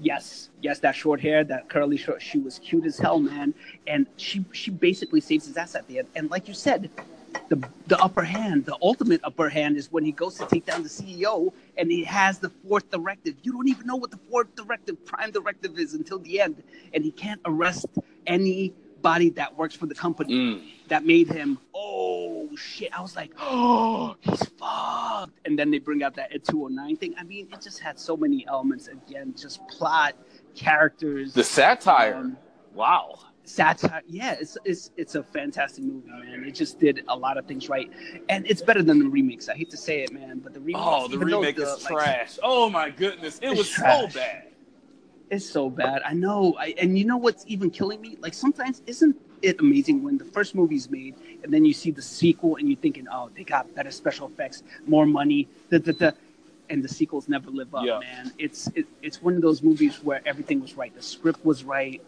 Yes, 0.00 0.48
yes, 0.60 0.80
that 0.80 0.94
short 0.94 1.20
hair, 1.20 1.44
that 1.44 1.68
curly 1.68 1.96
short, 1.96 2.20
she 2.20 2.38
was 2.38 2.58
cute 2.58 2.84
as 2.84 2.98
hell, 2.98 3.18
man. 3.20 3.54
And 3.86 4.06
she 4.16 4.44
she 4.52 4.70
basically 4.70 5.20
saves 5.20 5.46
his 5.46 5.56
ass 5.56 5.74
at 5.74 5.86
the 5.88 6.00
end. 6.00 6.08
And 6.16 6.30
like 6.30 6.48
you 6.48 6.54
said, 6.54 6.90
the 7.48 7.56
the 7.86 7.98
upper 7.98 8.22
hand, 8.22 8.66
the 8.66 8.76
ultimate 8.82 9.20
upper 9.22 9.48
hand 9.48 9.76
is 9.76 9.92
when 9.92 10.04
he 10.04 10.12
goes 10.12 10.34
to 10.38 10.46
take 10.46 10.66
down 10.66 10.82
the 10.82 10.88
CEO 10.88 11.52
and 11.78 11.90
he 11.90 12.02
has 12.04 12.38
the 12.38 12.50
fourth 12.66 12.90
directive. 12.90 13.34
You 13.42 13.52
don't 13.52 13.68
even 13.68 13.86
know 13.86 13.96
what 13.96 14.10
the 14.10 14.20
fourth 14.30 14.54
directive, 14.56 15.02
prime 15.06 15.30
directive 15.30 15.78
is 15.78 15.94
until 15.94 16.18
the 16.18 16.40
end, 16.40 16.62
and 16.92 17.04
he 17.04 17.12
can't 17.12 17.40
arrest 17.44 17.86
anybody 18.26 19.30
that 19.30 19.56
works 19.56 19.74
for 19.74 19.86
the 19.86 19.94
company 19.94 20.34
Mm. 20.34 20.62
that 20.88 21.04
made 21.04 21.28
him, 21.28 21.58
oh 21.74 22.31
shit. 22.56 22.96
I 22.96 23.00
was 23.00 23.16
like, 23.16 23.32
oh, 23.38 24.16
he's 24.20 24.44
fucked. 24.58 25.38
And 25.44 25.58
then 25.58 25.70
they 25.70 25.78
bring 25.78 26.02
out 26.02 26.14
that 26.16 26.32
Ed 26.32 26.44
209 26.44 26.96
thing. 26.96 27.14
I 27.18 27.24
mean, 27.24 27.48
it 27.52 27.60
just 27.60 27.78
had 27.78 27.98
so 27.98 28.16
many 28.16 28.46
elements. 28.46 28.88
Again, 28.88 29.34
just 29.36 29.66
plot, 29.68 30.14
characters, 30.54 31.34
The 31.34 31.44
satire. 31.44 32.14
Um, 32.14 32.36
wow. 32.74 33.18
satire. 33.44 34.02
Yeah, 34.06 34.36
it's, 34.40 34.56
it's, 34.64 34.90
it's 34.96 35.14
a 35.14 35.22
fantastic 35.22 35.84
movie, 35.84 36.08
man. 36.08 36.44
It 36.46 36.52
just 36.52 36.78
did 36.78 37.04
a 37.08 37.16
lot 37.16 37.38
of 37.38 37.46
things 37.46 37.68
right. 37.68 37.90
And 38.28 38.46
it's 38.46 38.62
better 38.62 38.82
than 38.82 38.98
the 38.98 39.08
remakes. 39.08 39.48
I 39.48 39.56
hate 39.56 39.70
to 39.70 39.76
say 39.76 40.02
it, 40.02 40.12
man, 40.12 40.38
but 40.38 40.54
the 40.54 40.60
remakes. 40.60 40.80
Oh, 40.82 41.08
the 41.08 41.18
remake 41.18 41.56
the, 41.56 41.62
is 41.62 41.84
like, 41.84 41.92
trash. 41.92 42.38
Oh 42.42 42.68
my 42.70 42.90
goodness, 42.90 43.38
it 43.42 43.56
was 43.56 43.74
so 43.74 44.08
bad. 44.14 44.48
It's 45.30 45.48
so 45.48 45.70
bad. 45.70 46.02
I 46.04 46.12
know. 46.12 46.54
I, 46.58 46.74
and 46.78 46.98
you 46.98 47.06
know 47.06 47.16
what's 47.16 47.44
even 47.46 47.70
killing 47.70 48.02
me? 48.02 48.18
Like 48.20 48.34
sometimes 48.34 48.82
isn't 48.86 49.16
it 49.42 49.60
amazing 49.60 50.02
when 50.02 50.18
the 50.18 50.24
first 50.24 50.54
movie's 50.54 50.90
made 50.90 51.14
and 51.42 51.52
then 51.52 51.64
you 51.64 51.72
see 51.72 51.90
the 51.90 52.02
sequel 52.02 52.56
and 52.56 52.68
you're 52.68 52.78
thinking, 52.78 53.06
oh, 53.12 53.30
they 53.36 53.44
got 53.44 53.72
better 53.74 53.90
special 53.90 54.26
effects, 54.28 54.62
more 54.86 55.06
money, 55.06 55.48
da, 55.70 55.78
da, 55.78 55.92
da. 55.92 56.10
and 56.70 56.82
the 56.82 56.88
sequels 56.88 57.28
never 57.28 57.50
live 57.50 57.74
up, 57.74 57.84
Yeah. 57.84 57.98
man. 57.98 58.32
It's 58.38 58.68
it, 58.74 58.86
it's 59.02 59.20
one 59.22 59.34
of 59.34 59.42
those 59.42 59.62
movies 59.62 60.02
where 60.02 60.22
everything 60.26 60.60
was 60.60 60.76
right. 60.76 60.94
The 60.94 61.02
script 61.02 61.44
was 61.44 61.64
right, 61.64 62.00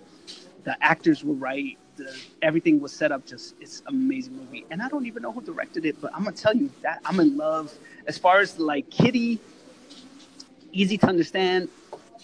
the 0.64 0.76
actors 0.82 1.24
were 1.24 1.34
right, 1.34 1.76
the, 1.96 2.16
everything 2.42 2.80
was 2.80 2.92
set 2.92 3.12
up. 3.12 3.26
Just 3.26 3.54
it's 3.60 3.80
an 3.80 3.88
amazing 3.88 4.36
movie. 4.36 4.64
And 4.70 4.80
I 4.82 4.88
don't 4.88 5.06
even 5.06 5.22
know 5.22 5.32
who 5.32 5.42
directed 5.42 5.84
it, 5.84 6.00
but 6.00 6.12
I'm 6.14 6.24
gonna 6.24 6.36
tell 6.36 6.54
you 6.56 6.70
that 6.82 7.00
I'm 7.04 7.20
in 7.20 7.36
love. 7.36 7.72
As 8.06 8.16
far 8.18 8.40
as 8.40 8.58
like 8.58 8.90
Kitty, 8.90 9.40
easy 10.72 10.98
to 10.98 11.06
understand 11.06 11.68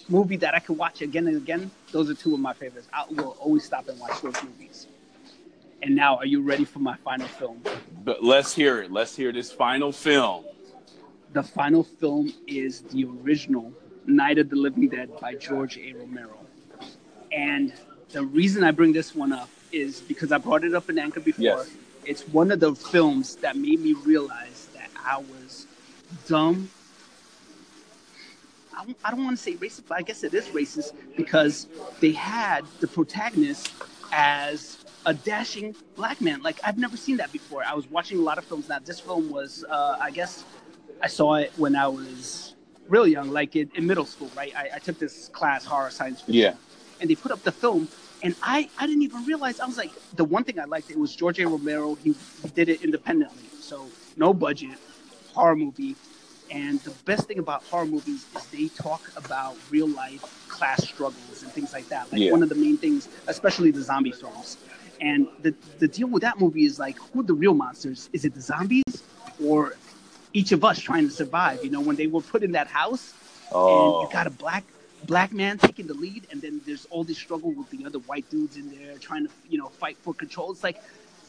movie 0.08 0.36
that 0.36 0.54
I 0.54 0.58
could 0.58 0.76
watch 0.76 1.02
again 1.02 1.26
and 1.28 1.36
again. 1.36 1.70
Those 1.92 2.10
are 2.10 2.14
two 2.14 2.34
of 2.34 2.40
my 2.40 2.52
favorites. 2.52 2.88
I 2.92 3.04
will 3.10 3.36
always 3.40 3.64
stop 3.64 3.88
and 3.88 3.98
watch 4.00 4.20
those 4.22 4.42
movies. 4.42 4.86
And 5.82 5.94
now, 5.96 6.16
are 6.16 6.26
you 6.26 6.42
ready 6.42 6.64
for 6.64 6.78
my 6.78 6.96
final 6.96 7.26
film? 7.26 7.62
But 8.04 8.22
let's 8.22 8.54
hear 8.54 8.82
it. 8.82 8.92
Let's 8.92 9.16
hear 9.16 9.32
this 9.32 9.50
final 9.50 9.92
film. 9.92 10.44
The 11.32 11.42
final 11.42 11.84
film 11.84 12.32
is 12.46 12.82
the 12.82 13.04
original 13.04 13.72
Night 14.06 14.38
of 14.38 14.50
the 14.50 14.56
Living 14.56 14.88
Dead 14.88 15.08
by 15.20 15.34
George 15.36 15.78
A. 15.78 15.92
Romero. 15.94 16.36
And 17.32 17.72
the 18.10 18.22
reason 18.24 18.64
I 18.64 18.72
bring 18.72 18.92
this 18.92 19.14
one 19.14 19.32
up 19.32 19.48
is 19.72 20.00
because 20.00 20.32
I 20.32 20.38
brought 20.38 20.64
it 20.64 20.74
up 20.74 20.90
in 20.90 20.98
Anchor 20.98 21.20
before. 21.20 21.42
Yes. 21.44 21.70
It's 22.04 22.22
one 22.28 22.50
of 22.50 22.60
the 22.60 22.74
films 22.74 23.36
that 23.36 23.56
made 23.56 23.80
me 23.80 23.92
realize 23.92 24.68
that 24.74 24.90
I 25.04 25.18
was 25.18 25.66
dumb. 26.26 26.68
I 28.76 28.84
don't- 28.84 28.96
I 29.04 29.10
don't 29.12 29.24
want 29.24 29.36
to 29.36 29.42
say 29.42 29.54
racist, 29.54 29.82
but 29.86 29.98
I 29.98 30.02
guess 30.02 30.24
it 30.24 30.34
is 30.34 30.46
racist 30.46 30.92
because 31.16 31.68
they 32.00 32.12
had 32.12 32.64
the 32.80 32.88
protagonist 32.88 33.70
as 34.12 34.78
a 35.06 35.14
dashing 35.14 35.74
black 35.96 36.20
man. 36.20 36.42
Like 36.42 36.60
I've 36.64 36.78
never 36.78 36.96
seen 36.96 37.18
that 37.18 37.32
before. 37.32 37.64
I 37.64 37.74
was 37.74 37.88
watching 37.88 38.18
a 38.18 38.22
lot 38.22 38.38
of 38.38 38.44
films 38.46 38.68
now. 38.68 38.78
This 38.84 39.00
film 39.00 39.30
was, 39.30 39.64
uh, 39.70 39.96
I 40.00 40.10
guess, 40.10 40.44
I 41.02 41.08
saw 41.08 41.34
it 41.34 41.52
when 41.56 41.76
I 41.76 41.88
was 41.88 42.56
real 42.88 43.06
young, 43.06 43.30
like 43.30 43.56
in, 43.56 43.70
in 43.74 43.86
middle 43.86 44.06
school, 44.06 44.32
right? 44.36 44.52
I, 44.56 44.70
I 44.76 44.78
took 44.80 44.98
this 44.98 45.28
class, 45.28 45.64
horror 45.64 45.90
science 45.90 46.20
fiction 46.20 46.34
Yeah. 46.34 46.54
and 47.00 47.10
they 47.10 47.16
put 47.16 47.32
up 47.32 47.42
the 47.44 47.52
film 47.52 47.88
and 48.22 48.36
I, 48.42 48.70
I 48.78 48.86
didn't 48.86 49.02
even 49.02 49.24
realize 49.24 49.60
I 49.60 49.66
was 49.66 49.78
like 49.78 49.92
the 50.14 50.24
one 50.24 50.44
thing 50.44 50.58
I 50.60 50.64
liked 50.64 50.90
it 50.90 50.98
was 50.98 51.14
George 51.16 51.38
A. 51.40 51.48
Romero 51.48 51.94
he, 51.94 52.14
he 52.42 52.48
did 52.50 52.68
it 52.68 52.82
independently 52.82 53.50
so 53.58 53.92
no 54.16 54.34
budget 54.34 54.78
horror 55.34 55.56
movie 55.56 55.96
And 56.50 56.80
the 56.80 56.90
best 57.04 57.28
thing 57.28 57.38
about 57.38 57.62
horror 57.64 57.86
movies 57.86 58.26
is 58.36 58.46
they 58.46 58.68
talk 58.68 59.02
about 59.16 59.56
real 59.70 59.88
life 59.88 60.22
class 60.48 60.86
struggles 60.86 61.42
and 61.42 61.52
things 61.52 61.72
like 61.72 61.88
that. 61.88 62.10
Like 62.12 62.20
Yeah. 62.22 62.32
one 62.32 62.42
of 62.42 62.48
the 62.48 62.54
main 62.56 62.76
things, 62.76 63.08
especially 63.28 63.70
the 63.70 63.82
zombie 63.82 64.12
films. 64.12 64.56
And 65.00 65.28
the, 65.42 65.54
the 65.78 65.88
deal 65.88 66.08
with 66.08 66.22
that 66.22 66.40
movie 66.40 66.64
is 66.64 66.78
like, 66.78 66.98
who 66.98 67.20
are 67.20 67.22
the 67.22 67.34
real 67.34 67.54
monsters? 67.54 68.10
Is 68.12 68.24
it 68.24 68.34
the 68.34 68.40
zombies 68.40 69.02
or 69.42 69.74
each 70.32 70.52
of 70.52 70.64
us 70.64 70.78
trying 70.80 71.06
to 71.08 71.14
survive? 71.14 71.64
You 71.64 71.70
know, 71.70 71.80
when 71.80 71.96
they 71.96 72.06
were 72.08 72.20
put 72.20 72.42
in 72.42 72.52
that 72.52 72.66
house 72.66 73.14
and 73.50 73.52
Oh, 73.52 74.00
you 74.02 74.08
got 74.12 74.26
a 74.26 74.30
black 74.30 74.64
black 75.06 75.32
man 75.32 75.56
taking 75.56 75.86
the 75.86 75.94
lead, 75.94 76.26
and 76.30 76.42
then 76.42 76.60
there's 76.66 76.84
all 76.90 77.04
this 77.04 77.16
struggle 77.16 77.50
with 77.52 77.70
the 77.70 77.86
other 77.86 77.98
white 78.00 78.28
dudes 78.28 78.56
in 78.56 78.70
there 78.70 78.98
trying 78.98 79.26
to, 79.26 79.32
you 79.48 79.56
know, 79.56 79.68
fight 79.68 79.96
for 80.02 80.12
control. 80.12 80.52
It's 80.52 80.62
like, 80.62 80.76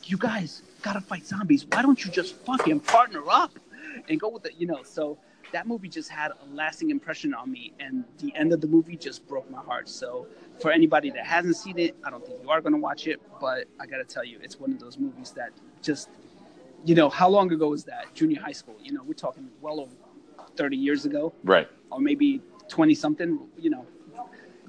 you 0.03 0.17
guys 0.17 0.61
gotta 0.81 0.99
fight 0.99 1.25
zombies. 1.25 1.65
Why 1.65 1.81
don't 1.81 2.03
you 2.03 2.11
just 2.11 2.35
fucking 2.45 2.81
partner 2.81 3.21
up 3.29 3.57
and 4.09 4.19
go 4.19 4.29
with 4.29 4.45
it? 4.45 4.53
You 4.57 4.67
know, 4.67 4.83
so 4.83 5.17
that 5.53 5.67
movie 5.67 5.89
just 5.89 6.09
had 6.09 6.31
a 6.31 6.55
lasting 6.55 6.89
impression 6.89 7.33
on 7.33 7.51
me, 7.51 7.73
and 7.79 8.03
the 8.19 8.33
end 8.35 8.53
of 8.53 8.61
the 8.61 8.67
movie 8.67 8.95
just 8.95 9.27
broke 9.27 9.49
my 9.49 9.61
heart. 9.61 9.89
So 9.89 10.27
for 10.59 10.71
anybody 10.71 11.09
that 11.11 11.25
hasn't 11.25 11.55
seen 11.57 11.77
it, 11.79 11.95
I 12.03 12.09
don't 12.09 12.25
think 12.25 12.39
you 12.41 12.49
are 12.49 12.61
gonna 12.61 12.77
watch 12.77 13.07
it, 13.07 13.21
but 13.39 13.67
I 13.79 13.85
gotta 13.85 14.05
tell 14.05 14.23
you, 14.23 14.39
it's 14.41 14.59
one 14.59 14.71
of 14.71 14.79
those 14.79 14.97
movies 14.97 15.31
that 15.31 15.51
just, 15.81 16.09
you 16.85 16.95
know, 16.95 17.09
how 17.09 17.29
long 17.29 17.51
ago 17.51 17.69
was 17.69 17.83
that? 17.85 18.13
Junior 18.13 18.39
high 18.41 18.51
school. 18.51 18.75
You 18.81 18.93
know, 18.93 19.03
we're 19.03 19.13
talking 19.13 19.49
well 19.61 19.79
over 19.79 19.95
30 20.55 20.77
years 20.77 21.05
ago 21.05 21.33
right. 21.43 21.67
or 21.89 21.99
maybe 21.99 22.41
20 22.69 22.95
something, 22.95 23.47
you 23.57 23.69
know. 23.69 23.85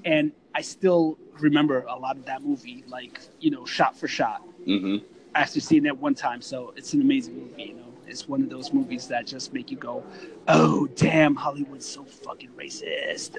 And 0.05 0.31
I 0.53 0.61
still 0.61 1.17
remember 1.39 1.81
a 1.87 1.97
lot 1.97 2.17
of 2.17 2.25
that 2.25 2.43
movie, 2.43 2.83
like, 2.87 3.19
you 3.39 3.51
know, 3.51 3.65
shot 3.65 3.95
for 3.97 4.07
shot 4.07 4.41
hmm 4.65 4.97
after 5.35 5.59
seeing 5.59 5.83
that 5.83 5.97
one 5.97 6.13
time. 6.13 6.41
So 6.41 6.73
it's 6.77 6.93
an 6.93 7.01
amazing 7.01 7.35
movie, 7.39 7.63
you 7.63 7.73
know. 7.73 7.82
It's 8.07 8.27
one 8.27 8.41
of 8.41 8.49
those 8.49 8.73
movies 8.73 9.07
that 9.07 9.25
just 9.27 9.53
make 9.53 9.71
you 9.71 9.77
go, 9.77 10.03
oh, 10.47 10.87
damn, 10.95 11.35
Hollywood's 11.35 11.85
so 11.85 12.03
fucking 12.03 12.49
racist. 12.57 13.37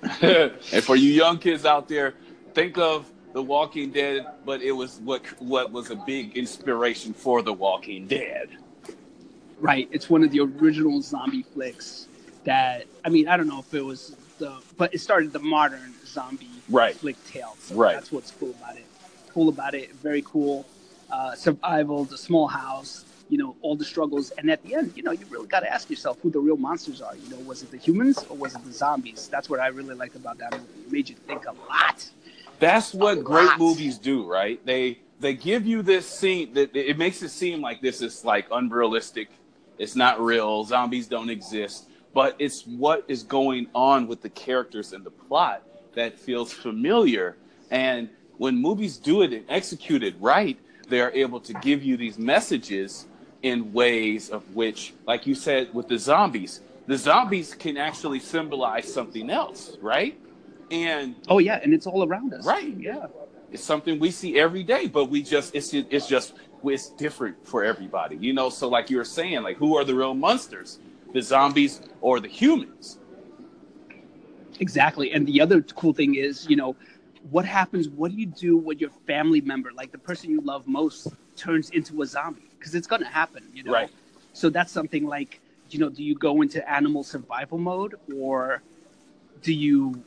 and 0.73 0.85
for 0.85 0.97
you 0.97 1.11
young 1.11 1.39
kids 1.39 1.65
out 1.65 1.89
there, 1.89 2.15
think 2.55 2.79
of 2.79 3.11
The 3.33 3.43
Walking 3.43 3.91
Dead, 3.91 4.27
but 4.45 4.63
it 4.63 4.73
was 4.73 5.01
what 5.05 5.23
what 5.41 5.73
was 5.73 5.91
a 5.91 5.97
big 5.97 6.37
inspiration 6.37 7.13
for 7.15 7.43
The 7.43 7.53
Walking 7.53 8.07
Dead. 8.07 8.49
right. 9.59 9.89
It's 9.93 10.11
one 10.11 10.23
of 10.25 10.31
the 10.31 10.41
original 10.41 11.01
zombie 11.03 11.43
flicks 11.43 12.09
that, 12.45 12.85
I 13.05 13.09
mean, 13.09 13.29
I 13.29 13.37
don't 13.37 13.47
know 13.49 13.61
if 13.61 13.73
it 13.73 13.83
was 13.85 14.17
the, 14.39 14.57
but 14.77 14.93
it 14.95 14.99
started 14.99 15.33
the 15.33 15.39
modern 15.39 15.95
zombie 16.05 16.49
Right. 16.69 16.95
flick 16.97 17.23
tale. 17.25 17.57
So 17.61 17.75
Right. 17.75 17.95
that's 17.95 18.11
what's 18.13 18.31
cool 18.33 18.51
about 18.51 18.77
it. 18.77 18.85
Cool 19.33 19.49
about 19.49 19.75
it, 19.75 19.93
very 19.95 20.23
cool. 20.23 20.67
Uh, 21.11 21.35
survival, 21.35 22.05
the 22.05 22.19
small 22.19 22.47
house, 22.49 23.04
you 23.29 23.39
know, 23.39 23.57
all 23.63 23.77
the 23.77 23.85
struggles. 23.85 24.31
And 24.33 24.51
at 24.51 24.63
the 24.63 24.75
end, 24.75 24.93
you 24.97 25.03
know, 25.03 25.13
you 25.13 25.25
really 25.31 25.47
got 25.47 25.61
to 25.61 25.73
ask 25.73 25.89
yourself 25.91 26.19
who 26.23 26.31
the 26.31 26.39
real 26.41 26.57
monsters 26.57 27.01
are. 27.01 27.17
You 27.17 27.31
know, 27.31 27.39
was 27.41 27.63
it 27.63 27.71
the 27.71 27.79
humans 27.79 28.25
or 28.29 28.37
was 28.37 28.55
it 28.55 28.65
the 28.65 28.73
zombies? 28.73 29.29
That's 29.29 29.49
what 29.49 29.61
I 29.61 29.69
really 29.69 29.95
liked 29.95 30.17
about 30.17 30.39
that 30.39 30.53
movie. 30.53 30.65
It 30.87 30.93
made 30.93 31.09
you 31.09 31.17
think 31.17 31.47
a 31.47 31.53
lot. 31.53 32.09
That's 32.61 32.95
what 32.95 33.19
A 33.19 33.23
great 33.23 33.47
lot. 33.47 33.59
movies 33.59 33.99
do, 33.99 34.27
right? 34.27 34.65
They 34.65 34.99
they 35.21 35.35
give 35.35 35.65
you 35.67 35.83
this 35.83 36.07
scene 36.07 36.53
that 36.55 36.75
it 36.77 36.99
makes 36.99 37.23
it 37.23 37.31
seem 37.31 37.61
like 37.61 37.81
this 37.81 38.03
is 38.03 38.25
like 38.25 38.47
unrealistic. 38.51 39.29
It's 39.79 39.97
not 39.97 40.21
real. 40.21 40.65
Zombies 40.65 41.07
don't 41.09 41.31
exist, 41.31 41.89
but 42.13 42.37
it's 42.39 42.63
what 42.67 43.05
is 43.09 43.23
going 43.23 43.69
on 43.75 44.07
with 44.07 44.23
the 44.23 44.29
characters 44.29 44.93
and 44.93 45.05
the 45.05 45.11
plot 45.11 45.63
that 45.95 46.19
feels 46.19 46.53
familiar. 46.53 47.37
And 47.71 48.11
when 48.37 48.57
movies 48.57 48.97
do 48.99 49.23
it 49.23 49.33
and 49.33 49.45
execute 49.49 50.03
it 50.03 50.15
right, 50.21 50.59
they're 50.89 51.13
able 51.13 51.41
to 51.41 51.55
give 51.55 51.83
you 51.83 51.97
these 51.97 52.19
messages 52.19 53.07
in 53.45 53.73
ways 53.75 54.31
of 54.31 54.43
which, 54.55 54.95
like 55.07 55.27
you 55.29 55.37
said 55.37 55.69
with 55.75 55.89
the 55.89 55.99
zombies, 55.99 56.63
the 56.87 56.99
zombies 56.99 57.55
can 57.55 57.77
actually 57.77 58.21
symbolize 58.21 58.93
something 58.93 59.31
else, 59.31 59.77
right? 59.83 60.19
And 60.71 61.17
Oh, 61.29 61.39
yeah. 61.39 61.61
And 61.63 61.75
it's 61.75 61.87
all 61.87 62.05
around 62.05 62.35
us. 62.35 62.47
Right. 62.47 62.75
Yeah. 62.79 63.09
it's 63.53 63.65
something 63.65 64.01
we 64.01 64.11
see 64.11 64.39
every 64.41 64.65
day, 64.65 64.89
but 64.89 65.07
we 65.11 65.23
just 65.23 65.55
it's 65.55 65.75
it's 65.75 66.09
just 66.09 66.35
it's 66.65 66.91
different 66.91 67.37
for 67.47 67.65
everybody, 67.65 68.17
you 68.17 68.33
know. 68.35 68.51
So 68.51 68.69
like 68.69 68.91
you 68.91 68.99
were 68.99 69.05
saying, 69.21 69.43
like 69.43 69.59
who 69.59 69.77
are 69.79 69.85
the 69.85 69.95
real 69.95 70.15
monsters, 70.15 70.81
the 71.15 71.23
zombies 71.23 71.83
or 72.01 72.21
the 72.21 72.29
humans? 72.29 72.99
Exactly. 74.61 75.13
And 75.13 75.27
the 75.27 75.41
other 75.43 75.63
cool 75.63 75.93
thing 75.93 76.15
is, 76.17 76.49
you 76.49 76.57
know, 76.57 76.77
what 77.31 77.45
happens? 77.45 77.89
What 77.91 78.13
do 78.13 78.19
you 78.19 78.27
do 78.27 78.57
when 78.57 78.79
your 78.79 78.91
family 79.07 79.43
member, 79.43 79.73
like 79.73 79.93
the 79.93 79.99
person 79.99 80.31
you 80.31 80.41
love 80.43 80.67
most, 80.67 81.09
turns 81.37 81.71
into 81.71 82.03
a 82.03 82.07
zombie? 82.07 82.54
Because 82.65 82.75
it's 82.75 82.87
going 82.87 83.03
to 83.03 83.09
happen, 83.09 83.47
you 83.53 83.63
know? 83.63 83.73
Right. 83.73 83.91
So 84.33 84.49
that's 84.49 84.73
something 84.73 85.07
like, 85.07 85.39
you 85.69 85.79
know, 85.79 85.91
do 85.91 86.03
you 86.03 86.15
go 86.15 86.41
into 86.41 86.67
animal 86.67 87.05
survival 87.05 87.59
mode 87.59 87.97
or 88.17 88.63
do 89.43 89.53
you 89.53 90.03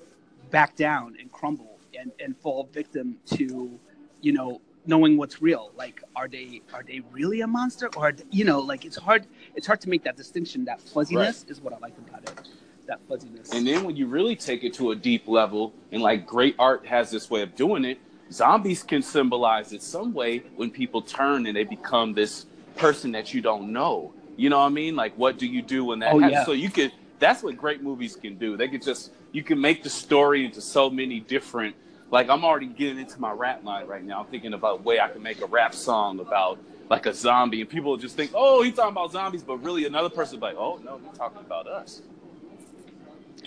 back 0.50 0.76
down 0.76 1.18
and 1.20 1.32
crumble 1.32 1.78
and, 1.96 2.12
and 2.20 2.36
fall 2.36 2.68
victim 2.74 3.18
to, 3.28 3.80
you 4.22 4.32
know, 4.32 4.60
knowing 4.88 5.18
what's 5.18 5.40
real? 5.40 5.72
Like, 5.78 6.02
are 6.16 6.28
they 6.28 6.64
are 6.74 6.82
they 6.82 7.02
really 7.12 7.42
a 7.42 7.48
monster 7.48 7.92
or, 7.96 8.14
you 8.32 8.44
know, 8.44 8.60
like 8.60 8.86
it's 8.86 8.98
hard 8.98 9.28
it's 9.54 9.68
hard 9.68 9.80
to 9.82 9.90
make 9.90 10.04
that 10.06 10.18
distinction. 10.18 10.66
That 10.66 10.82
fuzziness 10.82 11.46
is 11.48 11.62
what 11.62 11.74
I 11.74 11.78
like 11.78 11.96
about 12.00 12.24
it. 12.24 12.50
That 12.88 13.02
fuzziness. 13.08 13.54
And 13.54 13.68
then 13.68 13.84
when 13.84 13.96
you 13.96 14.08
really 14.08 14.36
take 14.36 14.64
it 14.64 14.74
to 14.76 14.90
a 14.94 14.96
deep 14.96 15.28
level, 15.28 15.74
and 15.92 16.02
like 16.02 16.26
great 16.26 16.56
art 16.58 16.88
has 16.88 17.12
this 17.12 17.30
way 17.30 17.44
of 17.44 17.54
doing 17.56 17.86
it, 17.86 18.00
zombies 18.32 18.84
can 18.84 19.02
symbolize 19.02 19.74
it 19.74 19.82
some 19.82 20.14
way 20.14 20.40
when 20.56 20.72
people 20.72 21.02
turn 21.02 21.46
and 21.46 21.56
they 21.56 21.64
become 21.64 22.14
this 22.14 22.46
person 22.76 23.12
that 23.14 23.34
you 23.34 23.42
don't 23.42 23.72
know. 23.74 24.14
You 24.36 24.50
know 24.50 24.60
what 24.60 24.66
I 24.66 24.70
mean? 24.70 24.96
Like, 24.96 25.18
what 25.18 25.38
do 25.40 25.48
you 25.48 25.62
do 25.62 25.86
when 25.86 26.00
that 26.00 26.14
Oh, 26.14 26.20
happens? 26.20 26.32
yeah. 26.40 26.46
So 26.46 26.52
you 26.52 26.70
could. 26.70 26.92
That's 27.20 27.42
what 27.42 27.58
great 27.58 27.82
movies 27.82 28.16
can 28.16 28.36
do. 28.38 28.56
They 28.58 28.68
could 28.68 28.84
just 28.84 29.12
you 29.32 29.44
can 29.44 29.60
make 29.60 29.84
the 29.84 29.90
story 29.90 30.46
into 30.46 30.62
so 30.62 30.90
many 30.90 31.20
different. 31.20 31.76
Like 32.12 32.30
I'm 32.30 32.46
already 32.46 32.68
getting 32.68 33.00
into 33.00 33.20
my 33.20 33.32
rap 33.32 33.64
line 33.64 33.88
right 33.88 34.04
now. 34.04 34.22
I'm 34.22 34.28
thinking 34.28 34.54
about 34.54 34.80
a 34.80 34.84
way 34.84 35.00
I 35.00 35.08
can 35.10 35.24
make 35.24 35.42
a 35.42 35.48
rap 35.48 35.74
song 35.74 36.20
about 36.20 36.60
like 36.90 37.06
a 37.06 37.14
zombie, 37.14 37.60
and 37.62 37.70
people 37.70 37.98
just 37.98 38.16
think, 38.16 38.32
"Oh, 38.34 38.62
he's 38.62 38.76
talking 38.76 38.92
about 38.92 39.12
zombies," 39.12 39.44
but 39.44 39.58
really 39.58 39.86
another 39.86 40.10
person 40.10 40.40
like, 40.40 40.56
"Oh 40.56 40.80
no, 40.86 41.00
he's 41.04 41.18
talking 41.18 41.42
about 41.42 41.68
us." 41.68 42.02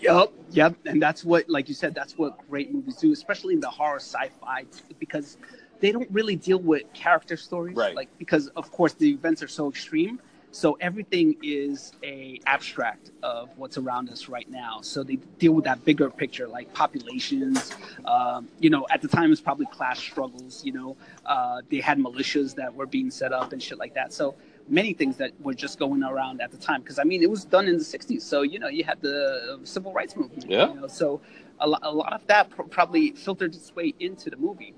Yep, 0.01 0.32
yep, 0.51 0.74
and 0.86 1.01
that's 1.01 1.24
what, 1.24 1.48
like 1.48 1.68
you 1.68 1.74
said, 1.74 1.94
that's 1.94 2.16
what 2.16 2.38
great 2.48 2.72
movies 2.72 2.96
do, 2.96 3.12
especially 3.12 3.55
in 3.55 3.61
the 3.61 3.70
horror 3.70 3.96
sci-fi, 3.96 4.64
because 4.98 5.36
they 5.80 5.92
don't 5.92 6.11
really 6.11 6.36
deal 6.36 6.59
with 6.59 6.82
character 6.92 7.36
stories, 7.36 7.76
Right. 7.76 7.94
Like 7.94 8.09
because 8.18 8.48
of 8.48 8.70
course 8.70 8.92
the 8.94 9.11
events 9.11 9.42
are 9.42 9.48
so 9.48 9.68
extreme, 9.68 10.20
so 10.53 10.76
everything 10.80 11.36
is 11.42 11.92
a 12.03 12.40
abstract 12.46 13.12
of 13.22 13.51
what's 13.57 13.78
around 13.78 14.11
us 14.11 14.28
right 14.28 14.51
now. 14.51 14.80
So 14.82 15.05
they 15.05 15.16
deal 15.38 15.53
with 15.53 15.64
that 15.64 15.84
bigger 15.84 16.11
picture, 16.11 16.48
like 16.48 16.72
populations. 16.74 17.72
Um, 18.05 18.48
you 18.59 18.68
know, 18.68 18.86
at 18.90 19.01
the 19.01 19.09
time 19.09 19.30
it's 19.30 19.40
probably 19.40 19.66
class 19.66 20.01
struggles. 20.01 20.64
You 20.64 20.72
know, 20.72 20.96
uh, 21.24 21.62
they 21.70 21.78
had 21.78 21.98
militias 21.98 22.57
that 22.57 22.74
were 22.74 22.86
being 22.86 23.11
set 23.11 23.32
up 23.32 23.53
and 23.53 23.62
shit 23.62 23.78
like 23.78 23.94
that. 23.94 24.12
So 24.12 24.34
many 24.70 24.94
things 24.94 25.16
that 25.16 25.32
were 25.42 25.52
just 25.52 25.78
going 25.78 26.02
around 26.02 26.40
at 26.40 26.50
the 26.50 26.56
time. 26.56 26.80
Because 26.80 26.98
I 26.98 27.04
mean, 27.04 27.22
it 27.22 27.30
was 27.30 27.44
done 27.44 27.66
in 27.66 27.76
the 27.76 27.84
'60s, 27.84 28.22
so 28.22 28.42
you 28.42 28.58
know, 28.58 28.68
you 28.68 28.84
had 28.84 29.00
the 29.02 29.58
uh, 29.60 29.64
civil 29.64 29.92
rights 29.92 30.16
movement. 30.16 30.46
Yeah. 30.48 30.68
You 30.68 30.80
know, 30.80 30.86
so 30.86 31.20
a, 31.58 31.68
lo- 31.68 31.78
a 31.82 31.92
lot 31.92 32.12
of 32.12 32.26
that 32.28 32.50
pr- 32.50 32.62
probably 32.62 33.10
filtered 33.12 33.54
its 33.54 33.74
way 33.74 33.94
into 34.00 34.30
the 34.30 34.36
movie 34.36 34.74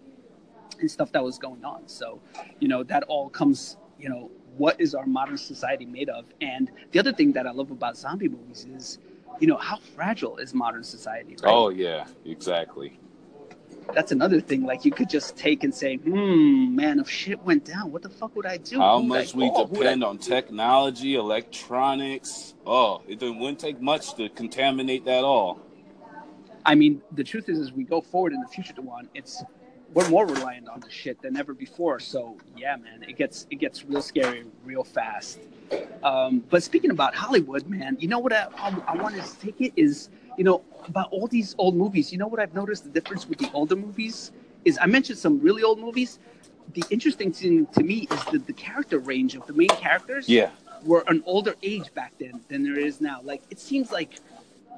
and 0.81 0.91
stuff 0.91 1.13
that 1.13 1.23
was 1.23 1.39
going 1.39 1.65
on. 1.65 1.87
So, 1.87 2.21
you 2.59 2.69
know, 2.69 2.83
that 2.85 3.05
all 3.05 3.29
comes, 3.29 3.77
you 3.99 4.09
know, 4.09 4.31
what 4.57 4.81
is 4.81 4.95
our 4.95 5.07
modern 5.07 5.39
society 5.39 5.87
made 5.87 6.09
of? 6.09 6.25
And 6.41 6.71
the 6.91 6.99
other 6.99 7.13
thing 7.13 7.33
that 7.33 7.47
I 7.47 7.53
love 7.53 7.71
about 7.71 7.97
zombie 7.97 8.29
movies 8.29 8.67
is, 8.75 8.99
you 9.41 9.47
know, 9.47 9.57
how 9.57 9.77
fragile 9.95 10.39
is 10.39 10.55
modern 10.55 10.85
society, 10.85 11.37
right? 11.43 11.53
Oh 11.53 11.69
yeah, 11.69 12.07
exactly. 12.25 12.99
That's 13.95 14.13
another 14.13 14.41
thing. 14.41 14.65
Like 14.65 14.85
you 14.85 14.91
could 14.91 15.09
just 15.09 15.37
take 15.37 15.65
and 15.65 15.75
say, 15.75 15.97
hmm, 15.97 16.75
man, 16.75 16.99
if 16.99 17.09
shit 17.09 17.43
went 17.43 17.65
down, 17.65 17.93
what 17.93 18.03
the 18.03 18.09
fuck 18.09 18.35
would 18.37 18.47
I 18.47 18.57
do? 18.57 18.79
How 18.79 18.99
Who 18.99 19.05
I 19.05 19.07
much 19.19 19.35
we 19.35 19.51
call? 19.51 19.67
Depend 19.67 20.03
on 20.05 20.19
technology, 20.19 21.15
electronics. 21.15 22.55
Oh, 22.67 23.03
it 23.07 23.21
wouldn't 23.21 23.59
take 23.59 23.81
much 23.81 24.15
to 24.15 24.29
contaminate 24.31 25.05
that 25.07 25.25
all. 25.25 25.61
I 26.65 26.75
mean, 26.75 27.03
the 27.13 27.25
truth 27.25 27.49
is, 27.49 27.59
as 27.59 27.73
we 27.73 27.85
go 27.85 28.01
forward 28.01 28.33
in 28.33 28.41
the 28.41 28.47
future, 28.47 28.73
Dewan, 28.73 29.09
it's 29.15 29.43
we're 29.95 30.09
more 30.09 30.27
reliant 30.27 30.69
on 30.69 30.81
this 30.81 30.93
shit 30.93 31.21
than 31.21 31.37
ever 31.37 31.55
before. 31.55 32.01
So 32.01 32.39
yeah, 32.57 32.77
man, 32.77 33.03
it 33.09 33.17
gets 33.17 33.47
it 33.51 33.57
gets 33.57 33.85
real 33.85 34.03
scary 34.03 34.45
real 34.65 34.85
fast. 34.85 35.41
Um, 36.03 36.45
but 36.51 36.63
speaking 36.63 36.91
about 36.91 37.15
Hollywood, 37.15 37.67
man, 37.67 37.97
you 38.01 38.09
know 38.09 38.19
what 38.19 38.33
I, 38.33 38.47
I, 38.57 38.77
I 38.89 38.97
wanted 38.97 39.25
to 39.25 39.39
take 39.39 39.61
it 39.61 39.73
is, 39.77 40.11
you 40.37 40.45
know, 40.45 40.63
about 40.89 41.13
all 41.13 41.27
these 41.27 41.55
old 41.59 41.77
movies. 41.77 42.13
You 42.13 42.19
know 42.19 42.27
what 42.27 42.41
I've 42.41 42.55
noticed 42.55 42.85
the 42.85 42.91
difference 42.91 43.29
with 43.29 43.39
the 43.39 43.51
older 43.53 43.77
movies 43.77 44.33
is 44.65 44.79
I 44.81 44.87
mentioned 44.87 45.19
some 45.19 45.41
really 45.41 45.63
old 45.63 45.79
movies. 45.79 46.19
The 46.75 46.85
interesting 46.91 47.33
thing 47.33 47.67
to 47.67 47.83
me 47.83 48.07
is 48.11 48.25
that 48.27 48.47
the 48.47 48.53
character 48.53 48.99
range 48.99 49.35
of 49.35 49.47
the 49.47 49.53
main 49.53 49.69
characters 49.69 50.29
Yeah, 50.29 50.51
were 50.85 51.05
an 51.09 51.23
older 51.27 51.55
age 51.63 51.93
back 51.95 52.13
then 52.19 52.41
than 52.49 52.63
there 52.63 52.79
is 52.79 53.01
now. 53.01 53.21
Like 53.23 53.43
it 53.51 53.59
seems 53.59 53.91
like, 53.93 54.21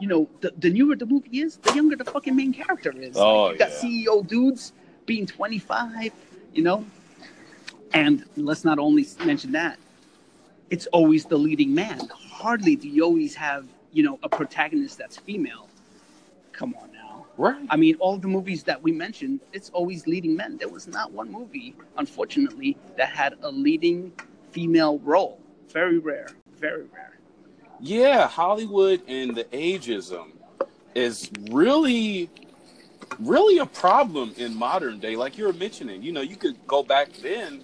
you 0.00 0.08
know, 0.08 0.28
the, 0.40 0.52
the 0.58 0.70
newer 0.70 0.96
the 0.96 1.06
movie 1.06 1.40
is, 1.40 1.56
the 1.58 1.74
younger 1.74 1.96
the 1.96 2.04
fucking 2.04 2.34
main 2.34 2.52
character 2.52 2.92
is. 2.96 3.16
Oh, 3.16 3.44
like, 3.44 3.52
you 3.52 3.58
got 3.58 3.70
yeah. 3.70 4.10
CEO 4.10 4.26
dudes 4.26 4.72
being 5.06 5.26
25, 5.26 6.12
you 6.54 6.62
know? 6.62 6.84
And 7.92 8.24
let's 8.36 8.64
not 8.64 8.78
only 8.78 9.06
mention 9.24 9.52
that, 9.52 9.78
it's 10.70 10.86
always 10.86 11.26
the 11.26 11.36
leading 11.36 11.74
man. 11.74 12.08
Hardly 12.10 12.74
do 12.74 12.88
you 12.88 13.04
always 13.04 13.34
have, 13.36 13.66
you 13.92 14.02
know, 14.02 14.18
a 14.24 14.28
protagonist 14.28 14.98
that's 14.98 15.16
female. 15.16 15.68
Come 16.54 16.74
on 16.80 16.90
now. 16.92 17.26
Right. 17.36 17.66
I 17.68 17.76
mean, 17.76 17.96
all 17.96 18.16
the 18.16 18.28
movies 18.28 18.62
that 18.64 18.80
we 18.80 18.92
mentioned, 18.92 19.40
it's 19.52 19.70
always 19.70 20.06
leading 20.06 20.36
men. 20.36 20.56
There 20.56 20.68
was 20.68 20.86
not 20.86 21.12
one 21.12 21.30
movie, 21.30 21.74
unfortunately, 21.98 22.76
that 22.96 23.08
had 23.08 23.34
a 23.42 23.50
leading 23.50 24.12
female 24.52 24.98
role. 25.00 25.40
Very 25.68 25.98
rare. 25.98 26.28
Very 26.56 26.84
rare. 26.84 27.18
Yeah, 27.80 28.28
Hollywood 28.28 29.02
and 29.08 29.34
the 29.34 29.44
ageism 29.44 30.30
is 30.94 31.30
really 31.50 32.30
really 33.20 33.58
a 33.58 33.66
problem 33.66 34.32
in 34.36 34.54
modern 34.54 34.98
day 34.98 35.14
like 35.14 35.38
you 35.38 35.44
were 35.44 35.52
mentioning 35.52 36.02
you 36.02 36.10
know 36.10 36.20
you 36.20 36.34
could 36.34 36.56
go 36.66 36.82
back 36.82 37.12
then 37.22 37.60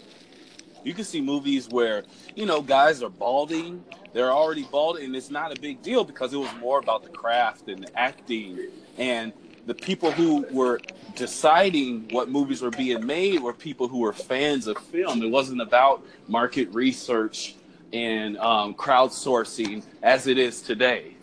you 0.85 0.95
can 0.95 1.05
see 1.05 1.21
movies 1.21 1.69
where 1.69 2.05
you 2.35 2.47
know 2.47 2.63
guys 2.63 3.03
are 3.03 3.11
balding. 3.11 3.85
They're 4.13 4.33
already 4.33 4.65
bald 4.65 4.99
and 4.99 5.15
it's 5.15 5.31
not 5.31 5.57
a 5.57 5.61
big 5.61 5.83
deal 5.83 6.05
because 6.05 6.33
it 6.33 6.39
was 6.39 6.53
more 6.61 6.79
about 6.79 7.03
the 7.03 7.11
craft 7.11 7.69
and 7.69 7.85
the 7.85 7.99
acting 7.99 8.59
and 8.99 9.33
the 9.67 9.75
people 9.75 10.11
who 10.11 10.47
were 10.51 10.81
deciding 11.15 12.09
what 12.11 12.29
movies 12.29 12.63
were 12.63 12.71
being 12.71 13.07
made 13.07 13.41
were 13.41 13.53
people 13.53 13.87
who 13.87 13.99
were 13.99 14.13
fans 14.13 14.67
of 14.67 14.79
film. 14.79 15.23
It 15.23 15.31
wasn't 15.31 15.61
about 15.61 16.05
market 16.27 16.73
research 16.73 17.55
and 17.93 18.37
um, 18.39 18.75
crowdsourcing 18.75 19.85
as 20.03 20.27
it 20.27 20.39
is 20.39 20.63
today 20.63 21.15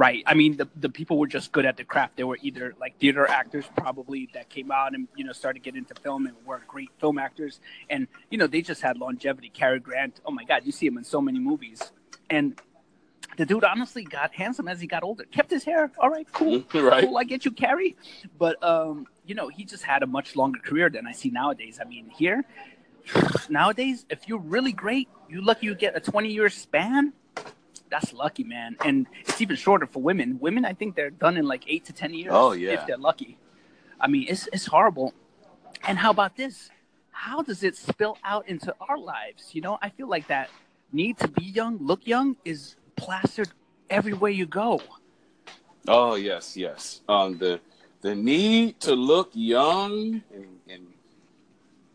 Right. 0.00 0.22
I 0.24 0.32
mean, 0.32 0.56
the, 0.56 0.66
the 0.76 0.88
people 0.88 1.18
were 1.18 1.26
just 1.26 1.52
good 1.52 1.66
at 1.66 1.76
the 1.76 1.84
craft. 1.84 2.16
They 2.16 2.24
were 2.24 2.38
either 2.40 2.74
like 2.80 2.98
theater 2.98 3.28
actors, 3.28 3.66
probably 3.76 4.30
that 4.32 4.48
came 4.48 4.72
out 4.72 4.94
and 4.94 5.08
you 5.14 5.24
know 5.24 5.32
started 5.32 5.62
getting 5.62 5.80
into 5.80 5.94
film 6.00 6.26
and 6.26 6.34
were 6.46 6.62
great 6.66 6.88
film 6.98 7.18
actors, 7.18 7.60
and 7.90 8.08
you 8.30 8.38
know 8.38 8.46
they 8.46 8.62
just 8.62 8.80
had 8.80 8.96
longevity. 8.96 9.50
Cary 9.50 9.78
Grant, 9.78 10.22
oh 10.24 10.30
my 10.30 10.44
God, 10.44 10.62
you 10.64 10.72
see 10.72 10.86
him 10.86 10.96
in 10.96 11.04
so 11.04 11.20
many 11.20 11.38
movies, 11.38 11.92
and 12.30 12.58
the 13.36 13.44
dude 13.44 13.62
honestly 13.62 14.04
got 14.04 14.32
handsome 14.32 14.68
as 14.68 14.80
he 14.80 14.86
got 14.86 15.02
older. 15.02 15.24
Kept 15.24 15.50
his 15.50 15.64
hair. 15.64 15.92
All 15.98 16.08
right, 16.08 16.26
cool, 16.32 16.64
right 16.72 17.04
cool. 17.04 17.18
I 17.18 17.24
get 17.24 17.44
you, 17.44 17.50
Cary, 17.50 17.94
but 18.38 18.56
um, 18.64 19.06
you 19.26 19.34
know 19.34 19.48
he 19.48 19.66
just 19.66 19.82
had 19.82 20.02
a 20.02 20.06
much 20.06 20.34
longer 20.34 20.60
career 20.60 20.88
than 20.88 21.06
I 21.06 21.12
see 21.12 21.28
nowadays. 21.28 21.78
I 21.78 21.86
mean, 21.86 22.08
here 22.08 22.42
nowadays, 23.50 24.06
if 24.08 24.26
you're 24.26 24.38
really 24.38 24.72
great, 24.72 25.10
you 25.28 25.42
lucky 25.42 25.66
you 25.66 25.74
get 25.74 25.94
a 25.94 26.00
20 26.00 26.32
year 26.32 26.48
span 26.48 27.12
that's 27.90 28.12
lucky, 28.12 28.44
man. 28.44 28.76
And 28.84 29.06
it's 29.20 29.40
even 29.40 29.56
shorter 29.56 29.86
for 29.86 30.00
women. 30.02 30.38
Women, 30.40 30.64
I 30.64 30.72
think 30.72 30.94
they're 30.94 31.10
done 31.10 31.36
in 31.36 31.46
like 31.46 31.64
eight 31.66 31.84
to 31.86 31.92
ten 31.92 32.14
years. 32.14 32.30
Oh 32.32 32.52
yeah, 32.52 32.72
if 32.72 32.86
they're 32.86 32.96
lucky. 32.96 33.38
I 34.00 34.08
mean, 34.08 34.26
it's 34.28 34.48
it's 34.52 34.66
horrible. 34.66 35.12
And 35.86 35.98
how 35.98 36.10
about 36.10 36.36
this? 36.36 36.70
How 37.10 37.42
does 37.42 37.62
it 37.62 37.76
spill 37.76 38.16
out 38.24 38.48
into 38.48 38.74
our 38.80 38.98
lives? 38.98 39.54
You 39.54 39.60
know, 39.60 39.78
I 39.82 39.90
feel 39.90 40.08
like 40.08 40.28
that 40.28 40.48
need 40.92 41.18
to 41.18 41.28
be 41.28 41.44
young, 41.44 41.78
look 41.78 42.06
young, 42.06 42.36
is 42.44 42.76
plastered 42.96 43.50
everywhere 43.88 44.30
you 44.30 44.46
go. 44.46 44.80
Oh 45.88 46.14
yes, 46.14 46.56
yes. 46.56 47.00
Um, 47.08 47.38
the 47.38 47.60
the 48.00 48.14
need 48.14 48.80
to 48.80 48.94
look 48.94 49.30
young 49.34 50.22
and, 50.32 50.60
and 50.68 50.86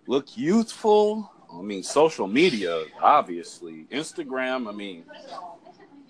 look 0.08 0.38
youthful. 0.38 1.32
I 1.52 1.62
mean, 1.62 1.84
social 1.84 2.28
media, 2.28 2.84
obviously, 3.02 3.86
Instagram. 3.92 4.68
I 4.68 4.72
mean, 4.72 5.06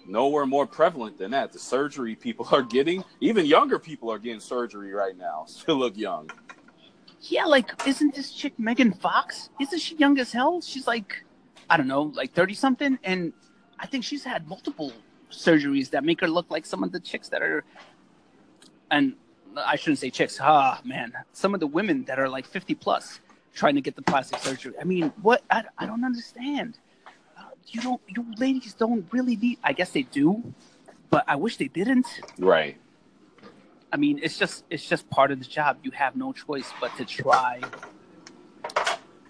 nowhere 0.07 0.45
more 0.45 0.65
prevalent 0.65 1.17
than 1.17 1.31
that. 1.31 1.51
The 1.51 1.59
surgery 1.59 2.15
people 2.15 2.47
are 2.51 2.61
getting, 2.61 3.03
even 3.19 3.45
younger 3.45 3.79
people 3.79 4.11
are 4.11 4.19
getting 4.19 4.39
surgery 4.39 4.93
right 4.93 5.17
now 5.17 5.45
to 5.65 5.73
look 5.73 5.97
young. 5.97 6.29
Yeah, 7.21 7.45
like 7.45 7.71
isn't 7.87 8.13
this 8.13 8.31
chick 8.31 8.53
Megan 8.59 8.93
Fox? 8.93 9.49
Isn't 9.59 9.79
she 9.79 9.95
young 9.95 10.19
as 10.19 10.31
hell? 10.31 10.61
She's 10.61 10.85
like, 10.85 11.23
I 11.69 11.77
don't 11.77 11.87
know, 11.87 12.03
like 12.03 12.33
thirty 12.33 12.53
something, 12.53 12.99
and 13.03 13.33
I 13.79 13.87
think 13.87 14.03
she's 14.03 14.23
had 14.23 14.47
multiple 14.47 14.91
surgeries 15.31 15.89
that 15.89 16.03
make 16.03 16.21
her 16.21 16.27
look 16.27 16.51
like 16.51 16.65
some 16.65 16.83
of 16.83 16.91
the 16.91 16.99
chicks 16.99 17.29
that 17.29 17.41
are, 17.41 17.63
and 18.91 19.15
I 19.57 19.75
shouldn't 19.75 19.99
say 19.99 20.11
chicks. 20.11 20.37
Ah, 20.39 20.79
man, 20.83 21.13
some 21.33 21.55
of 21.55 21.59
the 21.59 21.67
women 21.67 22.03
that 22.05 22.19
are 22.19 22.29
like 22.29 22.45
fifty 22.45 22.75
plus 22.75 23.19
trying 23.55 23.75
to 23.75 23.81
get 23.81 23.95
the 23.95 24.01
plastic 24.03 24.39
surgery. 24.39 24.73
I 24.79 24.83
mean, 24.83 25.11
what? 25.21 25.41
I, 25.49 25.63
I 25.79 25.87
don't 25.87 26.03
understand 26.03 26.77
you 27.67 27.81
don't 27.81 28.01
you 28.07 28.25
ladies 28.37 28.73
don't 28.73 29.05
really 29.11 29.35
need 29.35 29.59
I 29.63 29.73
guess 29.73 29.91
they 29.91 30.03
do, 30.03 30.53
but 31.09 31.23
I 31.27 31.35
wish 31.35 31.57
they 31.57 31.67
didn't. 31.67 32.07
Right. 32.37 32.77
I 33.91 33.97
mean, 33.97 34.19
it's 34.21 34.37
just 34.37 34.65
it's 34.69 34.85
just 34.85 35.09
part 35.09 35.31
of 35.31 35.39
the 35.39 35.45
job. 35.45 35.77
You 35.83 35.91
have 35.91 36.15
no 36.15 36.33
choice 36.33 36.71
but 36.81 36.95
to 36.97 37.05
try 37.05 37.61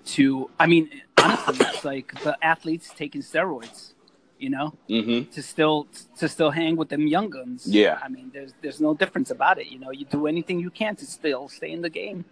to 0.05 0.49
I 0.59 0.67
mean, 0.67 0.89
honestly, 1.17 1.57
it's 1.59 1.85
like 1.85 2.19
the 2.23 2.37
athletes 2.43 2.91
taking 2.95 3.21
steroids, 3.21 3.93
you 4.39 4.49
know? 4.49 4.73
Mm-hmm. 4.89 5.31
To 5.31 5.41
still 5.43 5.87
to 6.17 6.27
still 6.27 6.51
hang 6.51 6.75
with 6.75 6.89
them 6.89 7.07
young 7.07 7.29
guns. 7.29 7.67
Yeah. 7.67 7.99
I 8.03 8.09
mean, 8.09 8.31
there's 8.33 8.53
there's 8.61 8.81
no 8.81 8.93
difference 8.93 9.31
about 9.31 9.59
it, 9.59 9.67
you 9.67 9.79
know. 9.79 9.91
You 9.91 10.05
do 10.05 10.27
anything 10.27 10.59
you 10.59 10.69
can 10.69 10.95
to 10.97 11.05
still 11.05 11.47
stay 11.47 11.71
in 11.71 11.81
the 11.81 11.89
game. 11.89 12.25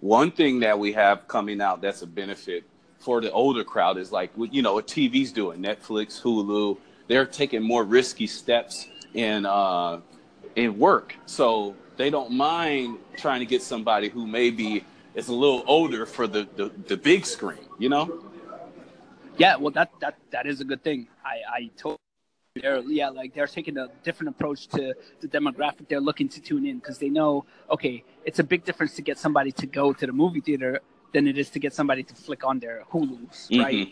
One 0.00 0.30
thing 0.30 0.60
that 0.60 0.78
we 0.78 0.92
have 0.92 1.26
coming 1.26 1.60
out 1.60 1.80
that's 1.80 2.02
a 2.02 2.06
benefit 2.06 2.64
for 2.98 3.20
the 3.20 3.30
older 3.30 3.64
crowd 3.64 3.98
is 3.98 4.12
like 4.12 4.30
you 4.36 4.62
know 4.62 4.74
what 4.74 4.86
TV's 4.86 5.32
doing, 5.32 5.60
Netflix, 5.60 6.20
Hulu. 6.20 6.78
They're 7.08 7.26
taking 7.26 7.62
more 7.62 7.84
risky 7.84 8.26
steps 8.26 8.86
in 9.14 9.46
uh, 9.46 10.00
in 10.56 10.78
work, 10.78 11.14
so 11.26 11.74
they 11.96 12.10
don't 12.10 12.32
mind 12.32 12.98
trying 13.16 13.40
to 13.40 13.46
get 13.46 13.62
somebody 13.62 14.08
who 14.08 14.26
maybe 14.26 14.84
is 15.14 15.28
a 15.28 15.34
little 15.34 15.64
older 15.66 16.04
for 16.04 16.26
the, 16.26 16.46
the, 16.56 16.70
the 16.86 16.96
big 16.96 17.24
screen. 17.24 17.58
You 17.78 17.88
know? 17.88 18.22
Yeah, 19.38 19.56
well, 19.56 19.70
that 19.72 19.90
that 20.00 20.16
that 20.30 20.46
is 20.46 20.60
a 20.60 20.64
good 20.64 20.82
thing. 20.82 21.08
I 21.24 21.40
I 21.48 21.70
told 21.76 21.98
they're 22.62 22.80
yeah 22.80 23.08
like 23.08 23.34
they're 23.34 23.46
taking 23.46 23.76
a 23.76 23.88
different 24.02 24.30
approach 24.30 24.66
to 24.68 24.94
the 25.20 25.28
demographic 25.28 25.88
they're 25.88 26.00
looking 26.00 26.28
to 26.28 26.40
tune 26.40 26.66
in 26.66 26.78
because 26.78 26.98
they 26.98 27.08
know 27.08 27.44
okay 27.70 28.02
it's 28.24 28.38
a 28.38 28.44
big 28.44 28.64
difference 28.64 28.94
to 28.94 29.02
get 29.02 29.18
somebody 29.18 29.52
to 29.52 29.66
go 29.66 29.92
to 29.92 30.06
the 30.06 30.12
movie 30.12 30.40
theater 30.40 30.80
than 31.16 31.26
it 31.26 31.38
is 31.38 31.48
to 31.48 31.58
get 31.58 31.72
somebody 31.72 32.02
to 32.02 32.14
flick 32.14 32.44
on 32.44 32.58
their 32.58 32.84
Hulu's, 32.92 33.48
mm-hmm. 33.48 33.62
right? 33.62 33.88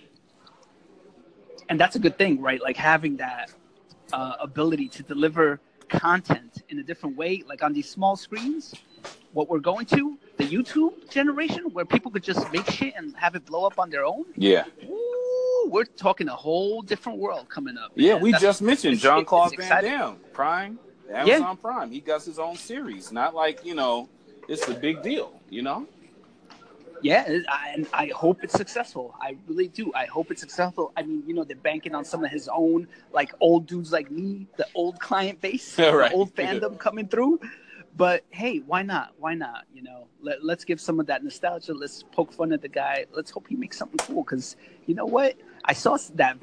And 1.70 1.81
that's 1.81 1.97
a 1.97 1.99
good 1.99 2.18
thing, 2.18 2.43
right? 2.43 2.61
Like 2.61 2.77
having 2.77 3.16
that 3.16 3.51
uh, 4.12 4.35
ability 4.41 4.89
to 4.89 5.03
deliver 5.03 5.59
content 5.89 6.62
in 6.68 6.81
a 6.81 6.83
different 6.83 7.16
way, 7.16 7.43
like 7.49 7.62
on 7.62 7.72
these 7.72 7.89
small 7.89 8.14
screens. 8.14 8.75
What 9.33 9.49
we're 9.49 9.66
going 9.72 9.87
to 9.87 10.18
the 10.37 10.45
YouTube 10.45 11.11
generation, 11.11 11.62
where 11.72 11.87
people 11.87 12.11
could 12.11 12.22
just 12.22 12.53
make 12.53 12.66
shit 12.70 12.93
and 12.95 13.16
have 13.16 13.35
it 13.37 13.47
blow 13.47 13.64
up 13.64 13.79
on 13.79 13.89
their 13.89 14.05
own. 14.05 14.27
Yeah. 14.37 14.64
Ooh, 14.87 15.68
we're 15.72 15.87
talking 16.07 16.29
a 16.29 16.37
whole 16.37 16.83
different 16.83 17.18
world 17.18 17.49
coming 17.49 17.79
up. 17.79 17.97
Man. 17.97 18.07
Yeah, 18.07 18.16
we 18.16 18.33
That's, 18.33 18.43
just 18.43 18.61
mentioned 18.61 18.99
Jean 18.99 19.25
Claude 19.25 19.57
Van 19.57 19.83
Damme, 19.83 20.18
Prime, 20.35 20.79
Amazon 21.11 21.41
yeah. 21.41 21.55
Prime. 21.55 21.91
He 21.91 22.01
does 22.01 22.27
his 22.27 22.39
own 22.39 22.57
series. 22.57 23.12
Not 23.12 23.35
like 23.35 23.64
you 23.64 23.75
know, 23.75 24.11
it's 24.47 24.68
a 24.68 24.75
big 24.75 25.03
deal. 25.03 25.41
You 25.49 25.62
know 25.62 25.89
yeah, 27.05 27.40
and 27.74 27.86
I 27.92 28.07
hope 28.14 28.42
it's 28.42 28.55
successful. 28.55 29.14
I 29.20 29.36
really 29.46 29.68
do. 29.68 29.92
I 29.94 30.07
hope 30.07 30.30
it's 30.30 30.40
successful. 30.40 30.90
I 30.96 31.02
mean, 31.02 31.22
you 31.26 31.34
know, 31.34 31.44
they're 31.44 31.55
banking 31.55 31.94
on 31.94 32.02
some 32.02 32.24
of 32.24 32.30
his 32.30 32.48
own, 32.48 32.88
like 33.12 33.34
old 33.40 33.66
dudes 33.66 33.92
like 33.92 34.11
me, 34.11 34.46
the 34.57 34.66
old 34.74 34.98
client 35.00 35.38
base, 35.42 35.78
right. 35.78 36.11
the 36.11 36.16
old 36.16 36.34
fandom 36.34 36.78
coming 36.78 37.07
through. 37.07 37.40
But 37.94 38.24
hey, 38.30 38.61
why 38.61 38.82
not? 38.82 39.12
Why 39.18 39.34
not? 39.34 39.64
You 39.74 39.82
know, 39.82 40.09
let, 40.22 40.42
let's 40.42 40.64
give 40.64 40.80
some 40.80 40.98
of 40.98 41.07
that 41.09 41.22
nostalgia. 41.22 41.74
Let's 41.74 42.02
poke 42.02 42.32
fun 42.32 42.52
at 42.52 42.62
the 42.62 42.68
guy. 42.68 43.05
Let's 43.12 43.30
hope 43.30 43.48
he 43.48 43.55
makes 43.55 43.76
something 43.76 43.98
cool. 43.98 44.24
Because 44.24 44.57
you 44.86 44.94
know 44.94 45.07
what? 45.07 45.36
I 45.66 45.74
saw 45.74 45.98
that 46.14 46.38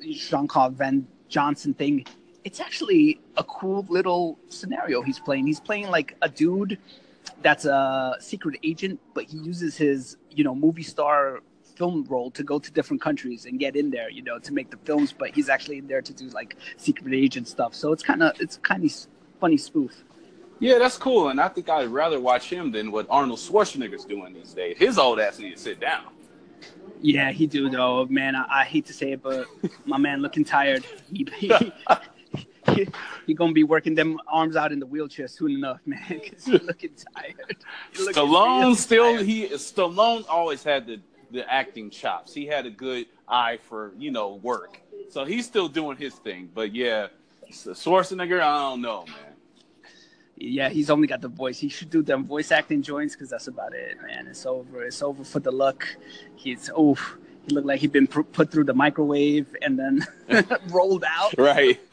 Jean 0.00 0.48
Claude 0.48 0.76
Van 0.76 1.06
Johnson 1.28 1.72
thing. 1.72 2.04
It's 2.42 2.58
actually 2.58 3.20
a 3.36 3.44
cool 3.44 3.86
little 3.88 4.40
scenario 4.48 5.02
he's 5.02 5.20
playing. 5.20 5.46
He's 5.46 5.60
playing 5.60 5.88
like 5.88 6.16
a 6.20 6.28
dude 6.28 6.78
that's 7.42 7.64
a 7.64 8.16
secret 8.20 8.58
agent, 8.62 9.00
but 9.14 9.24
he 9.24 9.38
uses 9.38 9.76
his 9.76 10.16
you 10.30 10.44
know 10.44 10.54
movie 10.54 10.82
star 10.82 11.40
film 11.76 12.04
role 12.08 12.30
to 12.30 12.42
go 12.42 12.58
to 12.58 12.70
different 12.70 13.02
countries 13.02 13.46
and 13.46 13.58
get 13.58 13.74
in 13.76 13.90
there, 13.90 14.08
you 14.08 14.22
know, 14.22 14.38
to 14.38 14.52
make 14.52 14.70
the 14.70 14.76
films. 14.78 15.12
But 15.12 15.30
he's 15.34 15.48
actually 15.48 15.78
in 15.78 15.86
there 15.86 16.02
to 16.02 16.12
do 16.12 16.26
like 16.28 16.56
secret 16.76 17.14
agent 17.14 17.48
stuff. 17.48 17.74
So 17.74 17.92
it's 17.92 18.02
kind 18.02 18.22
of 18.22 18.40
it's 18.40 18.58
kind 18.58 18.84
of 18.84 18.92
funny 19.40 19.56
spoof. 19.56 20.04
Yeah, 20.60 20.78
that's 20.78 20.96
cool, 20.96 21.28
and 21.28 21.40
I 21.40 21.48
think 21.48 21.68
I'd 21.68 21.88
rather 21.88 22.20
watch 22.20 22.48
him 22.48 22.70
than 22.70 22.92
what 22.92 23.06
Arnold 23.10 23.40
Schwarzenegger's 23.40 24.04
doing 24.04 24.32
these 24.32 24.54
days. 24.54 24.76
His 24.78 24.98
old 24.98 25.18
ass 25.18 25.38
need 25.38 25.50
to 25.50 25.58
sit 25.60 25.80
down. 25.80 26.04
Yeah, 27.02 27.32
he 27.32 27.46
do 27.46 27.68
though, 27.68 28.06
man. 28.06 28.36
I, 28.36 28.60
I 28.60 28.64
hate 28.64 28.86
to 28.86 28.92
say 28.92 29.12
it, 29.12 29.22
but 29.22 29.46
my 29.84 29.98
man 29.98 30.22
looking 30.22 30.44
tired. 30.44 30.86
He, 31.12 31.26
he, 31.36 31.52
he, 33.26 33.34
gonna 33.34 33.52
be 33.52 33.64
working 33.64 33.94
them 33.94 34.18
arms 34.26 34.56
out 34.56 34.72
in 34.72 34.78
the 34.78 34.86
wheelchair 34.86 35.28
soon 35.28 35.52
enough, 35.52 35.80
man. 35.86 36.02
Because 36.08 36.46
you're 36.46 36.60
looking 36.60 36.90
tired. 37.14 37.56
You're 37.94 38.06
looking 38.06 38.22
Stallone 38.22 38.76
still 38.76 39.14
tired. 39.14 39.26
he 39.26 39.48
Stallone 39.48 40.24
always 40.28 40.62
had 40.62 40.86
the 40.86 41.00
the 41.30 41.50
acting 41.52 41.90
chops. 41.90 42.32
He 42.32 42.46
had 42.46 42.66
a 42.66 42.70
good 42.70 43.06
eye 43.28 43.58
for 43.68 43.92
you 43.98 44.10
know 44.10 44.34
work, 44.36 44.80
so 45.10 45.24
he's 45.24 45.46
still 45.46 45.68
doing 45.68 45.96
his 45.96 46.14
thing. 46.14 46.50
But 46.54 46.74
yeah, 46.74 47.08
Schwarzenegger, 47.50 48.40
I 48.40 48.70
don't 48.70 48.82
know, 48.82 49.04
man. 49.06 49.34
Yeah, 50.36 50.68
he's 50.68 50.90
only 50.90 51.06
got 51.06 51.20
the 51.20 51.28
voice. 51.28 51.58
He 51.58 51.68
should 51.68 51.90
do 51.90 52.02
them 52.02 52.24
voice 52.24 52.50
acting 52.50 52.82
joints 52.82 53.14
because 53.14 53.30
that's 53.30 53.46
about 53.46 53.72
it, 53.72 53.98
man. 54.02 54.26
It's 54.26 54.46
over. 54.46 54.82
It's 54.82 55.00
over 55.02 55.22
for 55.22 55.40
the 55.40 55.52
luck. 55.52 55.86
He's 56.34 56.70
oof 56.78 57.18
he 57.46 57.54
looked 57.54 57.66
like 57.66 57.80
he'd 57.80 57.92
been 57.92 58.06
pr- 58.06 58.22
put 58.22 58.50
through 58.50 58.64
the 58.64 58.74
microwave 58.74 59.54
and 59.62 59.78
then 59.78 60.06
rolled 60.70 61.04
out. 61.06 61.34
Right. 61.38 61.78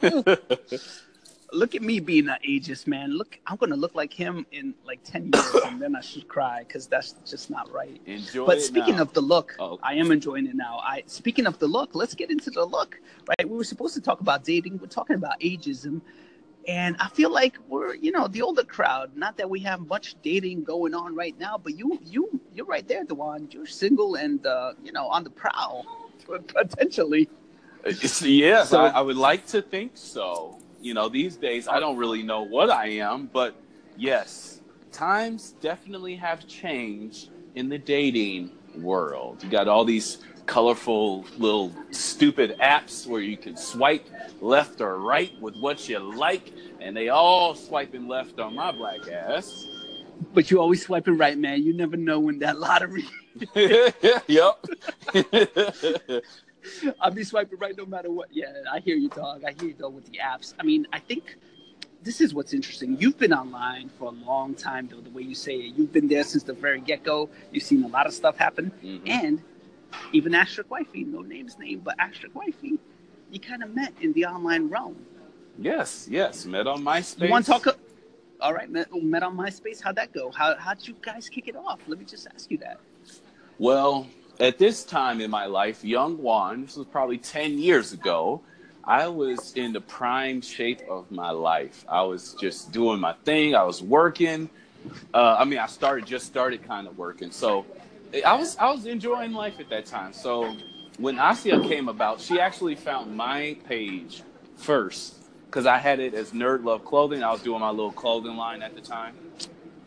Look 1.54 1.74
at 1.74 1.82
me 1.82 2.00
being 2.00 2.28
an 2.30 2.38
ageist, 2.48 2.86
man. 2.86 3.10
Look, 3.12 3.38
I'm 3.46 3.56
gonna 3.56 3.76
look 3.76 3.94
like 3.94 4.10
him 4.10 4.46
in 4.52 4.72
like 4.86 5.00
ten 5.04 5.30
years, 5.34 5.54
and 5.66 5.78
then 5.82 5.94
I 5.94 6.00
should 6.00 6.26
cry 6.26 6.64
because 6.66 6.86
that's 6.86 7.12
just 7.26 7.50
not 7.50 7.70
right. 7.70 8.00
Enjoy 8.06 8.46
But 8.46 8.62
speaking 8.62 8.96
now. 8.96 9.02
of 9.02 9.12
the 9.12 9.20
look, 9.20 9.54
Oh. 9.58 9.78
I 9.82 9.92
am 9.96 10.10
enjoying 10.12 10.46
it 10.46 10.54
now. 10.54 10.78
I 10.82 11.02
speaking 11.06 11.44
of 11.46 11.58
the 11.58 11.66
look, 11.66 11.90
let's 11.94 12.14
get 12.14 12.30
into 12.30 12.48
the 12.50 12.64
look. 12.64 12.98
Right, 13.28 13.46
we 13.46 13.54
were 13.54 13.64
supposed 13.64 13.92
to 13.96 14.00
talk 14.00 14.20
about 14.22 14.44
dating. 14.44 14.78
We're 14.78 14.86
talking 14.86 15.14
about 15.16 15.38
ageism, 15.40 16.00
and 16.68 16.96
I 17.00 17.08
feel 17.08 17.30
like 17.30 17.56
we're 17.68 17.94
you 17.94 18.12
know 18.12 18.28
the 18.28 18.42
older 18.42 18.64
crowd. 18.64 19.16
Not 19.16 19.36
that 19.38 19.48
we 19.48 19.60
have 19.60 19.80
much 19.80 20.16
dating 20.22 20.64
going 20.64 20.94
on 20.94 21.14
right 21.14 21.38
now, 21.38 21.58
but 21.58 21.76
you 21.76 21.98
you 22.04 22.40
you're 22.54 22.66
right 22.66 22.86
there, 22.86 23.04
Dewan. 23.04 23.48
You're 23.50 23.66
single 23.66 24.14
and 24.16 24.44
uh, 24.46 24.72
you 24.82 24.92
know 24.92 25.06
on 25.08 25.24
the 25.24 25.30
prowl 25.30 25.84
potentially. 26.48 27.28
It's- 27.84 28.22
yes, 28.22 28.70
So- 28.70 28.80
I, 28.80 28.88
I 28.88 29.00
would 29.00 29.16
like 29.16 29.46
to 29.48 29.60
think 29.62 29.92
so. 29.94 30.58
You 30.80 30.94
know, 30.94 31.08
these 31.08 31.36
days 31.36 31.68
I 31.68 31.78
don't 31.80 31.96
really 31.96 32.22
know 32.22 32.42
what 32.42 32.70
I 32.70 32.88
am, 32.88 33.28
but 33.32 33.54
yes, 33.96 34.60
times 34.90 35.54
definitely 35.60 36.16
have 36.16 36.46
changed 36.46 37.30
in 37.54 37.68
the 37.68 37.78
dating 37.78 38.50
world. 38.76 39.42
You 39.44 39.50
got 39.50 39.68
all 39.68 39.84
these 39.84 40.18
colorful 40.46 41.24
little 41.38 41.72
stupid 41.90 42.56
apps 42.60 43.06
where 43.06 43.20
you 43.20 43.36
can 43.36 43.56
swipe 43.56 44.06
left 44.40 44.80
or 44.80 44.98
right 44.98 45.32
with 45.40 45.56
what 45.56 45.88
you 45.88 45.98
like, 45.98 46.52
and 46.80 46.96
they 46.96 47.08
all 47.08 47.54
swiping 47.54 48.08
left 48.08 48.38
on 48.38 48.54
my 48.54 48.72
black 48.72 49.08
ass. 49.08 49.66
But 50.34 50.50
you 50.50 50.60
always 50.60 50.82
swiping 50.82 51.18
right, 51.18 51.36
man. 51.36 51.62
You 51.62 51.72
never 51.74 51.96
know 51.96 52.20
when 52.20 52.38
that 52.40 52.58
lottery. 52.58 53.04
yep. 54.26 54.64
I'll 57.00 57.10
be 57.10 57.24
swiping 57.24 57.58
right 57.58 57.76
no 57.76 57.86
matter 57.86 58.10
what. 58.10 58.28
Yeah, 58.32 58.52
I 58.70 58.80
hear 58.80 58.96
you, 58.96 59.08
dog. 59.08 59.44
I 59.44 59.52
hear 59.58 59.70
you, 59.70 59.74
though, 59.76 59.88
with 59.88 60.06
the 60.10 60.18
apps. 60.18 60.54
I 60.60 60.62
mean, 60.62 60.86
I 60.92 61.00
think 61.00 61.36
this 62.02 62.20
is 62.20 62.34
what's 62.34 62.52
interesting. 62.52 62.96
You've 63.00 63.18
been 63.18 63.32
online 63.32 63.88
for 63.98 64.06
a 64.08 64.26
long 64.26 64.54
time, 64.54 64.88
though, 64.88 65.00
the 65.00 65.10
way 65.10 65.22
you 65.22 65.34
say 65.34 65.54
it. 65.56 65.74
You've 65.76 65.92
been 65.92 66.08
there 66.08 66.24
since 66.24 66.44
the 66.44 66.52
very 66.52 66.80
get 66.80 67.02
go. 67.02 67.28
You've 67.52 67.64
seen 67.64 67.82
a 67.84 67.88
lot 67.88 68.06
of 68.06 68.12
stuff 68.12 68.36
happen. 68.36 68.70
Mhm. 68.82 69.08
And 69.08 69.42
even 70.12 70.34
Asterisk 70.34 70.70
Wifey, 70.70 71.04
no 71.04 71.20
name's 71.20 71.58
name, 71.58 71.80
but 71.80 71.94
Asterisk 71.98 72.34
Wifey, 72.34 72.78
you 73.30 73.40
kind 73.40 73.62
of 73.62 73.74
met 73.74 73.92
in 74.00 74.12
the 74.12 74.26
online 74.26 74.68
realm. 74.68 74.96
Yes, 75.58 76.08
yes. 76.10 76.46
Met 76.46 76.66
on 76.66 76.82
MySpace. 76.82 77.24
You 77.24 77.30
want 77.30 77.46
to 77.46 77.52
talk? 77.52 77.78
All 78.40 78.52
right, 78.52 78.70
met, 78.70 78.88
met 79.02 79.22
on 79.22 79.36
MySpace. 79.36 79.82
How'd 79.82 79.96
that 79.96 80.12
go? 80.12 80.30
How, 80.30 80.56
how'd 80.56 80.86
you 80.86 80.94
guys 81.00 81.28
kick 81.28 81.48
it 81.48 81.56
off? 81.56 81.80
Let 81.86 81.98
me 81.98 82.04
just 82.04 82.26
ask 82.34 82.50
you 82.50 82.58
that. 82.58 82.80
Well, 83.58 84.08
at 84.40 84.58
this 84.58 84.84
time 84.84 85.20
in 85.20 85.30
my 85.30 85.46
life, 85.46 85.84
young 85.84 86.18
Juan, 86.18 86.62
this 86.64 86.76
was 86.76 86.86
probably 86.86 87.18
10 87.18 87.58
years 87.58 87.92
ago, 87.92 88.42
I 88.84 89.06
was 89.06 89.52
in 89.54 89.72
the 89.72 89.80
prime 89.80 90.40
shape 90.40 90.80
of 90.90 91.10
my 91.10 91.30
life. 91.30 91.84
I 91.88 92.02
was 92.02 92.34
just 92.34 92.72
doing 92.72 92.98
my 92.98 93.12
thing. 93.24 93.54
I 93.54 93.62
was 93.62 93.80
working. 93.80 94.50
Uh, 95.14 95.36
I 95.38 95.44
mean, 95.44 95.60
I 95.60 95.66
started 95.66 96.06
just 96.06 96.26
started 96.26 96.64
kind 96.64 96.88
of 96.88 96.98
working. 96.98 97.30
So 97.30 97.64
I 98.24 98.34
was 98.34 98.56
I 98.56 98.70
was 98.70 98.86
enjoying 98.86 99.32
life 99.32 99.58
at 99.60 99.68
that 99.70 99.86
time. 99.86 100.12
So 100.12 100.56
when 100.98 101.18
Asia 101.18 101.60
came 101.60 101.88
about, 101.88 102.20
she 102.20 102.40
actually 102.40 102.74
found 102.74 103.16
my 103.16 103.56
page 103.66 104.22
first 104.56 105.16
because 105.46 105.66
I 105.66 105.78
had 105.78 106.00
it 106.00 106.14
as 106.14 106.32
Nerd 106.32 106.64
Love 106.64 106.84
Clothing. 106.84 107.22
I 107.22 107.30
was 107.30 107.42
doing 107.42 107.60
my 107.60 107.70
little 107.70 107.92
clothing 107.92 108.36
line 108.36 108.62
at 108.62 108.74
the 108.74 108.80
time. 108.80 109.14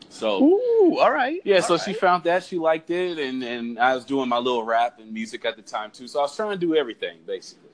So 0.09 0.41
Ooh, 0.43 0.99
all 0.99 1.11
right. 1.11 1.41
yeah, 1.43 1.57
all 1.57 1.61
so 1.61 1.77
she 1.77 1.93
found 1.93 2.23
that 2.23 2.43
she 2.43 2.57
liked 2.57 2.89
it, 2.89 3.19
and 3.19 3.43
and 3.43 3.77
I 3.77 3.95
was 3.95 4.05
doing 4.05 4.29
my 4.29 4.37
little 4.37 4.63
rap 4.63 4.99
and 4.99 5.11
music 5.11 5.45
at 5.45 5.55
the 5.55 5.61
time 5.61 5.91
too. 5.91 6.07
So 6.07 6.19
I 6.19 6.23
was 6.23 6.35
trying 6.35 6.51
to 6.51 6.57
do 6.57 6.75
everything 6.75 7.19
basically. 7.25 7.69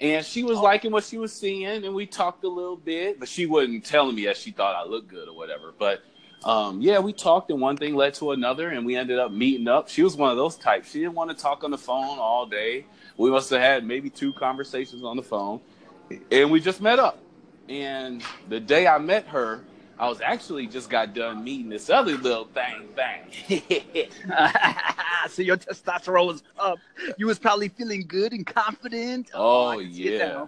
And 0.00 0.24
she 0.24 0.44
was 0.44 0.58
liking 0.58 0.92
what 0.92 1.04
she 1.04 1.18
was 1.18 1.30
seeing, 1.30 1.84
and 1.84 1.94
we 1.94 2.06
talked 2.06 2.42
a 2.44 2.48
little 2.48 2.76
bit, 2.76 3.20
but 3.20 3.28
she 3.28 3.44
wasn't 3.44 3.84
telling 3.84 4.14
me 4.14 4.24
that 4.26 4.38
she 4.38 4.50
thought 4.50 4.74
I 4.74 4.88
looked 4.88 5.08
good 5.08 5.28
or 5.28 5.36
whatever. 5.36 5.74
But 5.78 6.00
um, 6.44 6.80
yeah, 6.80 6.98
we 7.00 7.12
talked, 7.12 7.50
and 7.50 7.60
one 7.60 7.76
thing 7.76 7.94
led 7.94 8.14
to 8.14 8.32
another, 8.32 8.68
and 8.68 8.86
we 8.86 8.96
ended 8.96 9.18
up 9.18 9.30
meeting 9.30 9.68
up. 9.68 9.88
She 9.88 10.02
was 10.02 10.16
one 10.16 10.30
of 10.30 10.36
those 10.36 10.56
types. 10.56 10.90
She 10.90 11.00
didn't 11.00 11.14
want 11.14 11.30
to 11.30 11.36
talk 11.36 11.64
on 11.64 11.70
the 11.70 11.78
phone 11.78 12.18
all 12.18 12.46
day. 12.46 12.86
We 13.16 13.30
must 13.30 13.50
have 13.50 13.60
had 13.60 13.84
maybe 13.84 14.08
two 14.08 14.32
conversations 14.32 15.04
on 15.04 15.16
the 15.16 15.22
phone, 15.22 15.60
and 16.30 16.50
we 16.50 16.60
just 16.60 16.80
met 16.80 16.98
up. 16.98 17.18
And 17.68 18.22
the 18.48 18.58
day 18.58 18.86
I 18.86 18.98
met 18.98 19.26
her, 19.28 19.62
I 19.98 20.08
was 20.08 20.22
actually 20.22 20.66
just 20.66 20.88
got 20.88 21.12
done 21.12 21.44
meeting 21.44 21.68
this 21.68 21.90
other 21.90 22.16
little 22.16 22.46
thing 22.46 22.88
thing. 22.96 23.62
so 25.28 25.42
your 25.42 25.58
testosterone 25.58 26.26
was 26.26 26.42
up. 26.58 26.78
You 27.18 27.26
was 27.26 27.38
probably 27.38 27.68
feeling 27.68 28.06
good 28.08 28.32
and 28.32 28.46
confident. 28.46 29.30
Oh, 29.34 29.68
I 29.68 29.76
can 29.76 29.92
see 29.92 30.08
it 30.08 30.20
yeah. 30.20 30.46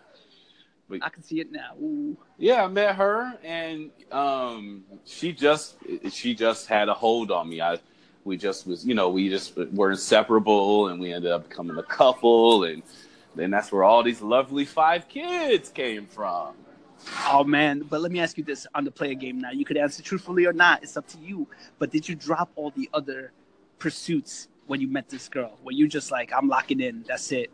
I 1.00 1.08
can 1.08 1.22
see 1.22 1.40
it 1.40 1.50
now. 1.52 1.74
Ooh. 1.80 2.16
yeah, 2.38 2.64
I 2.64 2.68
met 2.68 2.96
her, 2.96 3.38
and 3.42 3.90
um, 4.10 4.84
she 5.04 5.32
just 5.32 5.76
she 6.10 6.34
just 6.34 6.66
had 6.66 6.88
a 6.88 6.94
hold 6.94 7.30
on 7.30 7.48
me. 7.48 7.60
I 7.60 7.78
we 8.24 8.36
just 8.36 8.66
was 8.66 8.84
you 8.84 8.94
know 8.94 9.08
we 9.10 9.28
just 9.28 9.56
were 9.72 9.90
inseparable, 9.90 10.88
and 10.88 11.00
we 11.00 11.12
ended 11.12 11.30
up 11.30 11.48
becoming 11.48 11.78
a 11.78 11.82
couple, 11.82 12.64
and 12.64 12.82
then 13.34 13.50
that's 13.50 13.72
where 13.72 13.84
all 13.84 14.02
these 14.02 14.20
lovely 14.20 14.64
five 14.64 15.08
kids 15.08 15.70
came 15.70 16.06
from. 16.06 16.54
Oh 17.28 17.44
man, 17.44 17.80
but 17.80 18.00
let 18.00 18.12
me 18.12 18.20
ask 18.20 18.38
you 18.38 18.44
this 18.44 18.66
on 18.74 18.84
the 18.84 18.90
player 18.90 19.14
game 19.14 19.40
now. 19.40 19.50
You 19.50 19.64
could 19.64 19.76
answer 19.76 20.02
truthfully 20.02 20.46
or 20.46 20.52
not. 20.52 20.82
It's 20.82 20.96
up 20.96 21.06
to 21.08 21.18
you. 21.18 21.48
But 21.78 21.90
did 21.90 22.08
you 22.08 22.14
drop 22.14 22.50
all 22.54 22.70
the 22.70 22.88
other 22.94 23.32
pursuits 23.78 24.48
when 24.66 24.80
you 24.80 24.88
met 24.88 25.08
this 25.08 25.28
girl? 25.28 25.58
Were 25.64 25.72
you 25.72 25.88
just 25.88 26.10
like, 26.10 26.32
I'm 26.32 26.48
locking 26.48 26.80
in, 26.80 27.04
that's 27.06 27.32
it? 27.32 27.50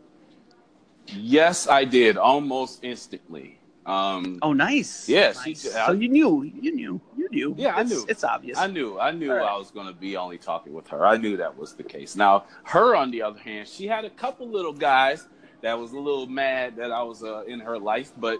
Yes, 1.15 1.67
I 1.67 1.85
did 1.85 2.17
almost 2.17 2.83
instantly. 2.83 3.59
Um, 3.85 4.37
Oh 4.41 4.53
nice. 4.53 5.09
Yeah, 5.09 5.33
she- 5.33 5.51
I- 5.51 5.87
so 5.87 5.91
you 5.93 6.09
knew, 6.09 6.43
you 6.43 6.75
knew, 6.75 7.01
you 7.17 7.29
knew. 7.31 7.55
Yeah, 7.57 7.75
I 7.75 7.83
knew. 7.83 8.05
It's 8.07 8.23
obvious. 8.23 8.57
I 8.57 8.67
knew, 8.67 8.99
I 8.99 9.11
knew 9.11 9.31
right. 9.33 9.41
I 9.47 9.57
was 9.57 9.71
going 9.71 9.87
to 9.87 9.93
be 9.93 10.15
only 10.15 10.37
talking 10.37 10.73
with 10.73 10.87
her. 10.89 11.05
I 11.05 11.17
knew 11.17 11.37
that 11.37 11.57
was 11.57 11.73
the 11.73 11.83
case. 11.83 12.15
Now, 12.15 12.45
her 12.65 12.95
on 12.95 13.09
the 13.09 13.21
other 13.23 13.39
hand, 13.39 13.67
she 13.67 13.87
had 13.87 14.05
a 14.05 14.09
couple 14.11 14.47
little 14.47 14.73
guys 14.73 15.27
that 15.61 15.77
was 15.79 15.91
a 15.93 15.99
little 15.99 16.27
mad 16.27 16.75
that 16.75 16.91
I 16.91 17.01
was 17.03 17.23
uh, 17.23 17.43
in 17.47 17.59
her 17.61 17.79
life, 17.79 18.11
but 18.17 18.37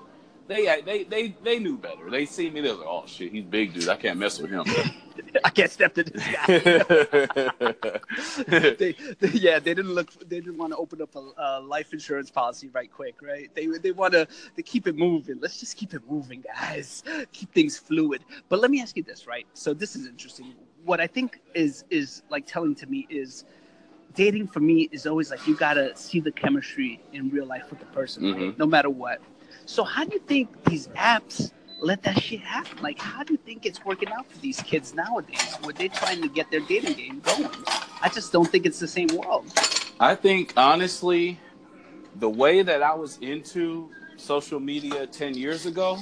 they 0.49 0.81
they 0.81 1.03
they 1.03 1.35
they 1.43 1.59
knew 1.59 1.77
better. 1.77 2.09
They 2.09 2.25
see 2.25 2.49
me, 2.49 2.61
They're 2.61 2.73
like, 2.73 2.87
"Oh 2.87 3.03
shit, 3.05 3.31
he's 3.31 3.45
big 3.45 3.73
dude. 3.73 3.87
I 3.87 3.95
can't 3.95 4.17
mess 4.17 4.39
with 4.39 4.49
him." 4.49 4.65
I 5.43 5.49
can't 5.49 5.69
step 5.69 5.93
to 5.93 6.03
this 6.03 6.25
guy. 6.25 6.45
they, 8.79 8.95
they, 9.19 9.27
yeah, 9.33 9.59
they 9.59 9.73
didn't 9.75 9.93
look. 9.93 10.11
They 10.27 10.39
didn't 10.39 10.57
want 10.57 10.73
to 10.73 10.77
open 10.77 11.01
up 11.01 11.15
a, 11.15 11.31
a 11.37 11.61
life 11.61 11.93
insurance 11.93 12.31
policy 12.31 12.69
right 12.69 12.91
quick, 12.91 13.21
right? 13.21 13.53
They 13.53 13.67
they 13.67 13.91
want 13.91 14.13
to 14.13 14.27
they 14.55 14.63
keep 14.63 14.87
it 14.87 14.95
moving. 14.95 15.39
Let's 15.39 15.59
just 15.59 15.77
keep 15.77 15.93
it 15.93 16.01
moving, 16.09 16.41
guys. 16.41 17.03
Keep 17.31 17.53
things 17.53 17.77
fluid. 17.77 18.23
But 18.49 18.59
let 18.59 18.71
me 18.71 18.81
ask 18.81 18.97
you 18.97 19.03
this, 19.03 19.27
right? 19.27 19.45
So 19.53 19.73
this 19.73 19.95
is 19.95 20.07
interesting. 20.07 20.55
What 20.83 20.99
I 20.99 21.07
think 21.07 21.41
is 21.53 21.83
is 21.91 22.23
like 22.29 22.47
telling 22.47 22.73
to 22.75 22.87
me 22.87 23.05
is 23.09 23.45
dating 24.15 24.47
for 24.47 24.61
me 24.61 24.89
is 24.91 25.05
always 25.05 25.29
like 25.29 25.45
you 25.45 25.55
gotta 25.55 25.95
see 25.95 26.19
the 26.19 26.31
chemistry 26.31 26.99
in 27.13 27.29
real 27.29 27.45
life 27.45 27.69
with 27.69 27.79
the 27.79 27.85
person, 27.87 28.31
right? 28.31 28.41
Mhm. 28.41 28.57
no 28.57 28.65
matter 28.65 28.89
what. 28.89 29.21
So 29.69 29.83
how 29.83 30.03
do 30.03 30.15
you 30.15 30.19
think 30.21 30.63
these 30.63 30.87
apps 30.89 31.51
let 31.79 32.01
that 32.01 32.19
shit 32.19 32.39
happen? 32.39 32.81
Like, 32.81 32.97
how 32.97 33.23
do 33.23 33.33
you 33.33 33.37
think 33.37 33.67
it's 33.67 33.85
working 33.85 34.09
out 34.09 34.25
for 34.25 34.39
these 34.39 34.59
kids 34.63 34.95
nowadays, 34.95 35.55
where 35.61 35.75
they're 35.75 35.89
trying 35.89 36.23
to 36.23 36.27
get 36.27 36.49
their 36.49 36.61
dating 36.61 36.93
game 36.93 37.19
going? 37.19 37.51
I 38.01 38.09
just 38.09 38.33
don't 38.33 38.49
think 38.49 38.65
it's 38.65 38.79
the 38.79 38.87
same 38.87 39.09
world. 39.09 39.45
I 39.99 40.15
think 40.15 40.53
honestly, 40.57 41.39
the 42.15 42.27
way 42.27 42.63
that 42.63 42.81
I 42.81 42.95
was 42.95 43.19
into 43.19 43.91
social 44.17 44.59
media 44.59 45.05
10 45.05 45.35
years 45.35 45.67
ago 45.67 45.99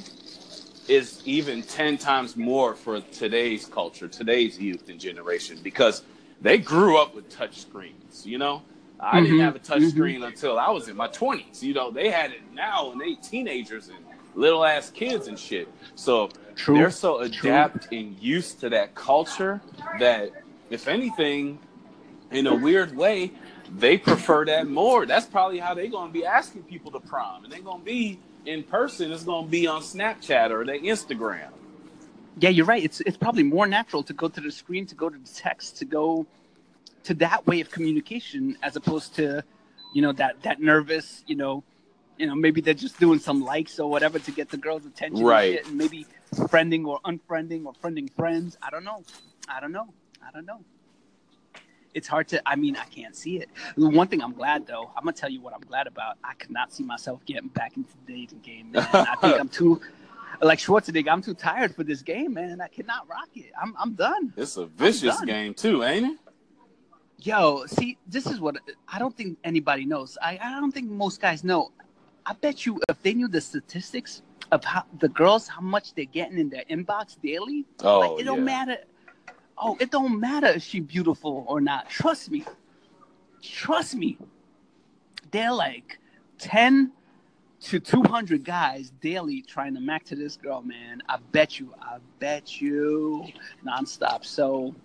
is 0.88 1.22
even 1.26 1.62
10 1.62 1.98
times 1.98 2.38
more 2.38 2.74
for 2.74 3.02
today's 3.02 3.66
culture, 3.66 4.08
today's 4.08 4.58
youth 4.58 4.88
and 4.88 4.98
generation, 4.98 5.60
because 5.62 6.04
they 6.40 6.58
grew 6.58 6.98
up 6.98 7.14
with 7.14 7.28
touch 7.30 7.60
screens, 7.60 8.26
you 8.26 8.38
know? 8.38 8.62
I 9.00 9.22
didn't 9.22 9.38
Mhm, 9.38 9.44
have 9.44 9.56
a 9.56 9.60
touch 9.60 9.84
screen 9.84 10.24
until 10.24 10.58
I 10.58 10.70
was 10.72 10.88
in 10.88 10.96
my 10.96 11.08
20s. 11.08 11.62
You 11.62 11.74
know, 11.74 11.92
they 11.92 12.10
had 12.10 12.32
it 12.32 12.42
now 12.54 12.92
and 12.92 13.00
they 13.00 13.14
teenagers 13.16 13.90
and 13.90 13.98
little 14.36 14.66
ass 14.66 14.90
kids 14.90 15.28
and 15.28 15.38
shit. 15.38 15.68
So 15.96 16.30
they're 16.68 16.90
so 16.90 17.20
adapt 17.20 17.92
and 17.92 18.18
used 18.20 18.60
to 18.62 18.70
that 18.70 18.96
culture 18.96 19.62
that 20.00 20.32
if 20.70 20.88
anything 20.88 21.60
in 22.32 22.48
a 22.48 22.56
weird 22.56 22.96
way 22.96 23.32
they 23.70 23.98
prefer 23.98 24.46
that 24.46 24.68
more. 24.68 25.06
That's 25.06 25.26
probably 25.26 25.60
how 25.60 25.74
they're 25.74 25.88
going 25.88 26.08
to 26.08 26.14
be 26.14 26.26
asking 26.26 26.64
people 26.64 26.92
to 26.92 27.00
prom 27.00 27.44
and 27.44 27.52
they're 27.52 27.62
going 27.62 27.80
to 27.80 27.86
be 27.86 28.20
in 28.46 28.64
person 28.64 29.12
it's 29.12 29.24
going 29.26 29.46
to 29.46 29.52
be 29.52 29.68
on 29.68 29.82
snapchat 29.82 30.52
or 30.52 30.66
their 30.66 30.80
instagram. 30.80 31.50
Yeah, 32.40 32.50
you're 32.50 32.66
right. 32.66 32.84
It's 32.84 33.02
it's 33.02 33.18
probably 33.18 33.44
more 33.44 33.68
natural 33.68 34.04
to 34.04 34.14
go 34.14 34.28
to 34.30 34.42
the 34.42 34.52
screen, 34.52 34.86
to 34.88 34.96
go 34.96 35.10
to 35.10 35.18
the 35.18 35.30
text, 35.30 35.78
to 35.78 35.86
go 35.86 36.26
to 37.08 37.14
that 37.16 37.48
way 37.48 37.62
of 37.62 37.72
communication 37.72 38.58
as 38.62 38.76
opposed 38.76 39.16
to, 39.16 39.42
you 39.94 40.02
know, 40.02 40.12
that 40.12 40.42
that 40.44 40.60
nervous, 40.62 41.24
you 41.26 41.36
know, 41.36 41.64
you 42.18 42.28
know, 42.28 42.36
maybe 42.36 42.60
they're 42.62 42.74
just 42.74 43.00
doing 43.00 43.18
some 43.20 43.42
likes 43.42 43.80
or 43.80 43.90
whatever 43.90 44.20
to 44.20 44.32
get 44.32 44.50
the 44.50 44.58
girl's 44.58 44.86
attention, 44.86 45.20
and 45.20 45.26
Right. 45.28 45.54
shit, 45.54 45.68
And 45.68 45.78
maybe 45.78 46.06
friending 46.34 46.86
or 46.86 47.00
unfriending 47.06 47.66
or 47.66 47.74
friending 47.74 48.12
friends. 48.16 48.58
I 48.62 48.70
don't 48.70 48.84
know. 48.84 49.04
I 49.48 49.60
don't 49.62 49.72
know. 49.72 49.88
I 50.22 50.32
don't 50.34 50.46
know. 50.46 50.60
it's 51.94 52.08
hard 52.08 52.28
to. 52.28 52.42
I 52.48 52.56
mean, 52.58 52.76
I 52.76 52.84
can't 52.86 53.16
see 53.16 53.38
it. 53.40 53.50
The 53.76 53.88
one 53.90 54.08
thing 54.08 54.22
I'm 54.22 54.34
glad 54.34 54.68
though, 54.68 54.92
I'm 54.96 55.04
gonna 55.04 55.14
tell 55.14 55.30
you 55.30 55.42
what 55.42 55.54
I'm 55.56 55.62
glad 55.62 55.88
about. 55.88 56.18
I 56.24 56.34
could 56.34 56.52
not 56.52 56.72
see 56.74 56.84
myself 56.84 57.26
getting 57.26 57.48
back 57.48 57.76
into 57.78 57.90
the 58.06 58.14
dating 58.14 58.40
game, 58.42 58.72
man. 58.72 58.86
I 58.94 59.16
think 59.22 59.40
I'm 59.40 59.50
too. 59.50 59.80
Like 60.42 60.60
Schwarzenegger, 60.60 61.08
I'm 61.10 61.22
too 61.24 61.34
tired 61.34 61.74
for 61.74 61.84
this 61.84 62.02
game, 62.04 62.34
man. 62.34 62.62
I 62.62 62.68
cannot 62.68 63.08
rock 63.10 63.30
it. 63.36 63.52
I'm 63.60 63.74
I'm 63.80 63.94
done. 63.94 64.34
It's 64.36 64.58
a 64.58 64.66
vicious 64.68 65.22
game 65.22 65.54
too, 65.56 65.84
ain't 65.84 66.06
it? 66.06 66.18
Yo, 67.20 67.66
see, 67.66 67.98
this 68.08 68.28
is 68.28 68.40
what 68.40 68.58
I 68.88 69.00
don't 69.00 69.16
think 69.16 69.38
anybody 69.44 69.86
knows. 69.86 70.18
I, 70.22 70.40
I 70.42 70.60
don't 70.60 70.72
think 70.72 70.90
most 70.90 71.20
guys 71.20 71.44
know. 71.44 71.72
I 72.26 72.34
bet 72.34 72.66
you 72.66 72.80
if 72.90 73.02
they 73.02 73.14
knew 73.14 73.28
the 73.28 73.42
statistics 73.42 74.22
of 74.52 74.64
how 74.64 74.84
the 75.00 75.10
girls, 75.10 75.48
how 75.48 75.62
much 75.62 75.94
they're 75.94 76.06
getting 76.06 76.38
in 76.38 76.50
their 76.50 76.64
inbox 76.70 77.20
daily, 77.22 77.66
Oh, 77.84 78.00
like 78.00 78.22
it 78.22 78.26
don't 78.26 78.44
matter. 78.44 78.78
Oh, 79.58 79.76
it 79.80 79.90
don't 79.90 80.20
matter 80.20 80.48
if 80.48 80.62
she 80.62 80.80
beautiful 80.80 81.44
or 81.48 81.60
not. 81.60 81.90
Trust 81.90 82.30
me. 82.30 82.46
Trust 83.42 83.96
me. 83.96 84.18
They're 85.32 85.54
like 85.54 86.00
ten 86.38 86.92
to 87.62 87.80
two 87.80 88.04
hundred 88.04 88.44
guys 88.46 88.92
daily 89.02 89.42
trying 89.42 89.74
to 89.74 89.80
mac 89.80 90.04
to 90.06 90.16
this 90.16 90.38
girl, 90.38 90.62
man. 90.62 91.02
I 91.10 91.18
bet 91.32 91.60
you. 91.60 91.74
I 91.82 91.98
bet 92.20 92.62
you 92.62 93.26
nonstop. 93.66 94.24
So 94.24 94.76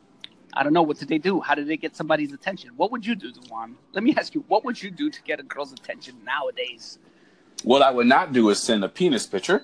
I 0.54 0.62
don't 0.62 0.72
know. 0.72 0.82
What 0.82 0.98
did 0.98 1.08
they 1.08 1.18
do? 1.18 1.40
How 1.40 1.54
did 1.54 1.66
they 1.66 1.76
get 1.76 1.96
somebody's 1.96 2.32
attention? 2.32 2.70
What 2.76 2.90
would 2.92 3.06
you 3.06 3.14
do, 3.14 3.32
Juan? 3.48 3.76
Let 3.92 4.04
me 4.04 4.14
ask 4.16 4.34
you. 4.34 4.44
What 4.48 4.64
would 4.64 4.82
you 4.82 4.90
do 4.90 5.10
to 5.10 5.22
get 5.22 5.40
a 5.40 5.42
girl's 5.42 5.72
attention 5.72 6.16
nowadays? 6.24 6.98
What 7.64 7.82
I 7.82 7.90
would 7.90 8.06
not 8.06 8.32
do 8.32 8.50
is 8.50 8.58
send 8.58 8.84
a 8.84 8.88
penis 8.88 9.26
picture. 9.26 9.62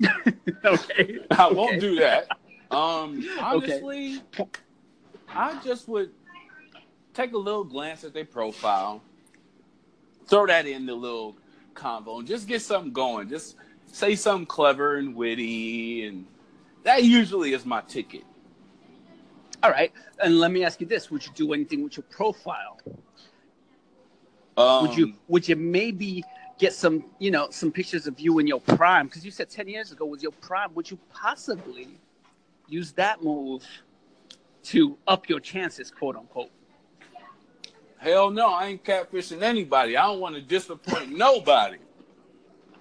okay. 0.64 1.18
I 1.30 1.50
won't 1.50 1.80
do 1.80 1.96
that. 1.96 2.28
Um, 2.70 3.26
honestly, 3.40 4.20
I 5.26 5.58
just 5.64 5.88
would 5.88 6.10
take 7.14 7.32
a 7.32 7.38
little 7.38 7.64
glance 7.64 8.04
at 8.04 8.12
their 8.12 8.26
profile, 8.26 9.00
throw 10.26 10.46
that 10.46 10.66
in 10.66 10.84
the 10.84 10.94
little 10.94 11.34
convo, 11.72 12.18
and 12.18 12.28
just 12.28 12.46
get 12.46 12.60
something 12.60 12.92
going. 12.92 13.30
Just 13.30 13.56
say 13.86 14.16
something 14.16 14.44
clever 14.44 14.96
and 14.96 15.16
witty, 15.16 16.04
and 16.04 16.26
that 16.82 17.04
usually 17.04 17.54
is 17.54 17.64
my 17.64 17.80
ticket. 17.80 18.24
All 19.62 19.70
right. 19.70 19.92
And 20.22 20.38
let 20.38 20.50
me 20.50 20.64
ask 20.64 20.80
you 20.80 20.86
this: 20.86 21.10
Would 21.10 21.24
you 21.24 21.32
do 21.34 21.52
anything 21.52 21.82
with 21.82 21.96
your 21.96 22.04
profile? 22.10 22.78
Um, 24.56 24.82
would 24.86 24.96
you 24.96 25.14
would 25.28 25.48
you 25.48 25.56
maybe 25.56 26.24
get 26.58 26.72
some 26.72 27.04
you 27.18 27.30
know 27.30 27.48
some 27.50 27.70
pictures 27.70 28.06
of 28.06 28.18
you 28.18 28.38
in 28.40 28.46
your 28.46 28.60
prime 28.60 29.06
because 29.06 29.24
you 29.24 29.30
said 29.30 29.48
10 29.48 29.68
years 29.68 29.92
ago 29.92 30.04
was 30.04 30.20
your 30.20 30.32
prime 30.32 30.74
would 30.74 30.90
you 30.90 30.98
possibly 31.12 31.86
use 32.66 32.90
that 32.90 33.22
move 33.22 33.64
to 34.64 34.98
up 35.06 35.28
your 35.28 35.38
chances 35.38 35.92
quote 35.92 36.16
unquote 36.16 36.50
Hell 37.98 38.30
no, 38.30 38.52
I 38.52 38.66
ain't 38.66 38.84
catfishing 38.84 39.42
anybody. 39.42 39.96
I 39.96 40.06
don't 40.06 40.20
want 40.20 40.36
to 40.36 40.40
disappoint 40.40 41.10
nobody. 41.10 41.78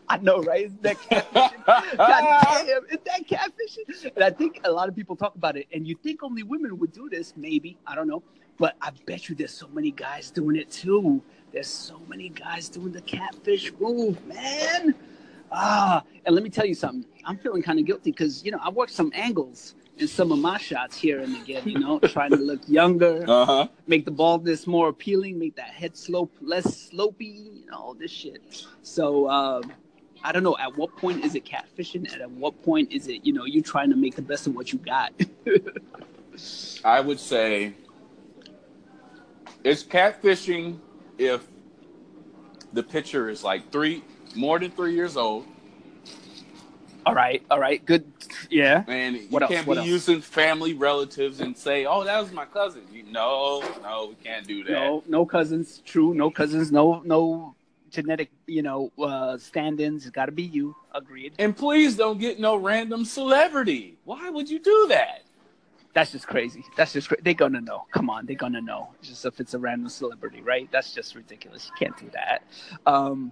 i 0.09 0.17
know 0.17 0.41
right 0.43 0.65
isn't 0.65 0.81
that 0.83 0.97
catfishing 0.97 1.65
god 1.65 2.65
damn 2.65 2.83
is 2.89 2.99
that 3.05 3.27
catfishing 3.27 4.11
and 4.15 4.23
i 4.23 4.29
think 4.29 4.59
a 4.63 4.71
lot 4.71 4.87
of 4.89 4.95
people 4.95 5.15
talk 5.15 5.35
about 5.35 5.57
it 5.57 5.67
and 5.73 5.87
you 5.87 5.95
think 6.03 6.23
only 6.23 6.43
women 6.43 6.77
would 6.79 6.91
do 6.91 7.09
this 7.09 7.33
maybe 7.35 7.77
i 7.87 7.95
don't 7.95 8.07
know 8.07 8.23
but 8.57 8.75
i 8.81 8.89
bet 9.05 9.29
you 9.29 9.35
there's 9.35 9.51
so 9.53 9.67
many 9.69 9.91
guys 9.91 10.31
doing 10.31 10.55
it 10.55 10.69
too 10.71 11.21
there's 11.51 11.67
so 11.67 11.99
many 12.07 12.29
guys 12.29 12.69
doing 12.69 12.91
the 12.91 13.01
catfish 13.01 13.71
move 13.79 14.25
man 14.27 14.93
Ah, 15.51 16.03
and 16.25 16.35
let 16.35 16.43
me 16.43 16.49
tell 16.49 16.65
you 16.65 16.73
something. 16.75 17.05
I'm 17.23 17.37
feeling 17.37 17.61
kind 17.63 17.79
of 17.79 17.85
guilty 17.85 18.11
because 18.11 18.43
you 18.43 18.51
know 18.51 18.59
I 18.61 18.69
worked 18.69 18.91
some 18.91 19.11
angles 19.15 19.75
in 19.97 20.07
some 20.07 20.33
of 20.33 20.39
my 20.39 20.57
shots 20.57 20.97
here 20.97 21.21
and 21.21 21.33
again. 21.37 21.63
You 21.65 21.79
know, 21.79 21.99
trying 21.99 22.31
to 22.31 22.35
look 22.37 22.59
younger, 22.67 23.23
Uh 23.27 23.45
huh. 23.45 23.67
make 23.87 24.03
the 24.03 24.11
baldness 24.11 24.67
more 24.67 24.89
appealing, 24.89 25.39
make 25.39 25.55
that 25.55 25.69
head 25.69 25.95
slope 25.95 26.33
less 26.41 26.89
slopey. 26.91 27.61
You 27.61 27.65
know, 27.71 27.77
all 27.77 27.93
this 27.93 28.11
shit. 28.11 28.41
So 28.81 29.29
um, 29.29 29.71
I 30.23 30.31
don't 30.31 30.43
know. 30.43 30.57
At 30.57 30.75
what 30.77 30.95
point 30.97 31.23
is 31.23 31.35
it 31.35 31.45
catfishing? 31.45 32.11
And 32.11 32.21
at 32.21 32.31
what 32.31 32.61
point 32.63 32.91
is 32.91 33.07
it 33.07 33.25
you 33.25 33.33
know 33.33 33.45
you 33.45 33.61
trying 33.61 33.89
to 33.89 33.95
make 33.95 34.15
the 34.15 34.21
best 34.21 34.47
of 34.47 34.55
what 34.55 34.71
you 34.73 34.79
got? 34.79 35.13
I 36.83 36.99
would 37.01 37.19
say 37.19 37.73
it's 39.63 39.83
catfishing 39.83 40.79
if 41.17 41.45
the 42.73 42.83
picture 42.83 43.29
is 43.29 43.43
like 43.43 43.71
three, 43.71 44.03
more 44.35 44.59
than 44.59 44.71
three 44.71 44.93
years 44.93 45.17
old, 45.17 45.45
all 47.05 47.13
right, 47.15 47.41
all 47.49 47.59
right, 47.59 47.83
good. 47.85 48.11
Yeah. 48.49 48.83
and 48.87 49.15
you 49.15 49.27
What 49.29 49.41
else? 49.43 49.51
can't 49.51 49.65
What 49.65 49.75
be 49.75 49.79
else? 49.79 49.87
using 49.87 50.19
family 50.21 50.73
relatives 50.73 51.39
and 51.39 51.55
say, 51.57 51.85
"Oh, 51.85 52.03
that 52.03 52.19
was 52.19 52.33
my 52.33 52.43
cousin." 52.45 52.81
You, 52.91 53.03
no, 53.03 53.63
no, 53.81 54.07
we 54.09 54.15
can't 54.15 54.45
do 54.45 54.63
that. 54.65 54.71
No, 54.73 55.03
no 55.07 55.25
cousins. 55.25 55.81
True, 55.85 56.13
no 56.13 56.29
cousins. 56.29 56.69
No, 56.69 57.01
no 57.05 57.55
genetic. 57.89 58.31
You 58.45 58.61
know, 58.61 58.91
uh, 58.99 59.37
stand-ins. 59.37 60.05
It's 60.05 60.11
got 60.11 60.27
to 60.27 60.31
be 60.31 60.43
you. 60.43 60.75
Agreed. 60.93 61.33
And 61.39 61.55
please 61.55 61.95
don't 61.95 62.19
get 62.19 62.39
no 62.39 62.55
random 62.55 63.05
celebrity. 63.05 63.97
Why 64.03 64.29
would 64.29 64.49
you 64.49 64.59
do 64.59 64.87
that? 64.89 65.23
That's 65.93 66.11
just 66.11 66.27
crazy. 66.27 66.63
That's 66.75 66.93
just 66.93 67.07
cra- 67.07 67.21
they're 67.23 67.33
gonna 67.33 67.61
know. 67.61 67.85
Come 67.91 68.07
on, 68.09 68.27
they're 68.27 68.35
gonna 68.35 68.61
know. 68.61 68.89
Just 69.01 69.25
if 69.25 69.39
it's 69.39 69.55
a 69.55 69.59
random 69.59 69.89
celebrity, 69.89 70.41
right? 70.41 70.69
That's 70.71 70.93
just 70.93 71.15
ridiculous. 71.15 71.71
You 71.71 71.87
can't 71.87 71.97
do 71.97 72.11
that. 72.13 72.43
Um, 72.85 73.31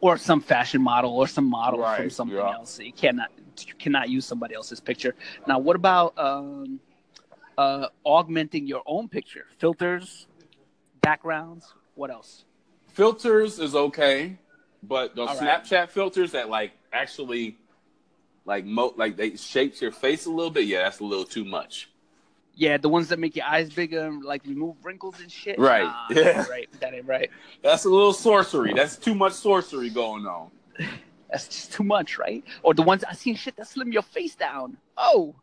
or 0.00 0.16
some 0.16 0.40
fashion 0.40 0.80
model 0.80 1.12
or 1.12 1.26
some 1.26 1.44
model 1.44 1.80
from 1.80 2.02
Right, 2.04 2.12
something 2.12 2.36
yeah. 2.36 2.54
else. 2.54 2.78
You 2.78 2.92
cannot 2.92 3.30
you 3.66 3.74
cannot 3.74 4.08
use 4.08 4.24
somebody 4.24 4.54
else's 4.54 4.80
picture. 4.80 5.14
Now, 5.46 5.58
what 5.58 5.76
about 5.76 6.16
um, 6.16 6.80
uh, 7.58 7.88
augmenting 8.04 8.66
your 8.66 8.82
own 8.86 9.08
picture? 9.08 9.46
Filters, 9.58 10.26
backgrounds. 11.02 11.66
What 11.96 12.10
else? 12.10 12.44
Filters 12.98 13.60
is 13.60 13.76
okay, 13.76 14.36
but 14.82 15.14
those 15.14 15.28
All 15.28 15.36
right. 15.36 15.62
Snapchat 15.62 15.90
filters 15.90 16.32
that 16.32 16.50
like 16.50 16.72
actually 16.92 17.56
like 18.44 18.64
mo 18.64 18.92
like 18.96 19.16
they 19.16 19.36
shapes 19.36 19.80
your 19.80 19.92
face 19.92 20.26
a 20.26 20.30
little 20.32 20.50
bit, 20.50 20.64
yeah, 20.64 20.82
that's 20.82 20.98
a 20.98 21.04
little 21.04 21.24
too 21.24 21.44
much. 21.44 21.88
Yeah, 22.56 22.76
the 22.76 22.88
ones 22.88 23.06
that 23.10 23.20
make 23.20 23.36
your 23.36 23.44
eyes 23.44 23.70
bigger 23.70 24.04
and 24.04 24.24
like 24.24 24.44
remove 24.44 24.84
wrinkles 24.84 25.20
and 25.20 25.30
shit. 25.30 25.60
Right. 25.60 25.84
Nah, 25.84 26.06
Yeah. 26.10 26.44
right. 26.48 26.68
That 26.80 26.92
ain't 26.92 27.06
right. 27.06 27.30
That's 27.62 27.84
a 27.84 27.88
little 27.88 28.12
sorcery. 28.12 28.74
That's 28.74 28.96
too 28.96 29.14
much 29.14 29.34
sorcery 29.34 29.90
going 29.90 30.26
on. 30.26 30.50
That's 31.30 31.46
just 31.46 31.72
too 31.72 31.84
much, 31.84 32.18
right? 32.18 32.42
Or 32.64 32.74
the 32.74 32.82
ones 32.82 33.04
I 33.04 33.12
seen 33.14 33.36
shit 33.36 33.54
that 33.58 33.68
slim 33.68 33.92
your 33.92 34.02
face 34.02 34.34
down. 34.34 34.76
Oh, 34.96 35.36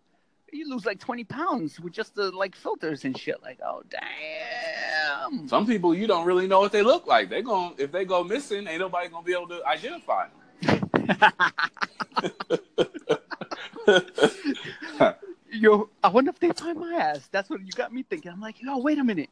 you 0.51 0.69
lose 0.69 0.85
like 0.85 0.99
twenty 0.99 1.23
pounds 1.23 1.79
with 1.79 1.93
just 1.93 2.15
the 2.15 2.31
like 2.31 2.55
filters 2.55 3.05
and 3.05 3.17
shit. 3.17 3.41
Like, 3.41 3.59
oh 3.65 3.83
damn. 3.89 5.47
Some 5.47 5.65
people 5.65 5.93
you 5.93 6.07
don't 6.07 6.25
really 6.25 6.47
know 6.47 6.59
what 6.59 6.71
they 6.71 6.83
look 6.83 7.07
like. 7.07 7.29
They 7.29 7.41
going 7.41 7.73
if 7.77 7.91
they 7.91 8.05
go 8.05 8.23
missing, 8.23 8.67
ain't 8.67 8.79
nobody 8.79 9.09
gonna 9.09 9.23
be 9.23 9.33
able 9.33 9.47
to 9.49 9.65
identify 9.65 10.27
them. 10.27 10.67
Yo, 15.51 15.89
I 16.03 16.09
wonder 16.09 16.31
if 16.31 16.39
they 16.39 16.51
find 16.51 16.79
my 16.79 16.95
ass. 16.95 17.29
That's 17.31 17.49
what 17.49 17.61
you 17.61 17.71
got 17.71 17.93
me 17.93 18.03
thinking. 18.03 18.31
I'm 18.31 18.41
like, 18.41 18.61
yo, 18.61 18.77
wait 18.77 18.97
a 18.97 19.03
minute. 19.03 19.29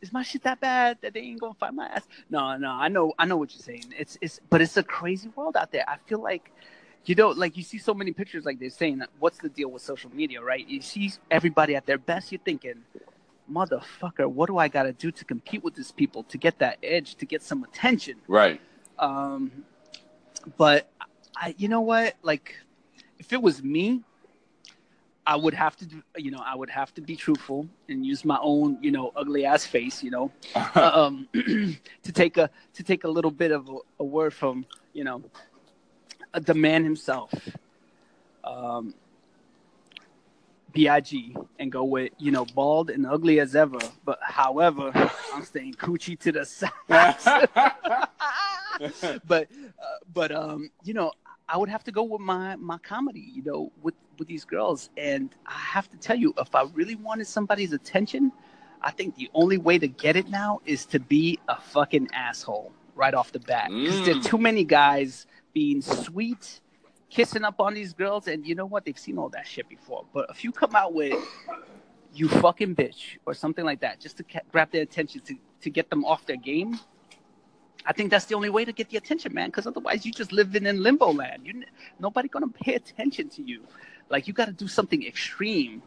Is 0.00 0.12
my 0.12 0.22
shit 0.22 0.42
that 0.42 0.60
bad 0.60 0.98
that 1.00 1.14
they 1.14 1.20
ain't 1.20 1.40
gonna 1.40 1.54
find 1.54 1.76
my 1.76 1.86
ass? 1.86 2.02
No, 2.28 2.56
no, 2.56 2.70
I 2.70 2.88
know, 2.88 3.12
I 3.18 3.24
know 3.24 3.36
what 3.36 3.54
you're 3.54 3.62
saying. 3.62 3.94
It's, 3.96 4.18
it's, 4.20 4.40
but 4.50 4.60
it's 4.60 4.76
a 4.76 4.82
crazy 4.82 5.30
world 5.36 5.56
out 5.56 5.70
there. 5.70 5.84
I 5.88 5.96
feel 6.06 6.20
like, 6.20 6.50
you 7.08 7.14
know, 7.14 7.30
like 7.30 7.56
you 7.56 7.62
see 7.62 7.78
so 7.78 7.94
many 7.94 8.12
pictures, 8.12 8.44
like 8.44 8.58
they're 8.58 8.70
saying, 8.70 9.02
what's 9.18 9.38
the 9.38 9.48
deal 9.48 9.70
with 9.70 9.82
social 9.82 10.10
media, 10.14 10.42
right? 10.42 10.66
You 10.68 10.82
see 10.82 11.12
everybody 11.30 11.74
at 11.74 11.86
their 11.86 11.98
best. 11.98 12.30
You're 12.30 12.40
thinking, 12.44 12.82
motherfucker, 13.50 14.30
what 14.30 14.46
do 14.48 14.58
I 14.58 14.68
gotta 14.68 14.92
do 14.92 15.10
to 15.10 15.24
compete 15.24 15.64
with 15.64 15.74
these 15.74 15.90
people 15.90 16.22
to 16.24 16.38
get 16.38 16.58
that 16.58 16.78
edge, 16.82 17.14
to 17.16 17.26
get 17.26 17.42
some 17.42 17.64
attention? 17.64 18.16
right. 18.28 18.60
Um, 18.98 19.64
but 20.56 20.90
I, 21.36 21.54
you 21.56 21.68
know 21.68 21.80
what? 21.80 22.14
Like, 22.22 22.56
if 23.18 23.32
it 23.32 23.40
was 23.40 23.62
me, 23.62 24.02
I 25.26 25.36
would 25.36 25.54
have 25.54 25.76
to, 25.76 25.86
do, 25.86 26.02
you 26.16 26.30
know, 26.30 26.42
I 26.44 26.54
would 26.54 26.70
have 26.70 26.94
to 26.94 27.02
be 27.02 27.14
truthful 27.14 27.68
and 27.88 28.04
use 28.04 28.24
my 28.24 28.38
own, 28.40 28.78
you 28.82 28.90
know, 28.90 29.12
ugly 29.14 29.44
ass 29.44 29.66
face, 29.66 30.02
you 30.02 30.10
know, 30.10 30.32
um, 30.74 31.28
to 31.34 32.12
take 32.12 32.38
a 32.38 32.50
to 32.74 32.82
take 32.82 33.04
a 33.04 33.08
little 33.08 33.30
bit 33.30 33.52
of 33.52 33.68
a, 33.68 33.76
a 34.00 34.04
word 34.04 34.32
from, 34.32 34.64
you 34.94 35.04
know, 35.04 35.22
the 36.32 36.54
man 36.54 36.84
himself, 36.84 37.32
um, 38.44 38.94
Big, 40.72 41.36
and 41.58 41.72
go 41.72 41.84
with, 41.84 42.12
you 42.18 42.30
know, 42.30 42.44
bald 42.44 42.90
and 42.90 43.06
ugly 43.06 43.40
as 43.40 43.56
ever. 43.56 43.78
But 44.04 44.18
however, 44.22 44.92
I'm 45.34 45.44
staying 45.44 45.74
coochie 45.74 46.18
to 46.20 46.32
the 46.32 46.44
side. 46.44 46.70
but 49.26 49.48
uh, 49.50 49.84
but 50.14 50.30
um 50.30 50.70
you 50.84 50.94
know 50.94 51.10
i 51.48 51.56
would 51.56 51.68
have 51.68 51.82
to 51.82 51.90
go 51.90 52.04
with 52.04 52.20
my 52.20 52.54
my 52.56 52.78
comedy 52.78 53.28
you 53.34 53.42
know 53.42 53.72
with 53.82 53.94
with 54.18 54.28
these 54.28 54.44
girls 54.44 54.88
and 54.96 55.30
i 55.46 55.52
have 55.52 55.90
to 55.90 55.96
tell 55.96 56.14
you 56.16 56.32
if 56.38 56.54
i 56.54 56.62
really 56.74 56.94
wanted 56.94 57.26
somebody's 57.26 57.72
attention 57.72 58.30
i 58.82 58.90
think 58.92 59.16
the 59.16 59.28
only 59.34 59.58
way 59.58 59.78
to 59.78 59.88
get 59.88 60.14
it 60.14 60.28
now 60.28 60.60
is 60.64 60.86
to 60.86 61.00
be 61.00 61.40
a 61.48 61.60
fucking 61.60 62.08
asshole 62.12 62.70
right 62.94 63.14
off 63.14 63.32
the 63.32 63.40
bat 63.40 63.72
because 63.74 64.00
there 64.02 64.14
are 64.14 64.18
Mm. 64.18 64.24
too 64.24 64.38
many 64.38 64.62
guys 64.62 65.26
being 65.58 65.80
sweet 65.82 66.44
kissing 67.10 67.44
up 67.44 67.58
on 67.66 67.72
these 67.74 67.92
girls 68.02 68.28
and 68.28 68.46
you 68.48 68.54
know 68.54 68.66
what 68.66 68.84
they've 68.84 69.02
seen 69.06 69.16
all 69.20 69.30
that 69.30 69.46
shit 69.46 69.66
before 69.68 70.02
but 70.12 70.24
if 70.30 70.44
you 70.44 70.50
come 70.52 70.74
out 70.76 70.92
with 71.00 71.18
you 72.14 72.28
fucking 72.28 72.74
bitch 72.74 73.18
or 73.26 73.34
something 73.34 73.64
like 73.64 73.80
that, 73.80 74.00
just 74.00 74.16
to 74.18 74.22
ca- 74.24 74.46
grab 74.50 74.70
their 74.70 74.82
attention 74.82 75.20
to 75.22 75.34
to 75.62 75.70
get 75.70 75.90
them 75.90 76.04
off 76.04 76.26
their 76.26 76.36
game. 76.36 76.78
I 77.86 77.92
think 77.92 78.10
that's 78.10 78.26
the 78.26 78.34
only 78.34 78.50
way 78.50 78.64
to 78.64 78.72
get 78.72 78.90
the 78.90 78.96
attention, 78.96 79.32
man. 79.32 79.48
Because 79.48 79.66
otherwise, 79.66 80.04
you 80.04 80.12
just 80.12 80.32
living 80.32 80.66
in 80.66 80.82
limbo 80.82 81.12
land. 81.12 81.46
You 81.46 81.64
nobody 81.98 82.28
gonna 82.28 82.48
pay 82.48 82.74
attention 82.74 83.28
to 83.30 83.42
you. 83.42 83.62
Like 84.08 84.26
you 84.26 84.32
got 84.34 84.46
to 84.46 84.52
do 84.52 84.68
something 84.68 85.06
extreme, 85.06 85.82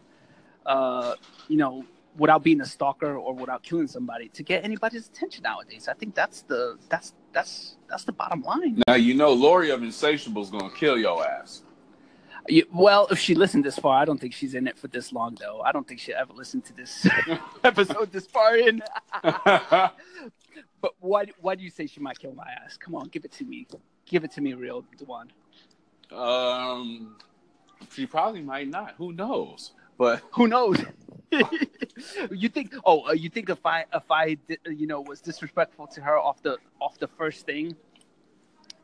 uh, 0.65 1.15
you 1.47 1.57
know, 1.57 1.85
without 2.17 2.43
being 2.43 2.61
a 2.61 2.65
stalker 2.65 3.17
or 3.17 3.33
without 3.33 3.63
killing 3.63 3.87
somebody 3.87 4.29
to 4.29 4.43
get 4.43 4.63
anybody's 4.63 5.07
attention 5.07 5.43
nowadays. 5.43 5.87
I 5.87 5.93
think 5.93 6.15
that's 6.15 6.43
the 6.43 6.77
that's 6.89 7.13
that's 7.33 7.75
that's 7.89 8.03
the 8.03 8.11
bottom 8.11 8.41
line. 8.41 8.81
Now 8.87 8.95
you 8.95 9.13
know 9.13 9.33
Lori 9.33 9.69
of 9.69 9.83
Insatiable's 9.83 10.49
gonna 10.49 10.71
kill 10.71 10.97
your 10.97 11.25
ass. 11.25 11.63
You, 12.47 12.65
well, 12.73 13.07
if 13.11 13.19
she 13.19 13.35
listened 13.35 13.63
this 13.63 13.77
far, 13.77 14.01
I 14.01 14.05
don't 14.05 14.19
think 14.19 14.33
she's 14.33 14.55
in 14.55 14.67
it 14.67 14.77
for 14.77 14.87
this 14.87 15.13
long, 15.13 15.37
though. 15.39 15.61
I 15.61 15.71
don't 15.71 15.87
think 15.87 15.99
she 15.99 16.11
ever 16.13 16.33
listened 16.33 16.65
to 16.65 16.73
this 16.73 17.07
episode 17.63 18.11
this 18.11 18.25
far 18.25 18.57
in. 18.57 18.81
but 19.23 19.93
why? 20.99 21.25
Why 21.39 21.55
do 21.55 21.63
you 21.63 21.69
say 21.69 21.85
she 21.85 21.99
might 21.99 22.17
kill 22.17 22.33
my 22.33 22.47
ass? 22.63 22.77
Come 22.77 22.95
on, 22.95 23.09
give 23.09 23.25
it 23.25 23.31
to 23.33 23.45
me. 23.45 23.67
Give 24.05 24.23
it 24.23 24.31
to 24.31 24.41
me, 24.41 24.53
real 24.53 24.83
Dewan. 24.97 25.31
Um, 26.11 27.15
she 27.91 28.05
probably 28.05 28.41
might 28.41 28.67
not. 28.67 28.95
Who 28.97 29.13
knows? 29.13 29.71
But 29.97 30.21
who 30.31 30.47
knows? 30.47 30.77
you 32.31 32.49
think? 32.49 32.75
Oh, 32.85 33.07
uh, 33.09 33.11
you 33.13 33.29
think 33.29 33.49
if 33.49 33.65
I 33.65 33.85
if 33.93 34.09
I 34.09 34.37
you 34.65 34.87
know 34.87 35.01
was 35.01 35.21
disrespectful 35.21 35.87
to 35.87 36.01
her 36.01 36.17
off 36.17 36.41
the 36.41 36.57
off 36.79 36.97
the 36.99 37.07
first 37.07 37.45
thing, 37.45 37.75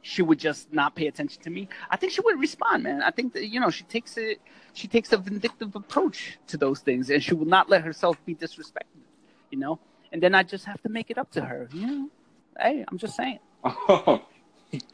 she 0.02 0.22
would 0.22 0.40
just 0.40 0.72
not 0.74 0.96
pay 0.96 1.08
attention 1.08 1.42
to 1.44 1.50
me. 1.50 1.68
I 1.90 1.98
think 1.98 2.14
she 2.14 2.22
would 2.22 2.40
respond, 2.40 2.84
man. 2.84 3.02
I 3.02 3.12
think 3.12 3.34
that 3.34 3.48
you 3.48 3.60
know 3.60 3.70
she 3.70 3.84
takes 3.84 4.18
it 4.18 4.40
she 4.74 4.88
takes 4.88 5.12
a 5.12 5.18
vindictive 5.18 5.76
approach 5.76 6.38
to 6.48 6.58
those 6.58 6.80
things, 6.80 7.10
and 7.10 7.22
she 7.24 7.34
will 7.34 7.48
not 7.48 7.70
let 7.70 7.84
herself 7.84 8.18
be 8.26 8.36
disrespected. 8.36 9.04
You 9.52 9.60
know, 9.60 9.80
and 10.12 10.22
then 10.22 10.36
I 10.36 10.44
just 10.44 10.66
have 10.66 10.82
to 10.84 10.90
make 10.90 11.10
it 11.10 11.18
up 11.18 11.32
to 11.32 11.42
her. 11.42 11.70
You 11.74 11.88
know, 11.88 12.10
hey, 12.60 12.86
I'm 12.88 12.98
just 12.98 13.16
saying. 13.16 13.40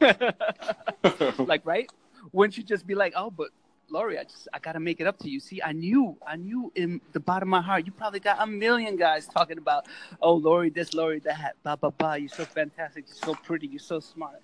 like 1.38 1.64
right? 1.64 1.90
Wouldn't 2.32 2.56
you 2.56 2.62
just 2.62 2.86
be 2.86 2.94
like, 2.94 3.12
oh, 3.16 3.30
but 3.30 3.50
Lori, 3.90 4.18
I 4.18 4.24
just 4.24 4.48
I 4.52 4.58
gotta 4.58 4.80
make 4.80 5.00
it 5.00 5.06
up 5.06 5.18
to 5.20 5.28
you. 5.28 5.40
See, 5.40 5.60
I 5.62 5.72
knew, 5.72 6.16
I 6.26 6.36
knew 6.36 6.72
in 6.74 7.00
the 7.12 7.20
bottom 7.20 7.48
of 7.48 7.50
my 7.50 7.62
heart, 7.62 7.86
you 7.86 7.92
probably 7.92 8.20
got 8.20 8.38
a 8.40 8.46
million 8.46 8.96
guys 8.96 9.26
talking 9.26 9.58
about, 9.58 9.86
oh, 10.20 10.34
Lori, 10.34 10.70
this, 10.70 10.94
Lori, 10.94 11.20
that, 11.20 11.56
blah 11.62 11.76
blah 11.76 11.90
blah. 11.90 12.14
You're 12.14 12.28
so 12.28 12.44
fantastic. 12.44 13.04
You're 13.08 13.16
so 13.16 13.34
pretty. 13.34 13.66
You're 13.66 13.78
so 13.78 14.00
smart. 14.00 14.40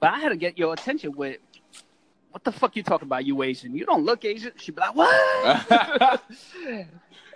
But 0.00 0.12
I 0.12 0.20
had 0.20 0.28
to 0.30 0.36
get 0.36 0.58
your 0.58 0.72
attention 0.74 1.12
with, 1.16 1.38
what 2.30 2.44
the 2.44 2.52
fuck 2.52 2.76
you 2.76 2.82
talking 2.82 3.06
about? 3.06 3.24
You 3.24 3.42
Asian? 3.42 3.74
You 3.74 3.86
don't 3.86 4.04
look 4.04 4.24
Asian. 4.24 4.52
She'd 4.56 4.74
be 4.74 4.80
like, 4.80 4.94
what? 4.94 6.20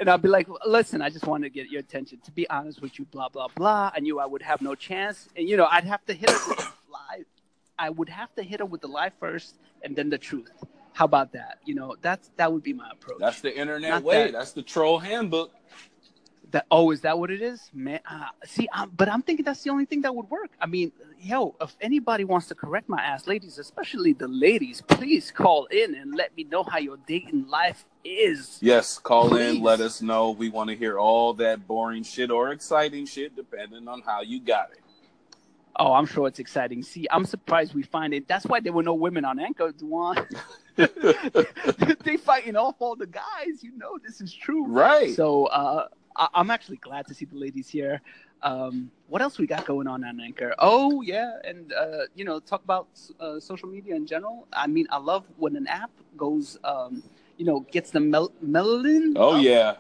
and 0.01 0.11
I'd 0.11 0.21
be 0.21 0.29
like, 0.29 0.49
listen, 0.67 1.01
I 1.01 1.09
just 1.09 1.27
wanted 1.27 1.47
to 1.47 1.51
get 1.51 1.71
your 1.71 1.81
attention. 1.81 2.19
To 2.25 2.33
be 2.33 2.49
honest 2.51 2.83
with 2.83 2.99
you, 2.99 3.07
blah 3.07 3.29
blah 3.29 3.49
blah. 3.55 3.91
I 3.95 4.01
knew 4.01 4.21
I 4.21 4.27
would 4.27 4.43
have 4.43 4.61
no 4.61 4.75
chance, 4.75 5.29
and 5.37 5.49
you 5.49 5.57
know, 5.57 5.67
I'd 5.71 5.85
have 5.85 6.05
to 6.07 6.13
hit 6.13 6.31
her 6.31 6.49
with 6.49 6.59
the 6.59 6.73
lie. 6.93 7.25
I 7.79 7.91
would 7.91 8.09
have 8.09 8.35
to 8.35 8.43
hit 8.43 8.61
her 8.61 8.67
with 8.67 8.81
the 8.81 8.89
lie 8.89 9.13
first, 9.19 9.57
and 9.83 9.97
then 9.97 10.11
the 10.11 10.19
truth. 10.19 10.51
How 10.99 11.05
about 11.05 11.31
that? 11.35 11.59
You 11.65 11.77
know, 11.77 11.95
that's 12.03 12.29
that 12.39 12.53
would 12.53 12.65
be 12.65 12.73
my 12.73 12.91
approach. 12.91 13.21
That's 13.21 13.41
the 13.41 13.57
internet 13.57 13.89
Not 13.89 14.03
way. 14.03 14.25
That, 14.25 14.33
that's 14.33 14.51
the 14.51 14.63
troll 14.63 14.99
handbook. 14.99 15.53
That 16.51 16.67
oh, 16.73 16.91
is 16.91 17.03
that 17.03 17.17
what 17.17 17.31
it 17.31 17.41
is, 17.41 17.71
man? 17.73 18.01
Uh, 18.11 18.25
see, 18.45 18.69
I'm, 18.73 18.91
but 18.91 19.09
I'm 19.09 19.23
thinking 19.23 19.45
that's 19.45 19.63
the 19.63 19.71
only 19.71 19.85
thing 19.85 20.01
that 20.01 20.13
would 20.13 20.29
work. 20.29 20.51
I 20.61 20.67
mean, 20.67 20.91
yo, 21.21 21.55
if 21.61 21.77
anybody 21.81 22.25
wants 22.25 22.49
to 22.49 22.57
correct 22.57 22.89
my 22.89 23.01
ass, 23.01 23.29
ladies, 23.29 23.59
especially 23.59 24.13
the 24.13 24.27
ladies, 24.27 24.81
please 24.81 25.31
call 25.31 25.67
in 25.67 25.95
and 25.95 26.17
let 26.17 26.37
me 26.37 26.43
know 26.43 26.65
how 26.65 26.79
your 26.79 26.97
dating 27.07 27.47
life 27.47 27.85
is. 28.03 28.59
Yes, 28.61 28.99
call 28.99 29.29
please. 29.29 29.55
in. 29.55 29.63
Let 29.63 29.81
us 29.81 30.03
know. 30.03 30.33
We 30.33 30.49
want 30.49 30.71
to 30.71 30.75
hear 30.75 30.99
all 30.99 31.33
that 31.35 31.69
boring 31.69 32.03
shit 32.03 32.33
or 32.33 32.51
exciting 32.51 33.07
shit, 33.07 33.37
depending 33.37 33.87
on 33.87 34.03
how 34.05 34.23
you 34.23 34.41
got 34.41 34.73
it. 34.73 34.81
Oh, 35.79 35.93
I'm 35.93 36.07
sure 36.07 36.27
it's 36.27 36.41
exciting. 36.41 36.83
See, 36.83 37.07
I'm 37.11 37.25
surprised 37.25 37.75
we 37.75 37.83
find 37.83 38.13
it. 38.13 38.27
That's 38.27 38.45
why 38.47 38.61
there 38.61 38.73
were 38.73 38.83
no 38.83 38.95
women 38.95 39.25
on 39.25 39.39
Anchor, 39.39 39.71
Dewan. 39.71 40.27
they 40.77 42.17
fighting 42.17 42.57
off 42.57 42.77
all 42.81 42.97
the 42.97 43.07
guys. 43.07 43.63
You 43.63 43.77
know 43.77 43.99
this 44.05 44.21
is 44.21 44.33
true, 44.35 44.67
right? 44.67 45.15
So 45.15 45.47
uh, 45.47 45.87
I- 46.17 46.29
am 46.35 46.51
actually 46.51 46.79
glad 46.79 47.07
to 47.09 47.15
see 47.15 47.27
the 47.27 47.37
ladies 47.37 47.69
here. 47.69 48.01
Um, 48.43 48.91
what 49.09 49.23
else 49.23 49.39
we 49.39 49.47
got 49.47 49.67
going 49.67 49.87
on 49.87 50.05
on 50.05 50.21
Anchor? 50.21 50.55
Oh 50.59 51.01
yeah, 51.03 51.39
and 51.45 51.73
uh, 51.73 52.03
you 52.15 52.25
know, 52.25 52.41
talk 52.41 52.63
about 52.65 52.89
uh, 53.21 53.39
social 53.39 53.69
media 53.69 53.95
in 53.95 54.07
general. 54.07 54.49
I 54.53 54.67
mean, 54.67 54.87
I 54.91 54.99
love 54.99 55.25
when 55.37 55.55
an 55.57 55.67
app 55.69 55.91
goes, 56.17 56.59
um, 56.65 57.03
you 57.37 57.45
know, 57.45 57.61
gets 57.71 57.91
the 57.91 58.01
mel- 58.01 58.33
melanin. 58.45 59.13
Oh 59.17 59.37
yeah 59.37 59.77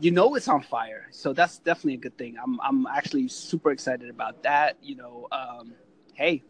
you 0.00 0.10
know 0.10 0.34
it's 0.34 0.48
on 0.48 0.62
fire. 0.62 1.06
So 1.10 1.32
that's 1.32 1.58
definitely 1.58 1.94
a 1.94 1.98
good 1.98 2.16
thing. 2.18 2.36
I'm 2.42 2.60
I'm 2.60 2.86
actually 2.86 3.28
super 3.28 3.70
excited 3.70 4.10
about 4.10 4.42
that. 4.42 4.76
You 4.82 4.96
know, 4.96 5.28
um, 5.32 5.72
hey, 6.14 6.42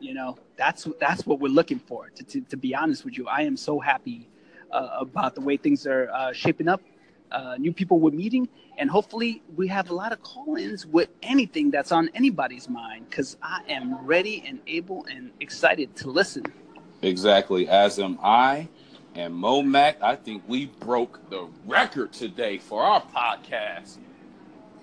you 0.00 0.14
know 0.14 0.38
that's 0.56 0.86
that's 1.00 1.26
what 1.26 1.40
we're 1.40 1.52
looking 1.52 1.78
for. 1.78 2.10
To 2.10 2.24
to, 2.24 2.40
to 2.42 2.56
be 2.56 2.74
honest 2.74 3.04
with 3.04 3.18
you, 3.18 3.26
I 3.28 3.42
am 3.42 3.56
so 3.56 3.80
happy 3.80 4.28
uh, 4.70 4.98
about 5.00 5.34
the 5.34 5.40
way 5.40 5.56
things 5.56 5.86
are 5.86 6.10
uh, 6.10 6.32
shaping 6.32 6.68
up. 6.68 6.82
Uh, 7.32 7.56
new 7.58 7.72
people 7.72 7.98
we're 7.98 8.12
meeting, 8.12 8.48
and 8.78 8.88
hopefully 8.88 9.42
we 9.56 9.66
have 9.66 9.90
a 9.90 9.94
lot 9.94 10.12
of 10.12 10.22
call-ins 10.22 10.86
with 10.86 11.08
anything 11.24 11.72
that's 11.72 11.90
on 11.90 12.08
anybody's 12.14 12.68
mind. 12.68 13.04
Because 13.10 13.36
I 13.42 13.62
am 13.68 14.06
ready 14.06 14.44
and 14.46 14.60
able 14.68 15.04
and 15.10 15.32
excited 15.40 15.96
to 15.96 16.08
listen. 16.08 16.44
Exactly, 17.02 17.68
as 17.68 17.98
am 17.98 18.16
I. 18.22 18.68
And 19.16 19.34
Mo 19.34 19.62
Mac, 19.62 20.02
I 20.02 20.14
think 20.14 20.42
we 20.46 20.66
broke 20.66 21.30
the 21.30 21.48
record 21.66 22.12
today 22.12 22.58
for 22.58 22.82
our 22.82 23.00
podcast. 23.00 23.96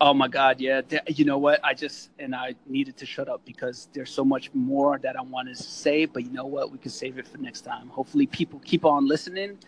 Oh 0.02 0.12
my 0.16 0.28
God, 0.28 0.60
yeah. 0.60 0.82
You 1.06 1.24
know 1.24 1.38
what? 1.38 1.64
I 1.64 1.76
just 1.76 2.10
and 2.18 2.34
I 2.34 2.56
needed 2.66 2.98
to 2.98 3.06
shut 3.06 3.30
up 3.30 3.46
because 3.46 3.90
there's 3.94 4.10
so 4.10 4.26
much 4.26 4.52
more 4.56 4.98
that 5.04 5.16
I 5.16 5.22
wanted 5.22 5.58
to 5.58 5.64
say. 5.64 6.06
But 6.06 6.24
you 6.24 6.32
know 6.32 6.48
what? 6.48 6.72
We 6.72 6.80
can 6.80 6.90
save 6.90 7.20
it 7.20 7.28
for 7.28 7.38
next 7.38 7.62
time. 7.62 7.90
Hopefully, 7.90 8.26
people 8.26 8.60
keep 8.66 8.86
on 8.86 9.08
listening. 9.08 9.60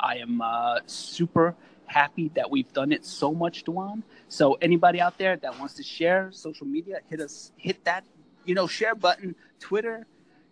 I 0.00 0.16
am 0.16 0.40
uh, 0.40 0.80
super 0.86 1.54
happy 1.84 2.30
that 2.34 2.50
we've 2.50 2.72
done 2.72 2.92
it 2.92 3.04
so 3.04 3.34
much, 3.34 3.64
Dewan. 3.64 4.02
So 4.28 4.54
anybody 4.54 5.02
out 5.02 5.18
there 5.18 5.36
that 5.36 5.58
wants 5.58 5.74
to 5.74 5.82
share 5.82 6.30
social 6.32 6.66
media, 6.66 7.00
hit 7.10 7.20
us, 7.20 7.52
hit 7.56 7.84
that, 7.84 8.04
you 8.46 8.54
know, 8.54 8.66
share 8.66 8.94
button, 8.94 9.36
Twitter, 9.60 10.06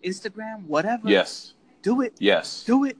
Instagram, 0.05 0.66
whatever. 0.66 1.09
Yes. 1.09 1.55
Do 1.81 2.03
it. 2.03 2.12
Yes. 2.18 2.64
Do 2.64 2.85
it 2.85 2.99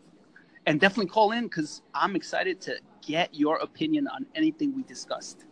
and 0.67 0.81
definitely 0.81 1.11
call 1.11 1.33
in 1.33 1.45
because 1.45 1.83
I'm 1.95 2.17
excited 2.17 2.61
to 2.63 2.79
get 3.07 3.35
your 3.35 3.57
opinion 3.57 4.09
on 4.09 4.27
anything 4.35 4.75
we 4.75 4.83
discussed. 4.83 5.45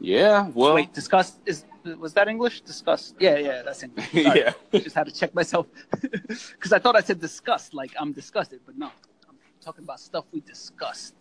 Yeah, 0.00 0.48
well, 0.54 0.74
wait, 0.74 0.92
discussed 0.92 1.40
is 1.44 1.64
was 1.98 2.12
that 2.14 2.28
English? 2.28 2.60
Discussed? 2.60 3.16
Yeah, 3.18 3.38
yeah, 3.38 3.62
that's 3.62 3.82
English. 3.82 4.08
yeah, 4.12 4.52
just 4.72 4.94
had 4.94 5.06
to 5.06 5.12
check 5.12 5.34
myself 5.34 5.66
because 6.00 6.72
I 6.72 6.78
thought 6.78 6.96
I 6.96 7.00
said 7.00 7.20
disgust, 7.20 7.74
like 7.74 7.92
I'm 7.98 8.12
disgusted, 8.12 8.60
but 8.66 8.76
no, 8.76 8.90
I'm 9.28 9.36
talking 9.60 9.84
about 9.84 10.00
stuff 10.00 10.24
we 10.32 10.40
discussed. 10.40 11.14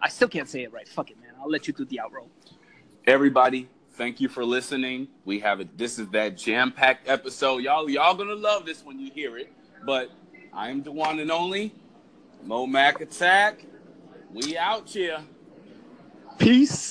I 0.00 0.08
still 0.08 0.28
can't 0.28 0.48
say 0.48 0.62
it 0.64 0.72
right. 0.72 0.86
Fuck 0.86 1.10
it, 1.10 1.20
man. 1.20 1.32
I'll 1.40 1.50
let 1.50 1.66
you 1.66 1.72
do 1.72 1.84
the 1.86 2.00
outro. 2.04 2.28
Everybody, 3.06 3.68
thank 3.92 4.20
you 4.20 4.28
for 4.28 4.44
listening. 4.44 5.08
We 5.24 5.38
have 5.40 5.60
it. 5.60 5.78
This 5.78 5.98
is 5.98 6.08
that 6.08 6.36
jam-packed 6.36 7.08
episode. 7.08 7.62
Y'all, 7.62 7.88
y'all 7.88 8.14
gonna 8.14 8.34
love 8.34 8.66
this 8.66 8.84
when 8.84 8.98
you 8.98 9.10
hear 9.10 9.38
it. 9.38 9.52
But 9.86 10.10
I 10.56 10.70
am 10.70 10.82
the 10.82 10.90
one 10.90 11.18
and 11.18 11.30
only 11.30 11.70
Mo 12.42 12.66
Mac 12.66 13.02
Attack. 13.02 13.66
We 14.32 14.56
out 14.56 14.88
here. 14.88 15.18
Peace. 16.38 16.86